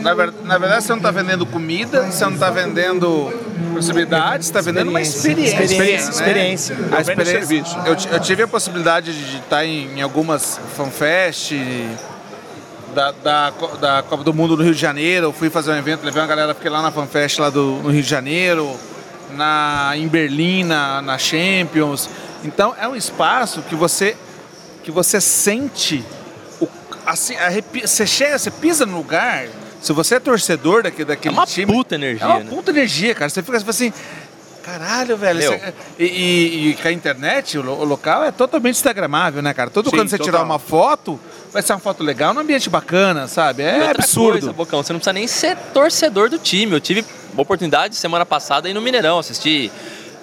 na, 0.00 0.12
ver- 0.14 0.32
na 0.44 0.58
verdade 0.58 0.82
você 0.82 0.88
não 0.90 0.96
está 0.96 1.10
vendendo 1.12 1.46
comida, 1.46 2.02
você 2.10 2.24
não 2.24 2.32
está 2.32 2.50
vendendo 2.50 3.32
possibilidades, 3.72 4.46
você 4.46 4.50
está 4.52 4.60
vendendo 4.60 4.88
uma 4.88 5.00
experiência. 5.00 5.62
Experiência, 5.62 6.04
né? 6.06 6.10
experiência. 6.10 6.74
A 6.74 6.78
Eu 6.78 6.88
vendo 6.88 7.00
experiência. 7.22 7.38
serviço. 7.46 7.78
Eu, 7.86 8.12
eu 8.14 8.20
tive 8.20 8.42
a 8.42 8.48
possibilidade 8.48 9.12
de 9.12 9.36
estar 9.38 9.64
em, 9.64 9.98
em 9.98 10.02
algumas 10.02 10.60
fanfest 10.76 11.52
da, 12.94 13.12
da, 13.12 13.50
da 13.80 14.02
Copa 14.02 14.24
do 14.24 14.32
Mundo 14.34 14.56
no 14.56 14.62
Rio 14.62 14.74
de 14.74 14.80
Janeiro. 14.80 15.26
Eu 15.26 15.32
fui 15.32 15.50
fazer 15.50 15.70
um 15.72 15.76
evento, 15.76 16.04
levei 16.04 16.20
uma 16.20 16.28
galera, 16.28 16.54
fiquei 16.54 16.70
lá 16.70 16.82
na 16.82 16.90
fanfest 16.90 17.38
lá 17.38 17.50
do, 17.50 17.80
no 17.82 17.90
Rio 17.90 18.02
de 18.02 18.08
Janeiro, 18.08 18.74
na, 19.34 19.92
em 19.94 20.08
Berlim, 20.08 20.64
na, 20.64 21.00
na 21.02 21.18
Champions. 21.18 22.08
Então 22.44 22.74
é 22.80 22.86
um 22.88 22.96
espaço 22.96 23.62
que 23.62 23.74
você 23.74 24.16
que 24.84 24.90
você 24.90 25.20
sente 25.20 26.02
o, 26.60 26.68
assim, 27.04 27.36
arrepi- 27.36 27.86
você 27.86 28.06
chega, 28.06 28.38
você 28.38 28.50
pisa 28.50 28.86
no 28.86 28.96
lugar. 28.96 29.46
Se 29.80 29.92
você 29.92 30.16
é 30.16 30.20
torcedor 30.20 30.82
daquele, 30.82 31.02
É 31.02 31.06
daquele 31.14 31.34
uma 31.34 31.46
time, 31.46 31.72
puta 31.72 31.94
energia, 31.94 32.24
é 32.24 32.28
uma 32.28 32.40
né? 32.40 32.46
puta 32.50 32.70
energia, 32.70 33.14
cara. 33.14 33.28
Você 33.30 33.42
fica 33.42 33.56
assim, 33.58 33.92
caralho, 34.64 35.16
velho. 35.16 35.40
Você- 35.40 35.74
e, 35.98 36.04
e- 36.04 36.68
e 36.70 36.74
com 36.74 36.88
a 36.88 36.92
internet, 36.92 37.58
o, 37.58 37.62
o 37.64 37.84
local 37.84 38.24
é 38.24 38.30
totalmente 38.32 38.74
instagramável, 38.74 39.40
né, 39.42 39.54
cara? 39.54 39.70
Todo 39.70 39.90
Sim, 39.90 39.96
quando 39.96 40.08
você 40.08 40.18
tirar 40.18 40.32
total. 40.38 40.44
uma 40.46 40.58
foto, 40.58 41.18
vai 41.52 41.62
ser 41.62 41.72
uma 41.72 41.78
foto 41.78 42.02
legal 42.02 42.34
num 42.34 42.40
ambiente 42.40 42.68
bacana, 42.68 43.26
sabe? 43.28 43.62
É 43.62 43.90
absurdo. 43.90 44.32
Coisa, 44.32 44.52
Bocão, 44.52 44.82
você 44.82 44.92
não 44.92 45.00
precisa 45.00 45.12
nem 45.12 45.26
ser 45.26 45.56
torcedor 45.72 46.28
do 46.28 46.38
time. 46.38 46.72
Eu 46.72 46.80
tive 46.80 47.04
oportunidade 47.36 47.94
semana 47.96 48.26
passada 48.26 48.68
aí 48.68 48.74
no 48.74 48.82
Mineirão, 48.82 49.18
assisti 49.20 49.70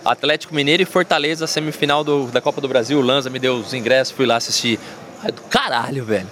Atlético 0.04 0.54
Mineiro 0.54 0.84
e 0.84 0.86
Fortaleza, 0.86 1.48
semifinal 1.48 2.04
do- 2.04 2.28
da 2.28 2.42
Copa 2.42 2.62
do 2.62 2.68
Brasil. 2.68 3.00
O 3.00 3.02
Lanza 3.02 3.30
me 3.30 3.40
deu 3.40 3.56
os 3.56 3.74
ingressos, 3.74 4.14
fui 4.14 4.26
lá 4.26 4.36
assistir. 4.36 4.80
É 5.24 5.32
do 5.32 5.42
caralho, 5.44 6.04
velho. 6.06 6.28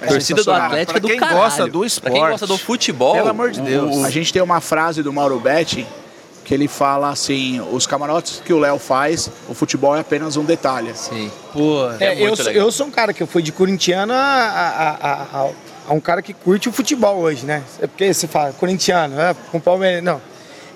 É 0.00 0.06
Torcida 0.06 0.42
do. 0.44 0.50
Atlético 0.52 0.92
Pra 0.92 0.98
é 0.98 1.00
do 1.00 1.08
quem 1.08 1.18
caralho. 1.18 1.38
gosta 1.40 1.62
do 1.66 1.70
Pra 1.70 1.78
quem 1.80 1.86
esporte. 1.86 2.30
gosta 2.30 2.46
do 2.46 2.58
futebol. 2.58 3.14
Pelo 3.14 3.28
amor 3.28 3.50
de 3.50 3.60
Deus. 3.60 3.96
o- 3.96 4.04
A 4.04 4.10
gente 4.10 4.32
tem 4.32 4.40
uma 4.42 4.60
frase 4.60 5.02
do 5.02 5.12
Mauro 5.12 5.38
Betti 5.40 5.86
que 6.44 6.54
ele 6.54 6.68
fala 6.68 7.10
assim: 7.10 7.60
os 7.72 7.86
camarotes 7.86 8.40
que 8.44 8.52
o 8.52 8.58
Léo 8.58 8.78
faz, 8.78 9.28
o 9.48 9.54
futebol 9.54 9.96
é 9.96 10.00
apenas 10.00 10.36
um 10.36 10.44
detalhe. 10.44 10.92
Sim. 10.94 11.30
Pô, 11.52 11.90
É 11.98 12.14
É, 12.14 12.22
eu, 12.26 12.36
sou, 12.36 12.50
eu 12.52 12.70
sou 12.72 12.86
um 12.86 12.90
cara 12.90 13.12
que 13.12 13.22
eu 13.22 13.26
fui 13.26 13.42
de 13.42 13.50
corintiano 13.52 14.12
a, 14.12 14.16
a, 14.16 14.90
a- 14.90 15.26
a- 15.42 15.50
a 15.88 15.92
um 15.94 16.00
cara 16.00 16.20
que 16.22 16.32
curte 16.34 16.68
o 16.68 16.72
futebol 16.72 17.16
hoje, 17.18 17.44
né? 17.46 17.62
É 17.80 17.86
porque 17.86 18.12
você 18.12 18.26
fala 18.28 18.52
corintiano, 18.52 19.18
é, 19.20 19.34
com 19.50 19.58
Palmeiras. 19.58 20.02
Não. 20.04 20.20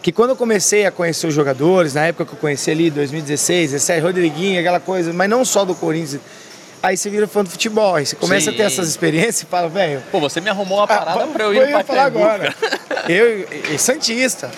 Que 0.02 0.10
quando 0.10 0.30
eu 0.30 0.36
comecei 0.36 0.84
a 0.84 0.90
conhecer 0.90 1.28
os 1.28 1.34
jogadores, 1.34 1.94
na 1.94 2.04
época 2.06 2.24
que 2.26 2.32
eu 2.32 2.38
conheci 2.38 2.70
ali, 2.72 2.90
2016, 2.90 3.70
17, 3.70 4.00
Rodriguinho, 4.00 4.58
aquela 4.58 4.80
coisa, 4.80 5.12
mas 5.12 5.30
não 5.30 5.44
só 5.44 5.64
do 5.64 5.76
Corinthians. 5.76 6.20
Aí 6.82 6.96
você 6.96 7.08
vira 7.08 7.28
fã 7.28 7.44
do 7.44 7.50
futebol, 7.50 7.94
aí 7.94 8.04
você 8.04 8.16
começa 8.16 8.50
a 8.50 8.52
ter 8.52 8.58
Sim. 8.60 8.64
essas 8.64 8.88
experiências 8.88 9.42
e 9.42 9.46
fala, 9.46 9.68
velho. 9.68 10.02
Pô, 10.10 10.18
você 10.18 10.40
me 10.40 10.50
arrumou 10.50 10.78
uma 10.78 10.86
parada 10.88 11.22
ah, 11.24 11.26
pra 11.28 11.44
eu 11.44 11.54
eu 11.54 11.62
ir 11.64 11.70
ia 11.70 11.78
no 11.78 11.84
falar 11.84 12.04
agora. 12.06 12.54
Eu, 13.08 13.46
e 13.72 13.78
Santista. 13.78 14.50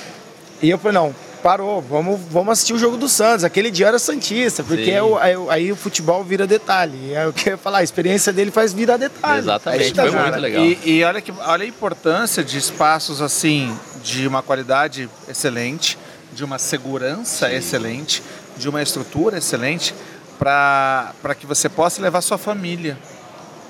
E 0.62 0.70
eu 0.70 0.78
falei, 0.78 0.94
não, 0.94 1.14
parou, 1.42 1.82
vamos, 1.82 2.18
vamos 2.30 2.52
assistir 2.52 2.72
o 2.72 2.78
jogo 2.78 2.96
do 2.96 3.08
Santos. 3.10 3.44
Aquele 3.44 3.70
dia 3.70 3.84
eu 3.84 3.88
era 3.88 3.98
Santista, 3.98 4.62
porque 4.64 4.87
Sim. 4.87 4.90
é 4.92 5.02
o- 5.02 5.18
aí, 5.18 5.37
o- 5.37 5.50
aí 5.50 5.72
o 5.72 5.76
futebol 5.76 6.24
vira 6.24 6.46
detalhe. 6.46 7.12
É 7.12 7.26
o 7.26 7.32
que 7.34 7.50
eu 7.50 7.52
ia 7.52 7.58
falar, 7.58 7.78
a 7.78 7.82
experiência 7.82 8.32
dele 8.32 8.50
faz 8.50 8.72
virar 8.72 8.96
detalhe. 8.96 9.40
Exatamente, 9.40 9.82
É 9.82 9.90
que 9.90 9.94
foi 10.00 10.10
tá 10.10 10.22
muito 10.22 10.38
legal. 10.40 10.64
E, 10.64 10.78
e 10.84 11.04
olha, 11.04 11.20
que, 11.20 11.30
olha 11.30 11.64
a 11.64 11.68
importância 11.68 12.42
de 12.42 12.56
espaços 12.56 13.20
assim, 13.20 13.76
de 14.02 14.26
uma 14.26 14.40
qualidade 14.42 15.10
excelente, 15.28 15.98
de 16.32 16.42
uma 16.42 16.58
segurança 16.58 17.52
excelente, 17.52 18.22
de 18.56 18.66
uma 18.68 18.80
estrutura 18.82 19.37
excelente, 19.37 19.94
para 20.38 21.34
que 21.38 21.46
você 21.46 21.68
possa 21.68 22.00
levar 22.02 22.20
sua 22.20 22.38
família. 22.38 22.98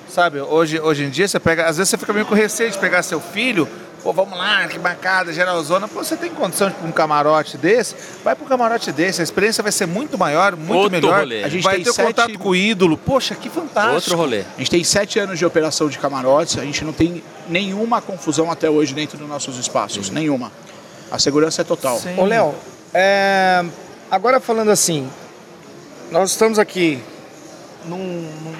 Sabe, 0.09 0.41
hoje, 0.41 0.79
hoje 0.81 1.05
em 1.05 1.11
dia 1.11 1.27
você 1.27 1.41
pega, 1.41 1.67
às 1.67 1.77
vezes 1.77 1.91
você 1.91 1.99
fica 1.99 2.13
meio 2.13 2.27
com 2.27 2.35
receio 2.35 2.71
de 2.71 2.79
pegar 2.79 3.03
seu 3.03 3.21
filho, 3.21 3.67
pô, 4.01 4.13
vamos 4.13 4.39
lá, 4.39 4.69
que 4.69 4.79
bancada, 4.79 5.33
geralzona, 5.33 5.89
pô, 5.89 6.05
você 6.05 6.17
tem 6.17 6.31
condição 6.31 6.69
de 6.69 6.75
ir 6.75 6.79
pra 6.79 6.89
um 6.89 6.93
camarote 6.93 7.57
desse, 7.59 7.97
vai 8.23 8.37
para 8.37 8.45
um 8.45 8.49
camarote 8.49 8.93
desse, 8.93 9.21
a 9.23 9.25
experiência 9.25 9.61
vai 9.61 9.73
ser 9.73 9.87
muito 9.87 10.17
maior, 10.17 10.55
muito 10.55 10.73
Outro 10.75 10.91
melhor, 10.93 11.21
rolê. 11.21 11.43
A 11.43 11.49
gente 11.49 11.65
vai 11.65 11.77
tem 11.77 11.85
ter 11.85 11.93
sete- 11.93 12.07
contato 12.07 12.39
com 12.39 12.51
o 12.51 12.55
ídolo, 12.55 12.97
poxa, 12.97 13.35
que 13.35 13.49
fantástico. 13.51 13.95
Outro 13.95 14.17
rolê. 14.17 14.41
A 14.55 14.59
gente 14.59 14.71
tem 14.71 14.85
sete 14.85 15.19
anos 15.19 15.37
de 15.37 15.45
operação 15.45 15.89
de 15.89 15.99
camarotes, 15.99 16.59
a 16.59 16.65
gente 16.65 16.85
não 16.85 16.93
tem 16.93 17.25
nenhuma 17.49 18.01
confusão 18.01 18.53
até 18.53 18.71
hoje 18.71 18.95
dentro 18.95 19.19
dos 19.19 19.29
nossos 19.29 19.59
espaços, 19.59 20.11
nenhuma. 20.11 20.53
A 21.11 21.19
segurança 21.19 21.63
é 21.63 21.65
total. 21.65 21.99
Sim. 21.99 22.15
Ô, 22.19 22.25
Léo, 22.25 22.55
é, 22.93 23.65
agora 24.11 24.39
falando 24.39 24.71
assim, 24.71 25.09
nós 26.15 26.31
estamos 26.31 26.61
aqui 26.61 27.01
num- 27.87 27.99
num- 27.99 28.55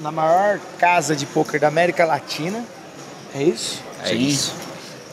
na 0.00 0.10
maior 0.10 0.58
casa 0.78 1.14
de 1.14 1.26
pôquer 1.26 1.60
da 1.60 1.68
América 1.68 2.06
Latina, 2.06 2.64
é 3.34 3.42
isso? 3.42 3.82
É 4.02 4.08
Sim. 4.08 4.16
isso. 4.26 4.54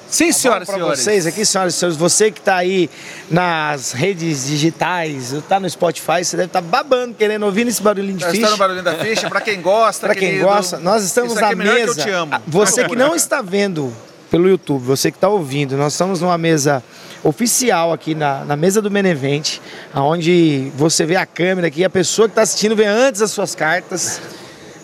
Sim, 0.10 0.32
senhoras 0.32 0.64
e 0.64 0.72
para 0.72 0.76
senhores. 0.80 1.00
vocês 1.02 1.26
aqui, 1.28 1.46
senhoras 1.46 1.74
e 1.74 1.78
senhores, 1.78 1.98
você 1.98 2.32
que 2.32 2.40
está 2.40 2.56
aí 2.56 2.90
nas 3.30 3.92
redes 3.92 4.46
digitais, 4.48 5.34
está 5.34 5.60
no 5.60 5.70
Spotify, 5.70 6.24
você 6.24 6.38
deve 6.38 6.48
estar 6.48 6.62
babando, 6.62 7.14
querendo 7.14 7.44
ouvir 7.46 7.68
esse 7.68 7.82
barulhinho 7.82 8.16
de 8.20 8.24
Nós 8.24 8.32
ficha. 8.32 8.44
estamos 8.46 8.52
no 8.52 8.58
barulhinho 8.58 8.86
da 8.86 8.96
ficha, 9.04 9.28
pra 9.30 9.42
quem 9.42 9.62
gosta, 9.62 10.08
Para 10.08 10.16
quem 10.16 10.40
gosta, 10.40 10.78
nós 10.78 11.04
estamos 11.04 11.34
na 11.34 11.48
é 11.48 11.50
que 11.50 11.56
mesa. 11.56 12.06
Ah, 12.32 12.42
Você 12.48 12.88
que 12.88 12.96
não 12.96 13.14
está 13.16 13.42
vendo 13.42 13.92
pelo 14.32 14.48
YouTube, 14.48 14.82
você 14.82 15.12
que 15.12 15.18
está 15.18 15.28
ouvindo, 15.28 15.76
nós 15.76 15.92
estamos 15.92 16.22
numa 16.22 16.38
mesa 16.38 16.82
oficial 17.26 17.92
aqui 17.92 18.14
na, 18.14 18.46
na 18.46 18.56
mesa 18.56 18.80
do 18.80 18.92
Menevente, 18.92 19.60
onde 19.96 20.72
você 20.76 21.08
vê 21.08 21.16
a 21.16 21.26
câmera 21.26 21.68
aqui, 21.68 21.84
a 21.84 21.90
pessoa 21.90 22.28
que 22.28 22.34
está 22.34 22.44
assistindo 22.44 22.76
vê 22.76 22.86
antes 22.86 23.20
as 23.20 23.32
suas 23.32 23.56
cartas. 23.56 24.22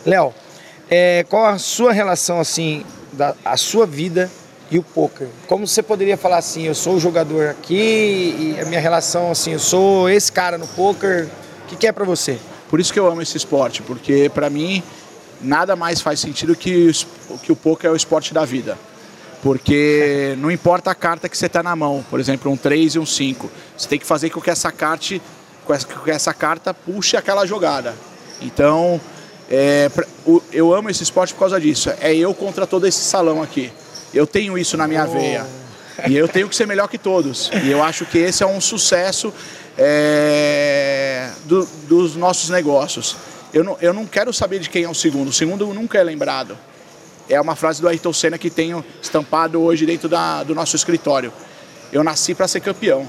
Léo, 0.04 0.34
é, 0.90 1.24
qual 1.30 1.46
a 1.46 1.60
sua 1.60 1.94
relação 1.94 2.40
assim, 2.40 2.84
da 3.14 3.36
a 3.46 3.56
sua 3.56 3.86
vida 3.86 4.28
e 4.72 4.80
o 4.80 4.84
poker? 4.84 5.28
Como 5.48 5.68
você 5.68 5.84
poderia 5.84 6.18
falar 6.18 6.38
assim, 6.38 6.64
eu 6.64 6.74
sou 6.74 6.96
o 6.96 7.00
jogador 7.00 7.50
aqui 7.50 8.56
e 8.56 8.60
a 8.60 8.66
minha 8.66 8.82
relação 8.82 9.30
assim, 9.30 9.52
eu 9.54 9.60
sou 9.60 10.10
esse 10.10 10.32
cara 10.32 10.58
no 10.58 10.68
poker, 10.70 11.28
o 11.66 11.68
que, 11.68 11.76
que 11.76 11.86
é 11.86 11.92
para 11.92 12.06
você? 12.06 12.40
Por 12.72 12.80
isso 12.80 12.92
que 12.92 13.00
eu 13.00 13.06
amo 13.06 13.22
esse 13.22 13.38
esporte, 13.38 13.84
porque 13.84 14.32
para 14.34 14.50
mim 14.50 14.82
nada 15.40 15.76
mais 15.76 16.02
faz 16.02 16.20
sentido 16.20 16.56
que, 16.56 16.92
que 17.44 17.52
o 17.52 17.56
poker 17.56 17.92
é 17.92 17.94
o 17.94 17.96
esporte 17.96 18.34
da 18.34 18.46
vida. 18.46 18.80
Porque 19.42 20.36
não 20.38 20.52
importa 20.52 20.92
a 20.92 20.96
carta 20.96 21.28
que 21.28 21.38
você 21.38 21.48
está 21.48 21.64
na 21.64 21.76
mão, 21.76 22.06
por 22.10 22.20
exemplo, 22.20 22.52
um 22.52 22.58
3 22.58 22.96
e 22.96 23.00
um 23.00 23.06
5. 23.06 23.50
Você 23.78 23.88
tem 23.88 23.98
que 24.00 24.06
fazer 24.06 24.30
com 24.30 24.40
que 24.40 24.50
essa, 24.50 24.72
carta, 24.72 25.20
com 25.66 25.74
essa, 25.74 25.88
com 25.88 26.12
essa 26.12 26.34
carta 26.34 26.74
puxe 26.74 27.18
aquela 27.18 27.46
jogada. 27.46 27.96
Então, 28.40 29.02
é, 29.50 29.90
eu 30.54 30.74
amo 30.74 30.90
esse 30.90 31.02
esporte 31.04 31.34
por 31.34 31.40
causa 31.42 31.60
disso. 31.60 31.92
É 32.00 32.16
eu 32.16 32.34
contra 32.34 32.68
todo 32.68 32.86
esse 32.86 33.00
salão 33.00 33.42
aqui. 33.42 33.72
Eu 34.14 34.28
tenho 34.28 34.58
isso 34.58 34.78
na 34.78 34.88
minha 34.88 35.06
veia. 35.06 35.46
E 36.08 36.16
eu 36.16 36.28
tenho 36.28 36.48
que 36.48 36.56
ser 36.56 36.68
melhor 36.68 36.88
que 36.88 36.98
todos. 36.98 37.50
E 37.64 37.72
eu 37.72 37.84
acho 37.84 38.06
que 38.06 38.18
esse 38.18 38.44
é 38.44 38.48
um 38.48 38.62
sucesso 38.62 39.34
é, 39.78 41.30
do- 41.46 41.68
dos 41.88 42.16
nossos 42.16 42.50
negócios. 42.50 43.16
Eu 43.54 43.64
não, 43.64 43.78
eu 43.82 43.94
não 43.94 44.06
quero 44.06 44.32
saber 44.34 44.60
de 44.60 44.70
quem 44.70 44.84
é 44.84 44.90
o 44.90 44.94
segundo. 44.94 45.30
O 45.30 45.34
segundo 45.34 45.66
nunca 45.74 45.98
é 45.98 46.04
lembrado. 46.04 46.58
É 47.32 47.40
uma 47.40 47.56
frase 47.56 47.82
do 47.82 47.88
Ayrton 47.88 48.12
Senna 48.12 48.38
que 48.38 48.50
tenho 48.50 48.84
estampado 49.02 49.62
hoje 49.62 49.86
dentro 49.86 50.10
da- 50.10 50.44
do 50.44 50.54
nosso 50.54 50.76
escritório. 50.76 51.32
Eu 51.92 52.04
nasci 52.04 52.36
para 52.36 52.46
ser 52.46 52.60
campeão. 52.60 53.08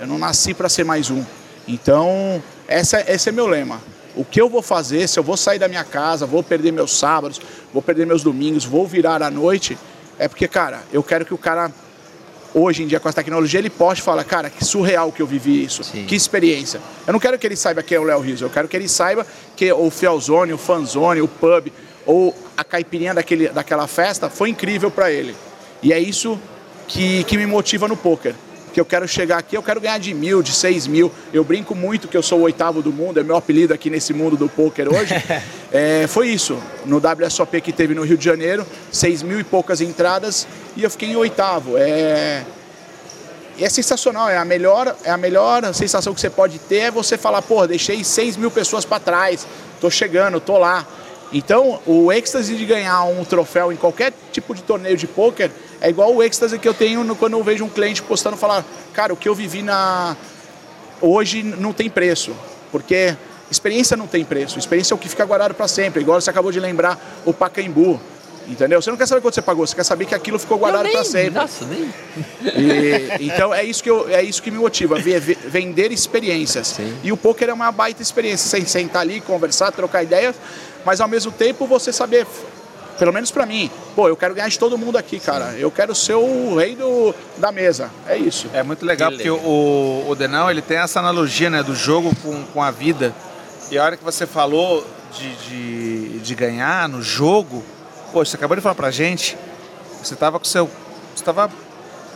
Eu 0.00 0.06
não 0.08 0.18
nasci 0.18 0.52
para 0.52 0.68
ser 0.68 0.84
mais 0.84 1.10
um. 1.10 1.22
Então, 1.68 2.42
essa, 2.66 3.00
esse 3.08 3.28
é 3.28 3.32
meu 3.32 3.46
lema. 3.46 3.80
O 4.16 4.24
que 4.24 4.40
eu 4.40 4.48
vou 4.48 4.62
fazer, 4.62 5.08
se 5.08 5.16
eu 5.16 5.22
vou 5.22 5.36
sair 5.36 5.60
da 5.60 5.68
minha 5.68 5.84
casa, 5.84 6.26
vou 6.26 6.42
perder 6.42 6.72
meus 6.72 6.98
sábados, 6.98 7.40
vou 7.72 7.80
perder 7.80 8.04
meus 8.04 8.22
domingos, 8.24 8.64
vou 8.64 8.84
virar 8.84 9.22
à 9.22 9.30
noite, 9.30 9.78
é 10.18 10.26
porque, 10.26 10.48
cara, 10.48 10.82
eu 10.92 11.02
quero 11.02 11.24
que 11.24 11.32
o 11.32 11.38
cara 11.38 11.70
hoje 12.52 12.82
em 12.82 12.86
dia 12.88 12.98
com 13.00 13.08
a 13.08 13.12
tecnologia, 13.12 13.60
ele 13.60 13.70
possa 13.70 14.02
falar, 14.02 14.24
cara, 14.24 14.50
que 14.50 14.62
surreal 14.64 15.10
que 15.12 15.22
eu 15.22 15.26
vivi 15.26 15.64
isso, 15.64 15.82
Sim. 15.84 16.04
que 16.04 16.14
experiência. 16.16 16.80
Eu 17.06 17.12
não 17.12 17.20
quero 17.20 17.38
que 17.38 17.46
ele 17.46 17.56
saiba 17.56 17.82
quem 17.82 17.96
é 17.96 18.00
o 18.00 18.02
Léo 18.02 18.20
Rizzo, 18.20 18.44
eu 18.44 18.50
quero 18.50 18.66
que 18.68 18.76
ele 18.76 18.88
saiba 18.88 19.24
que 19.56 19.72
o 19.72 19.88
Fielzone, 19.88 20.52
o 20.52 20.58
Fanzone, 20.58 21.22
o 21.22 21.28
pub, 21.28 21.68
ou 22.06 22.34
a 22.56 22.64
caipirinha 22.64 23.14
daquele, 23.14 23.48
daquela 23.48 23.86
festa 23.86 24.28
foi 24.28 24.50
incrível 24.50 24.90
para 24.90 25.10
ele. 25.10 25.34
E 25.82 25.92
é 25.92 25.98
isso 25.98 26.40
que, 26.88 27.24
que 27.24 27.36
me 27.36 27.46
motiva 27.46 27.88
no 27.88 27.96
poker. 27.96 28.34
Que 28.72 28.80
eu 28.80 28.84
quero 28.84 29.06
chegar 29.06 29.36
aqui, 29.36 29.54
eu 29.54 29.62
quero 29.62 29.80
ganhar 29.80 29.98
de 29.98 30.14
mil, 30.14 30.42
de 30.42 30.52
seis 30.52 30.86
mil. 30.86 31.12
Eu 31.32 31.44
brinco 31.44 31.74
muito 31.74 32.08
que 32.08 32.16
eu 32.16 32.22
sou 32.22 32.38
o 32.38 32.42
oitavo 32.42 32.80
do 32.80 32.90
mundo, 32.92 33.20
é 33.20 33.22
meu 33.22 33.36
apelido 33.36 33.74
aqui 33.74 33.90
nesse 33.90 34.14
mundo 34.14 34.36
do 34.36 34.48
poker 34.48 34.88
hoje. 34.92 35.14
É, 35.74 36.06
foi 36.06 36.28
isso. 36.28 36.58
No 36.84 36.98
WSOP 36.98 37.58
que 37.62 37.72
teve 37.72 37.94
no 37.94 38.02
Rio 38.02 38.18
de 38.18 38.24
Janeiro, 38.26 38.66
seis 38.90 39.22
mil 39.22 39.40
e 39.40 39.42
poucas 39.42 39.80
entradas 39.80 40.46
e 40.76 40.82
eu 40.82 40.90
fiquei 40.90 41.08
em 41.08 41.16
oitavo. 41.16 41.78
É, 41.78 42.44
é 43.58 43.68
sensacional, 43.68 44.28
é 44.28 44.36
a 44.36 44.44
melhor, 44.44 44.94
é 45.04 45.10
a 45.10 45.16
melhor 45.16 45.72
sensação 45.74 46.14
que 46.14 46.20
você 46.20 46.30
pode 46.30 46.58
ter 46.58 46.76
é 46.76 46.90
você 46.90 47.18
falar, 47.18 47.42
pô, 47.42 47.66
deixei 47.66 48.02
6 48.02 48.36
mil 48.36 48.50
pessoas 48.50 48.84
para 48.84 48.98
trás, 48.98 49.46
tô 49.80 49.90
chegando, 49.90 50.40
tô 50.40 50.58
lá. 50.58 50.86
Então, 51.32 51.80
o 51.86 52.12
êxtase 52.12 52.54
de 52.54 52.64
ganhar 52.66 53.04
um 53.04 53.24
troféu 53.24 53.72
em 53.72 53.76
qualquer 53.76 54.12
tipo 54.30 54.54
de 54.54 54.62
torneio 54.62 54.96
de 54.96 55.06
pôquer 55.06 55.50
é 55.80 55.88
igual 55.88 56.14
o 56.14 56.22
êxtase 56.22 56.58
que 56.58 56.68
eu 56.68 56.74
tenho 56.74 57.16
quando 57.16 57.32
eu 57.32 57.42
vejo 57.42 57.64
um 57.64 57.68
cliente 57.68 58.02
postando 58.02 58.36
falar, 58.36 58.64
cara, 58.92 59.12
o 59.14 59.16
que 59.16 59.28
eu 59.28 59.34
vivi 59.34 59.62
na 59.62 60.16
hoje 61.00 61.42
não 61.42 61.72
tem 61.72 61.90
preço. 61.90 62.32
porque 62.70 63.14
experiência 63.50 63.96
não 63.96 64.06
tem 64.06 64.24
preço. 64.24 64.58
Experiência 64.58 64.94
é 64.94 64.96
o 64.96 64.98
que 64.98 65.08
fica 65.08 65.24
guardado 65.26 65.54
para 65.54 65.68
sempre. 65.68 66.00
Igual 66.00 66.20
você 66.20 66.30
acabou 66.30 66.50
de 66.50 66.58
lembrar 66.58 66.98
o 67.26 67.34
Pacaembu. 67.34 68.00
Entendeu? 68.48 68.82
Você 68.82 68.90
não 68.90 68.96
quer 68.96 69.06
saber 69.06 69.20
quanto 69.20 69.34
você 69.34 69.42
pagou, 69.42 69.66
você 69.66 69.74
quer 69.74 69.84
saber 69.84 70.04
que 70.04 70.14
aquilo 70.14 70.38
ficou 70.38 70.58
guardado 70.58 70.88
para 70.90 71.04
sempre. 71.04 71.40
Nossa, 71.40 71.64
nem. 71.64 71.92
E, 72.44 73.26
então 73.26 73.54
é 73.54 73.62
isso 73.64 73.82
que 73.82 73.88
eu, 73.90 74.08
é 74.08 74.22
isso 74.22 74.42
que 74.42 74.50
me 74.50 74.58
motiva, 74.58 74.98
ver- 74.98 75.20
vender 75.20 75.92
experiências. 75.92 76.68
Sim. 76.68 76.96
E 77.02 77.12
o 77.12 77.16
poker 77.16 77.48
é 77.48 77.52
uma 77.52 77.70
baita 77.70 78.02
experiência, 78.02 78.48
sem 78.48 78.66
sentar 78.66 79.02
ali, 79.02 79.20
conversar, 79.20 79.70
trocar 79.72 80.02
ideias, 80.02 80.34
mas 80.84 81.00
ao 81.00 81.08
mesmo 81.08 81.30
tempo 81.30 81.66
você 81.66 81.92
saber, 81.92 82.26
pelo 82.98 83.12
menos 83.12 83.30
para 83.30 83.46
mim, 83.46 83.70
pô, 83.94 84.08
eu 84.08 84.16
quero 84.16 84.34
ganhar 84.34 84.48
de 84.48 84.58
todo 84.58 84.76
mundo 84.76 84.98
aqui, 84.98 85.18
cara. 85.20 85.54
Eu 85.56 85.70
quero 85.70 85.94
ser 85.94 86.14
o 86.14 86.56
rei 86.56 86.74
do, 86.74 87.14
da 87.38 87.50
mesa. 87.52 87.90
É 88.06 88.16
isso. 88.16 88.48
É 88.52 88.62
muito 88.62 88.84
legal 88.84 89.10
Que 89.10 89.16
porque 89.18 89.30
legal. 89.30 89.46
o, 89.46 90.06
o 90.08 90.14
Denão 90.14 90.50
ele 90.50 90.62
tem 90.62 90.78
essa 90.78 90.98
analogia 90.98 91.48
né, 91.48 91.62
do 91.62 91.74
jogo 91.74 92.12
com, 92.22 92.42
com 92.46 92.62
a 92.62 92.70
vida. 92.70 93.14
E 93.70 93.78
a 93.78 93.84
hora 93.84 93.96
que 93.96 94.04
você 94.04 94.26
falou 94.26 94.86
de, 95.16 95.34
de, 95.36 96.18
de 96.20 96.34
ganhar 96.34 96.88
no 96.88 97.00
jogo, 97.02 97.64
poxa, 98.12 98.30
você 98.32 98.36
acabou 98.36 98.56
de 98.56 98.62
falar 98.62 98.74
pra 98.74 98.90
gente, 98.90 99.36
você 100.02 100.14
tava 100.14 100.38
com 100.38 100.44
seu. 100.44 100.70
Você 101.14 101.24
tava 101.24 101.50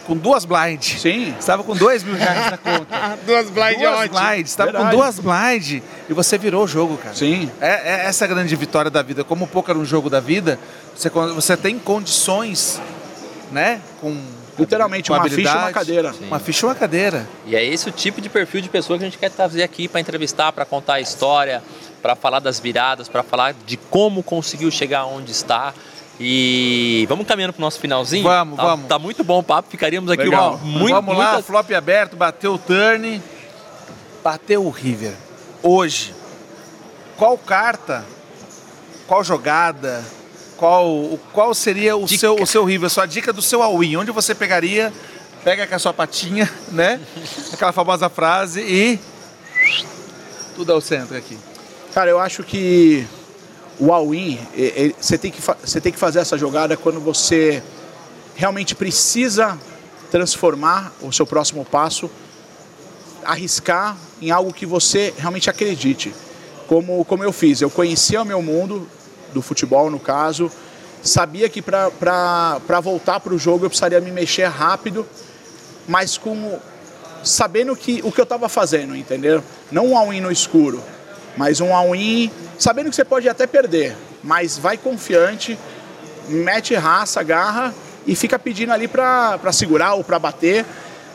com 0.06 0.16
duas 0.16 0.44
blinds. 0.44 1.00
Sim. 1.00 1.34
Você 1.38 1.46
tava 1.46 1.64
com 1.64 1.74
dois 1.74 2.04
mil 2.04 2.14
reais 2.14 2.50
na 2.50 2.56
conta. 2.56 3.18
Duas 3.26 3.50
blind 3.50 3.78
duas 3.78 4.08
blinds. 4.08 4.50
Você 4.52 4.56
tava 4.56 4.72
com 4.72 4.78
Verdade. 4.78 4.96
duas 4.96 5.18
blinds 5.18 5.82
e 6.08 6.12
você 6.12 6.38
virou 6.38 6.64
o 6.64 6.68
jogo, 6.68 6.96
cara. 6.96 7.14
Sim. 7.14 7.50
É, 7.60 8.02
é 8.02 8.06
essa 8.06 8.24
a 8.24 8.28
grande 8.28 8.54
vitória 8.54 8.90
da 8.90 9.02
vida. 9.02 9.24
Como 9.24 9.44
o 9.44 9.48
poker 9.48 9.74
é 9.74 9.78
um 9.78 9.84
jogo 9.84 10.08
da 10.08 10.20
vida, 10.20 10.58
você, 10.94 11.10
você 11.10 11.56
tem 11.56 11.78
condições, 11.78 12.80
né? 13.50 13.80
Com 14.00 14.16
Literalmente, 14.58 15.10
uma 15.12 15.22
ficha 15.28 15.40
e 15.40 15.56
uma 15.56 15.72
cadeira. 15.72 16.14
Uma 16.22 16.38
ficha 16.38 16.66
e 16.66 16.68
uma 16.68 16.74
cadeira. 16.74 17.28
E 17.46 17.54
é 17.56 17.64
esse 17.64 17.88
o 17.88 17.92
tipo 17.92 18.20
de 18.20 18.28
perfil 18.28 18.60
de 18.60 18.68
pessoa 18.68 18.98
que 18.98 19.04
a 19.04 19.08
gente 19.08 19.18
quer 19.18 19.30
trazer 19.30 19.62
aqui 19.62 19.86
para 19.88 20.00
entrevistar, 20.00 20.52
para 20.52 20.64
contar 20.64 20.94
a 20.94 21.00
história, 21.00 21.62
para 22.00 22.14
falar 22.16 22.40
das 22.40 22.58
viradas, 22.58 23.08
para 23.08 23.22
falar 23.22 23.54
de 23.66 23.76
como 23.76 24.22
conseguiu 24.22 24.70
chegar 24.70 25.04
onde 25.06 25.30
está. 25.32 25.74
E 26.18 27.04
vamos 27.08 27.26
caminhando 27.26 27.52
pro 27.52 27.60
nosso 27.60 27.78
finalzinho? 27.78 28.22
Vamos, 28.22 28.56
Tá- 28.56 28.62
vamos. 28.64 28.86
Tá 28.86 28.98
muito 28.98 29.22
bom 29.22 29.40
o 29.40 29.42
papo, 29.42 29.68
ficaríamos 29.70 30.10
aqui 30.10 30.22
Legal. 30.24 30.54
uma, 30.54 30.58
muito, 30.64 30.94
Vamos 30.94 31.16
lá, 31.18 31.32
muita- 31.32 31.42
flop 31.42 31.70
aberto, 31.72 32.16
bateu 32.16 32.54
o 32.54 32.58
turn, 32.58 33.20
bateu 34.24 34.64
o 34.64 34.70
river. 34.70 35.12
Hoje, 35.62 36.14
qual 37.18 37.36
carta, 37.36 38.04
qual 39.06 39.22
jogada, 39.22 40.02
qual, 40.56 40.86
o- 40.88 41.20
qual 41.32 41.54
seria 41.54 41.96
o 41.96 42.04
Dica. 42.06 42.20
seu, 42.20 42.34
o 42.34 42.46
seu 42.46 42.64
river, 42.64 42.88
sua 42.90 43.06
dica 43.06 43.32
do 43.32 43.42
seu 43.42 43.62
all-in? 43.62 43.96
Onde 43.96 44.10
você 44.10 44.34
pegaria, 44.34 44.92
pega 45.44 45.66
com 45.66 45.74
a 45.74 45.78
sua 45.78 45.92
patinha, 45.92 46.50
né? 46.72 47.00
Aquela 47.52 47.72
famosa 47.72 48.08
frase 48.08 48.60
e 48.60 48.98
tudo 50.54 50.72
ao 50.72 50.80
centro 50.80 51.16
aqui. 51.16 51.38
Cara, 51.92 52.10
eu 52.10 52.18
acho 52.18 52.42
que 52.42 53.06
o 53.78 53.92
all-in, 53.92 54.38
você 54.98 55.18
tem, 55.18 55.30
que 55.30 55.40
você 55.40 55.80
tem 55.80 55.92
que 55.92 55.98
fazer 55.98 56.18
essa 56.20 56.36
jogada 56.38 56.76
quando 56.76 57.00
você 57.00 57.62
realmente 58.34 58.74
precisa 58.74 59.58
transformar 60.10 60.92
o 61.02 61.12
seu 61.12 61.26
próximo 61.26 61.64
passo, 61.64 62.10
arriscar 63.24 63.96
em 64.20 64.30
algo 64.30 64.52
que 64.52 64.64
você 64.64 65.12
realmente 65.18 65.50
acredite. 65.50 66.14
Como, 66.66 67.04
como 67.04 67.22
eu 67.22 67.32
fiz, 67.32 67.60
eu 67.60 67.70
conhecia 67.70 68.20
o 68.22 68.24
meu 68.24 68.40
mundo, 68.42 68.88
do 69.36 69.42
futebol 69.42 69.90
no 69.90 70.00
caso, 70.00 70.50
sabia 71.02 71.48
que 71.48 71.60
para 71.60 72.80
voltar 72.82 73.20
para 73.20 73.34
o 73.34 73.38
jogo 73.38 73.66
eu 73.66 73.68
precisaria 73.68 74.00
me 74.00 74.10
mexer 74.10 74.46
rápido, 74.46 75.06
mas 75.86 76.16
com 76.16 76.58
sabendo 77.22 77.76
que, 77.76 78.00
o 78.02 78.10
que 78.10 78.20
eu 78.20 78.24
estava 78.24 78.48
fazendo, 78.48 78.96
entendeu? 78.96 79.42
Não 79.70 79.88
um 79.88 79.98
all-in 79.98 80.20
no 80.20 80.30
escuro, 80.30 80.82
mas 81.36 81.60
um 81.60 81.74
all-in 81.74 82.30
sabendo 82.58 82.88
que 82.88 82.96
você 82.96 83.04
pode 83.04 83.28
até 83.28 83.46
perder, 83.46 83.94
mas 84.22 84.56
vai 84.56 84.78
confiante, 84.78 85.58
mete 86.28 86.74
raça, 86.74 87.22
garra 87.22 87.74
e 88.06 88.16
fica 88.16 88.38
pedindo 88.38 88.72
ali 88.72 88.88
para 88.88 89.52
segurar 89.52 89.94
ou 89.94 90.04
para 90.04 90.18
bater. 90.18 90.64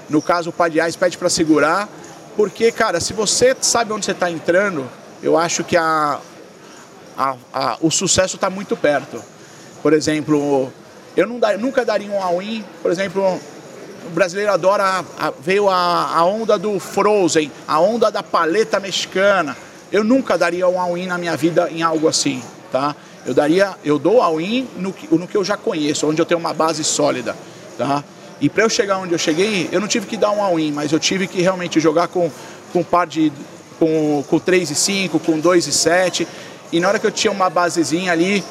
No 0.09 0.22
caso, 0.22 0.49
o 0.49 0.53
Padiais 0.53 0.95
pede 0.95 1.17
para 1.17 1.30
segurar, 1.30 1.88
porque, 2.36 2.72
cara, 2.72 2.99
se 2.99 3.13
você 3.13 3.55
sabe 3.61 3.93
onde 3.93 4.05
você 4.05 4.11
está 4.11 4.30
entrando, 4.30 4.88
eu 5.24 5.38
acho 5.38 5.63
que 5.63 5.78
a, 5.78 6.19
a- 7.18 7.36
a- 7.53 7.78
o 7.82 7.89
sucesso 7.91 8.36
está 8.36 8.49
muito 8.49 8.76
perto. 8.76 9.22
Por 9.82 9.93
exemplo, 9.93 10.72
eu 11.16 11.39
dar- 11.39 11.57
nunca 11.57 11.84
daria 11.84 12.09
um 12.12 12.22
all-in, 12.22 12.64
por 12.82 12.91
exemplo, 12.91 13.39
o 14.05 14.09
brasileiro 14.12 14.51
adora, 14.51 15.03
a- 15.20 15.34
veio 15.41 15.70
a, 15.70 16.24
onda 16.26 16.57
do 16.57 16.80
Frozen, 16.80 17.51
a 17.68 17.80
onda 17.80 18.12
da 18.12 18.24
paleta 18.24 18.80
mexicana. 18.80 19.55
Eu 19.91 20.03
nunca 20.03 20.38
daria 20.38 20.68
um 20.68 20.80
all-in 20.80 21.07
na 21.07 21.18
minha 21.18 21.36
vida 21.36 21.70
em 21.72 21.82
algo 21.84 22.07
assim, 22.07 22.41
tá? 22.72 22.95
Eu 23.26 23.34
daria, 23.34 23.76
eu 23.84 23.99
dou 23.99 24.22
all-in 24.22 24.68
no, 24.78 24.93
no 25.12 25.28
que 25.28 25.36
eu 25.38 25.43
já 25.43 25.57
conheço, 25.57 26.07
onde 26.07 26.22
eu 26.22 26.26
tenho 26.26 26.39
uma 26.39 26.53
base 26.53 26.84
sólida, 26.84 27.36
tá? 27.78 28.03
E 28.39 28.49
para 28.49 28.64
eu 28.64 28.70
chegar 28.70 28.97
onde 28.97 29.14
eu 29.14 29.20
cheguei, 29.20 29.70
eu 29.72 29.80
não 29.80 29.88
tive 29.88 30.07
que 30.07 30.18
dar 30.18 30.32
um 30.32 30.41
all-in, 30.41 30.72
mas 30.72 30.91
eu 30.91 30.99
tive 30.99 31.28
que 31.28 31.41
realmente 31.41 31.80
jogar 31.80 32.07
com, 32.07 32.32
com 32.74 32.84
par 32.84 33.05
de 33.05 33.32
com, 33.78 34.24
com 34.30 34.39
3 34.39 34.70
e 34.72 34.76
5, 34.76 35.20
com 35.20 35.39
2 35.39 35.68
e 35.68 35.72
7. 35.72 36.28
E 36.72 36.80
na 36.80 36.88
hora 36.88 36.99
que 36.99 37.05
eu 37.05 37.11
tinha 37.11 37.32
uma 37.32 37.49
basezinha 37.49 38.11
ali, 38.11 38.43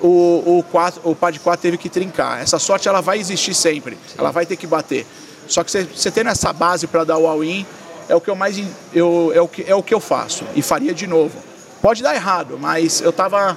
o, 0.00 0.58
o, 0.58 0.64
quatro, 0.70 1.00
o 1.04 1.14
par 1.14 1.32
de 1.32 1.40
4 1.40 1.60
teve 1.60 1.78
que 1.78 1.88
trincar. 1.88 2.40
Essa 2.40 2.58
sorte 2.58 2.88
ela 2.88 3.00
vai 3.00 3.18
existir 3.18 3.54
sempre, 3.54 3.98
ela 4.16 4.30
vai 4.30 4.46
ter 4.46 4.56
que 4.56 4.66
bater. 4.66 5.06
Só 5.48 5.64
que 5.64 5.70
você, 5.70 5.84
você 5.84 6.10
tendo 6.10 6.30
essa 6.30 6.52
base 6.52 6.86
para 6.86 7.04
dar 7.04 7.18
o 7.18 7.26
all-in, 7.26 7.66
é 8.08 8.14
o 8.14 8.20
que 8.20 8.30
eu 8.30 8.36
mais 8.36 8.62
eu, 8.92 9.32
é, 9.34 9.40
o 9.40 9.48
que, 9.48 9.64
é 9.66 9.74
o 9.74 9.82
que 9.82 9.94
eu 9.94 10.00
faço 10.00 10.44
e 10.54 10.62
faria 10.62 10.94
de 10.94 11.06
novo. 11.06 11.36
Pode 11.80 12.02
dar 12.02 12.14
errado, 12.14 12.58
mas 12.58 13.00
eu 13.00 13.10
estava 13.10 13.56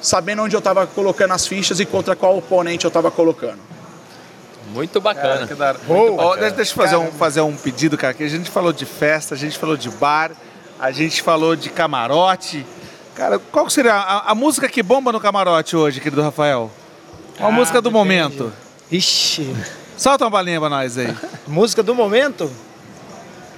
sabendo 0.00 0.42
onde 0.42 0.54
eu 0.54 0.58
estava 0.58 0.86
colocando 0.86 1.32
as 1.32 1.46
fichas 1.46 1.80
e 1.80 1.86
contra 1.86 2.14
qual 2.14 2.36
oponente 2.36 2.84
eu 2.84 2.88
estava 2.88 3.10
colocando. 3.10 3.58
Muito 4.72 5.00
bacana. 5.00 5.46
Cara, 5.46 5.80
Ó, 5.88 6.16
cara. 6.16 6.40
deixa, 6.40 6.56
deixa 6.56 6.72
eu 6.72 6.76
fazer 6.76 6.96
um, 6.96 7.12
fazer 7.12 7.40
um 7.40 7.56
pedido, 7.56 7.96
cara, 7.96 8.14
que 8.14 8.22
a 8.22 8.28
gente 8.28 8.50
falou 8.50 8.72
de 8.72 8.84
festa, 8.84 9.34
a 9.34 9.38
gente 9.38 9.58
falou 9.58 9.76
de 9.76 9.88
bar, 9.90 10.32
a 10.78 10.90
gente 10.90 11.22
falou 11.22 11.56
de 11.56 11.70
camarote. 11.70 12.64
Cara, 13.18 13.38
qual 13.38 13.66
que 13.66 13.72
seria 13.72 13.94
a, 13.94 14.30
a 14.30 14.34
música 14.34 14.68
que 14.68 14.82
bomba 14.82 15.10
no 15.10 15.20
camarote 15.20 15.76
hoje, 15.76 16.00
querido 16.00 16.22
Rafael? 16.22 16.70
Uma 17.38 17.48
Ah, 17.48 17.52
música 17.52 17.82
do 17.82 17.90
depende. 17.90 17.98
momento. 17.98 18.52
Ixi, 18.90 19.54
Solta 19.96 20.24
uma 20.24 20.30
balinha 20.30 20.60
pra 20.60 20.68
nós 20.68 20.96
aí. 20.96 21.12
música 21.46 21.82
do 21.82 21.92
momento? 21.94 22.48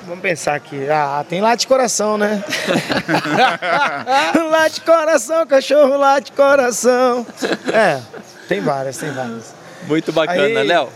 Vamos 0.07 0.23
pensar 0.23 0.55
aqui. 0.55 0.89
Ah, 0.89 1.23
tem 1.29 1.43
late 1.43 1.67
coração, 1.67 2.17
né? 2.17 2.43
late 4.51 4.81
coração, 4.81 5.47
cachorro, 5.47 5.97
late 5.99 6.33
coração. 6.33 7.27
É, 7.73 8.01
tem 8.49 8.61
várias, 8.63 8.97
tem 8.97 9.11
várias. 9.13 9.55
Muito 9.87 10.11
bacana, 10.13 10.61
Aí- 10.61 10.67
Léo. 10.67 10.89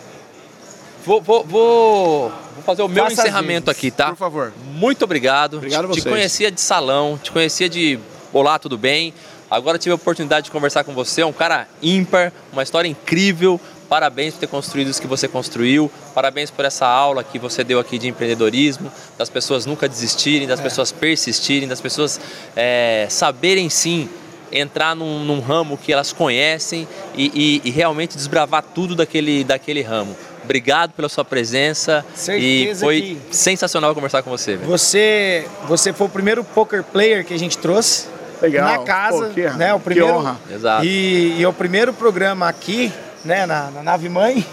Vou, 1.04 1.20
vou, 1.20 1.44
vou, 1.44 2.30
vou 2.30 2.62
fazer 2.64 2.80
o 2.82 2.88
meu 2.88 3.06
encerramento 3.06 3.70
aqui, 3.70 3.90
tá? 3.90 4.06
Por 4.08 4.16
favor. 4.16 4.52
Muito 4.72 5.04
obrigado. 5.04 5.58
Obrigado 5.58 5.84
a 5.84 5.88
te, 5.88 5.94
te 5.96 6.00
vocês. 6.00 6.14
conhecia 6.14 6.50
de 6.50 6.60
salão, 6.62 7.18
te 7.22 7.30
conhecia 7.30 7.68
de 7.68 8.00
Olá, 8.34 8.58
tudo 8.58 8.76
bem? 8.76 9.14
Agora 9.48 9.78
tive 9.78 9.92
a 9.92 9.94
oportunidade 9.94 10.46
de 10.46 10.50
conversar 10.50 10.82
com 10.82 10.92
você, 10.92 11.20
é 11.20 11.26
um 11.26 11.32
cara 11.32 11.68
ímpar, 11.80 12.32
uma 12.52 12.64
história 12.64 12.88
incrível. 12.88 13.60
Parabéns 13.88 14.34
por 14.34 14.40
ter 14.40 14.46
construído 14.48 14.90
isso 14.90 15.00
que 15.00 15.06
você 15.06 15.28
construiu. 15.28 15.88
Parabéns 16.12 16.50
por 16.50 16.64
essa 16.64 16.84
aula 16.84 17.22
que 17.22 17.38
você 17.38 17.62
deu 17.62 17.78
aqui 17.78 17.96
de 17.96 18.08
empreendedorismo, 18.08 18.90
das 19.16 19.30
pessoas 19.30 19.66
nunca 19.66 19.88
desistirem, 19.88 20.44
É. 20.44 20.46
das 20.48 20.60
pessoas 20.60 20.90
persistirem, 20.90 21.68
das 21.68 21.80
pessoas 21.80 22.20
é, 22.56 23.06
saberem 23.08 23.70
sim 23.70 24.08
entrar 24.50 24.96
num, 24.96 25.22
num 25.24 25.38
ramo 25.38 25.78
que 25.78 25.92
elas 25.92 26.12
conhecem 26.12 26.88
e, 27.16 27.60
e- 27.64 27.68
e 27.68 27.70
realmente 27.70 28.16
desbravar 28.16 28.64
tudo 28.74 28.96
daquele, 28.96 29.44
daquele 29.44 29.82
ramo. 29.82 30.16
Obrigado 30.42 30.92
pela 30.92 31.08
sua 31.08 31.24
presença 31.24 32.04
e 32.14 32.18
Certeza 32.18 32.80
foi 32.84 33.00
que- 33.00 33.36
sensacional 33.36 33.94
conversar 33.94 34.22
com 34.22 34.30
você. 34.30 34.56
velho. 34.56 34.68
Você, 34.68 35.46
você 35.68 35.92
foi 35.92 36.06
o 36.08 36.10
primeiro 36.10 36.42
poker 36.44 36.82
player 36.82 37.24
que 37.24 37.32
a 37.32 37.38
gente 37.38 37.56
trouxe 37.58 38.06
Legal. 38.44 38.68
na 38.70 38.78
casa, 38.84 39.26
Pô, 39.26 39.30
que- 39.30 39.48
né? 39.50 39.72
O 39.74 39.78
que 39.78 39.84
primeiro, 39.84 40.14
honra. 40.16 40.36
Exato. 40.50 40.84
E, 40.84 41.36
e 41.38 41.42
é 41.42 41.48
o 41.48 41.52
primeiro 41.52 41.92
programa 41.92 42.48
aqui, 42.48 42.92
né, 43.24 43.46
na, 43.46 43.70
na 43.70 43.82
nave 43.82 44.08
mãe. 44.08 44.44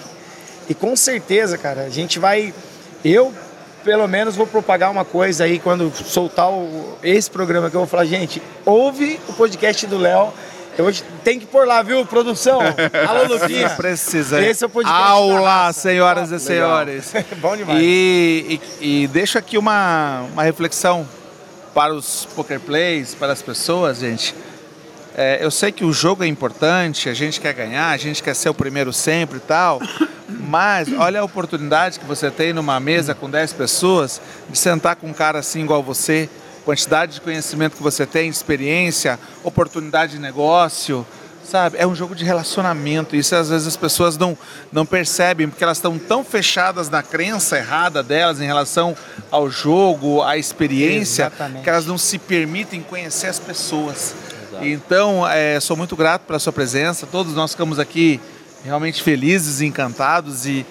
E 0.70 0.74
com 0.74 0.96
certeza, 0.96 1.58
cara, 1.58 1.82
a 1.82 1.90
gente 1.90 2.20
vai. 2.20 2.54
Eu, 3.04 3.34
pelo 3.84 4.08
menos, 4.08 4.36
vou 4.36 4.46
propagar 4.48 4.92
uma 4.92 5.04
coisa 5.04 5.44
aí 5.44 5.60
quando 5.60 5.92
soltar 5.96 6.50
o- 6.50 6.98
esse 7.04 7.30
programa 7.30 7.70
que 7.70 7.76
eu 7.76 7.82
vou 7.82 7.88
falar, 7.88 8.06
gente, 8.06 8.42
ouve 8.66 9.20
o 9.28 9.34
podcast 9.34 9.86
do 9.88 9.98
Léo. 9.98 10.32
Eu 10.78 10.86
vou 10.86 10.94
te- 10.94 11.04
tem 11.22 11.38
que 11.38 11.46
pôr 11.46 11.68
lá, 11.68 11.82
viu, 11.82 12.06
produção? 12.06 12.62
Alô, 13.10 13.34
Luquinha. 13.34 13.70
Precisa. 13.72 14.42
Esse 14.42 14.64
é 14.64 14.68
o 14.68 14.70
podcast 14.70 15.04
Aula, 15.04 15.74
senhoras 15.74 16.32
e 16.32 16.40
senhores. 16.40 17.12
Bom 17.42 17.58
demais. 17.58 17.78
E, 17.82 18.62
e, 18.80 19.04
e 19.04 19.08
deixo 19.08 19.38
aqui 19.38 19.58
uma, 19.58 20.22
uma 20.32 20.44
reflexão 20.44 21.06
para 21.74 21.94
os 21.94 22.28
poker 22.36 22.60
plays, 22.60 23.16
para 23.16 23.34
as 23.34 23.42
pessoas, 23.42 24.00
gente. 24.00 24.36
É, 25.16 25.44
eu 25.44 25.52
sei 25.52 25.72
que 25.72 25.84
o 25.84 25.92
jogo 25.92 26.24
é 26.24 26.28
importante, 26.28 27.10
a 27.10 27.14
gente 27.14 27.42
quer 27.42 27.54
ganhar, 27.54 27.90
a 27.90 27.98
gente 27.98 28.24
quer 28.24 28.34
ser 28.34 28.50
o 28.50 28.54
primeiro 28.54 28.94
sempre 28.94 29.38
e 29.38 29.42
tal, 29.42 29.82
mas 30.30 30.88
olha 30.94 31.20
a 31.20 31.24
oportunidade 31.24 32.00
que 32.00 32.06
você 32.06 32.32
tem 32.32 32.54
numa 32.54 32.80
mesa 32.80 33.14
com 33.14 33.30
10 33.30 33.54
pessoas 33.54 34.22
de 34.50 34.58
sentar 34.58 34.96
com 34.96 35.08
um 35.08 35.14
cara 35.14 35.40
assim 35.40 35.64
igual 35.64 35.84
você, 35.84 36.30
quantidade 36.64 37.16
de 37.16 37.22
conhecimento 37.22 37.76
que 37.76 37.84
você 37.84 38.06
tem, 38.06 38.30
experiência, 38.30 39.20
oportunidade 39.44 40.14
de 40.14 40.20
negócio, 40.20 41.06
sabe? 41.44 41.78
É 41.78 41.86
um 41.86 41.96
jogo 41.96 42.16
de 42.16 42.24
relacionamento. 42.24 43.16
Isso 43.16 43.36
às 43.36 43.50
vezes 43.50 43.68
as 43.68 43.78
pessoas 43.78 44.18
não, 44.18 44.38
não 44.72 44.86
percebem, 44.86 45.48
porque 45.50 45.64
elas 45.64 45.78
estão 45.78 45.98
tão 45.98 46.24
fechadas 46.24 46.90
na 46.90 47.04
crença 47.04 47.58
errada 47.58 48.02
delas 48.02 48.40
em 48.42 48.46
relação 48.46 48.96
ao 49.30 49.50
jogo, 49.50 50.22
à 50.22 50.38
experiência, 50.38 51.24
Exatamente. 51.24 51.64
que 51.64 51.70
elas 51.70 51.86
não 51.86 51.98
se 51.98 52.18
permitem 52.18 52.82
conhecer 52.82 53.28
as 53.28 53.40
pessoas. 53.40 54.16
Então, 54.62 55.28
é, 55.28 55.60
sou 55.60 55.76
muito 55.76 55.96
grato 55.96 56.22
pela 56.24 56.38
sua 56.38 56.54
presença. 56.54 57.08
Todos 57.08 57.34
nós 57.34 57.52
ficamos 57.52 57.80
aqui 57.80 58.20
realmente 58.64 59.02
felizes 59.02 59.62
e 59.62 59.66
encantados 59.66 60.46
e 60.46 60.66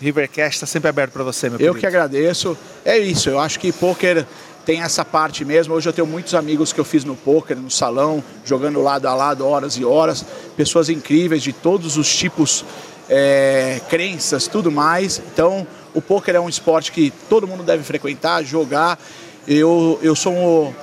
Rivercast 0.00 0.56
está 0.56 0.66
sempre 0.66 0.88
aberto 0.88 1.12
para 1.12 1.24
você, 1.24 1.48
meu 1.48 1.54
Eu 1.58 1.74
querido. 1.74 1.80
que 1.80 1.86
agradeço. 1.86 2.56
É 2.84 2.98
isso, 2.98 3.28
eu 3.28 3.38
acho 3.38 3.58
que 3.58 3.72
poker 3.72 4.26
tem 4.68 4.82
essa 4.82 5.02
parte 5.02 5.46
mesmo. 5.46 5.72
Hoje 5.72 5.88
eu 5.88 5.94
tenho 5.94 6.06
muitos 6.06 6.34
amigos 6.34 6.74
que 6.74 6.78
eu 6.78 6.84
fiz 6.84 7.02
no 7.02 7.16
poker, 7.16 7.56
no 7.56 7.70
salão, 7.70 8.22
jogando 8.44 8.82
lado 8.82 9.08
a 9.08 9.14
lado 9.14 9.46
horas 9.46 9.78
e 9.78 9.84
horas. 9.84 10.22
Pessoas 10.58 10.90
incríveis 10.90 11.42
de 11.42 11.54
todos 11.54 11.96
os 11.96 12.14
tipos, 12.14 12.66
é, 13.08 13.80
crenças, 13.88 14.46
tudo 14.46 14.70
mais. 14.70 15.22
Então, 15.32 15.66
o 15.94 16.02
poker 16.02 16.34
é 16.34 16.40
um 16.40 16.50
esporte 16.50 16.92
que 16.92 17.10
todo 17.30 17.48
mundo 17.48 17.62
deve 17.62 17.82
frequentar, 17.82 18.44
jogar. 18.44 19.00
Eu, 19.46 19.98
eu 20.02 20.14
sou 20.14 20.34
um, 20.34 20.74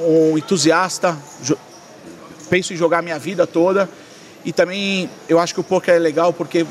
um 0.00 0.38
entusiasta, 0.38 1.14
penso 2.48 2.72
em 2.72 2.76
jogar 2.76 3.02
minha 3.02 3.18
vida 3.18 3.46
toda. 3.46 3.90
E 4.42 4.54
também 4.54 5.10
eu 5.28 5.38
acho 5.38 5.52
que 5.52 5.60
o 5.60 5.64
poker 5.64 5.96
é 5.96 5.98
legal 5.98 6.32
porque 6.32 6.64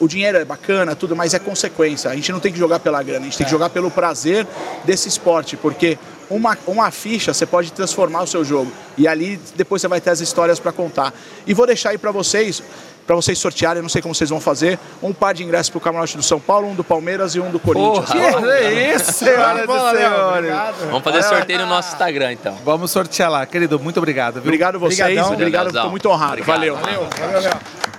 o 0.00 0.08
dinheiro 0.08 0.38
é 0.38 0.44
bacana, 0.44 0.96
tudo, 0.96 1.14
mas 1.14 1.34
é 1.34 1.38
consequência. 1.38 2.10
A 2.10 2.14
gente 2.16 2.32
não 2.32 2.40
tem 2.40 2.50
que 2.50 2.58
jogar 2.58 2.80
pela 2.80 3.02
grana, 3.02 3.20
a 3.20 3.24
gente 3.24 3.36
tem 3.36 3.44
que 3.44 3.50
jogar 3.50 3.68
pelo 3.68 3.90
prazer 3.90 4.46
desse 4.84 5.08
esporte, 5.08 5.56
porque 5.56 5.98
uma, 6.30 6.56
uma 6.66 6.90
ficha 6.90 7.34
você 7.34 7.44
pode 7.44 7.72
transformar 7.72 8.22
o 8.22 8.26
seu 8.26 8.44
jogo 8.44 8.72
e 8.96 9.06
ali 9.06 9.38
depois 9.56 9.82
você 9.82 9.88
vai 9.88 10.00
ter 10.00 10.10
as 10.10 10.20
histórias 10.20 10.58
para 10.58 10.72
contar. 10.72 11.12
E 11.46 11.52
vou 11.52 11.66
deixar 11.66 11.90
aí 11.90 11.98
para 11.98 12.10
vocês, 12.12 12.62
para 13.06 13.14
vocês 13.14 13.38
sortearem, 13.38 13.78
eu 13.78 13.82
não 13.82 13.90
sei 13.90 14.00
como 14.00 14.14
vocês 14.14 14.30
vão 14.30 14.40
fazer, 14.40 14.78
um 15.02 15.12
par 15.12 15.34
de 15.34 15.42
ingressos 15.44 15.68
para 15.68 15.78
o 15.78 15.80
camarote 15.80 16.16
do 16.16 16.22
São 16.22 16.40
Paulo, 16.40 16.68
um 16.68 16.74
do 16.74 16.84
Palmeiras 16.84 17.34
e 17.34 17.40
um 17.40 17.50
do 17.50 17.58
Corinthians. 17.58 18.08
Porra! 18.10 18.40
Que 18.40 18.48
é 18.48 18.94
isso, 18.94 19.12
senhoras 19.12 19.64
e 19.64 19.66
senhores? 19.66 20.38
obrigado. 20.38 20.76
Vamos 20.86 21.02
fazer 21.02 21.22
sorteio 21.24 21.58
no 21.58 21.66
nosso 21.66 21.92
Instagram, 21.92 22.32
então. 22.32 22.56
Vamos 22.64 22.90
sortear 22.90 23.30
lá. 23.30 23.44
Querido, 23.44 23.78
muito 23.78 23.98
obrigado. 23.98 24.34
Viu? 24.34 24.44
Obrigado 24.44 24.76
a 24.76 24.78
vocês, 24.78 25.00
Obrigadão. 25.00 25.32
obrigado, 25.34 25.64
Leozão. 25.64 25.80
estou 25.80 25.90
muito 25.90 26.08
honrado. 26.08 26.40
Obrigado. 26.40 26.56
Valeu. 26.56 26.76
Valeu. 26.76 27.50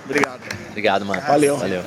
Obrigado. 0.04 0.40
Obrigado, 0.70 1.04
mano. 1.04 1.22
Valeu. 1.22 1.56
Valeu. 1.56 1.82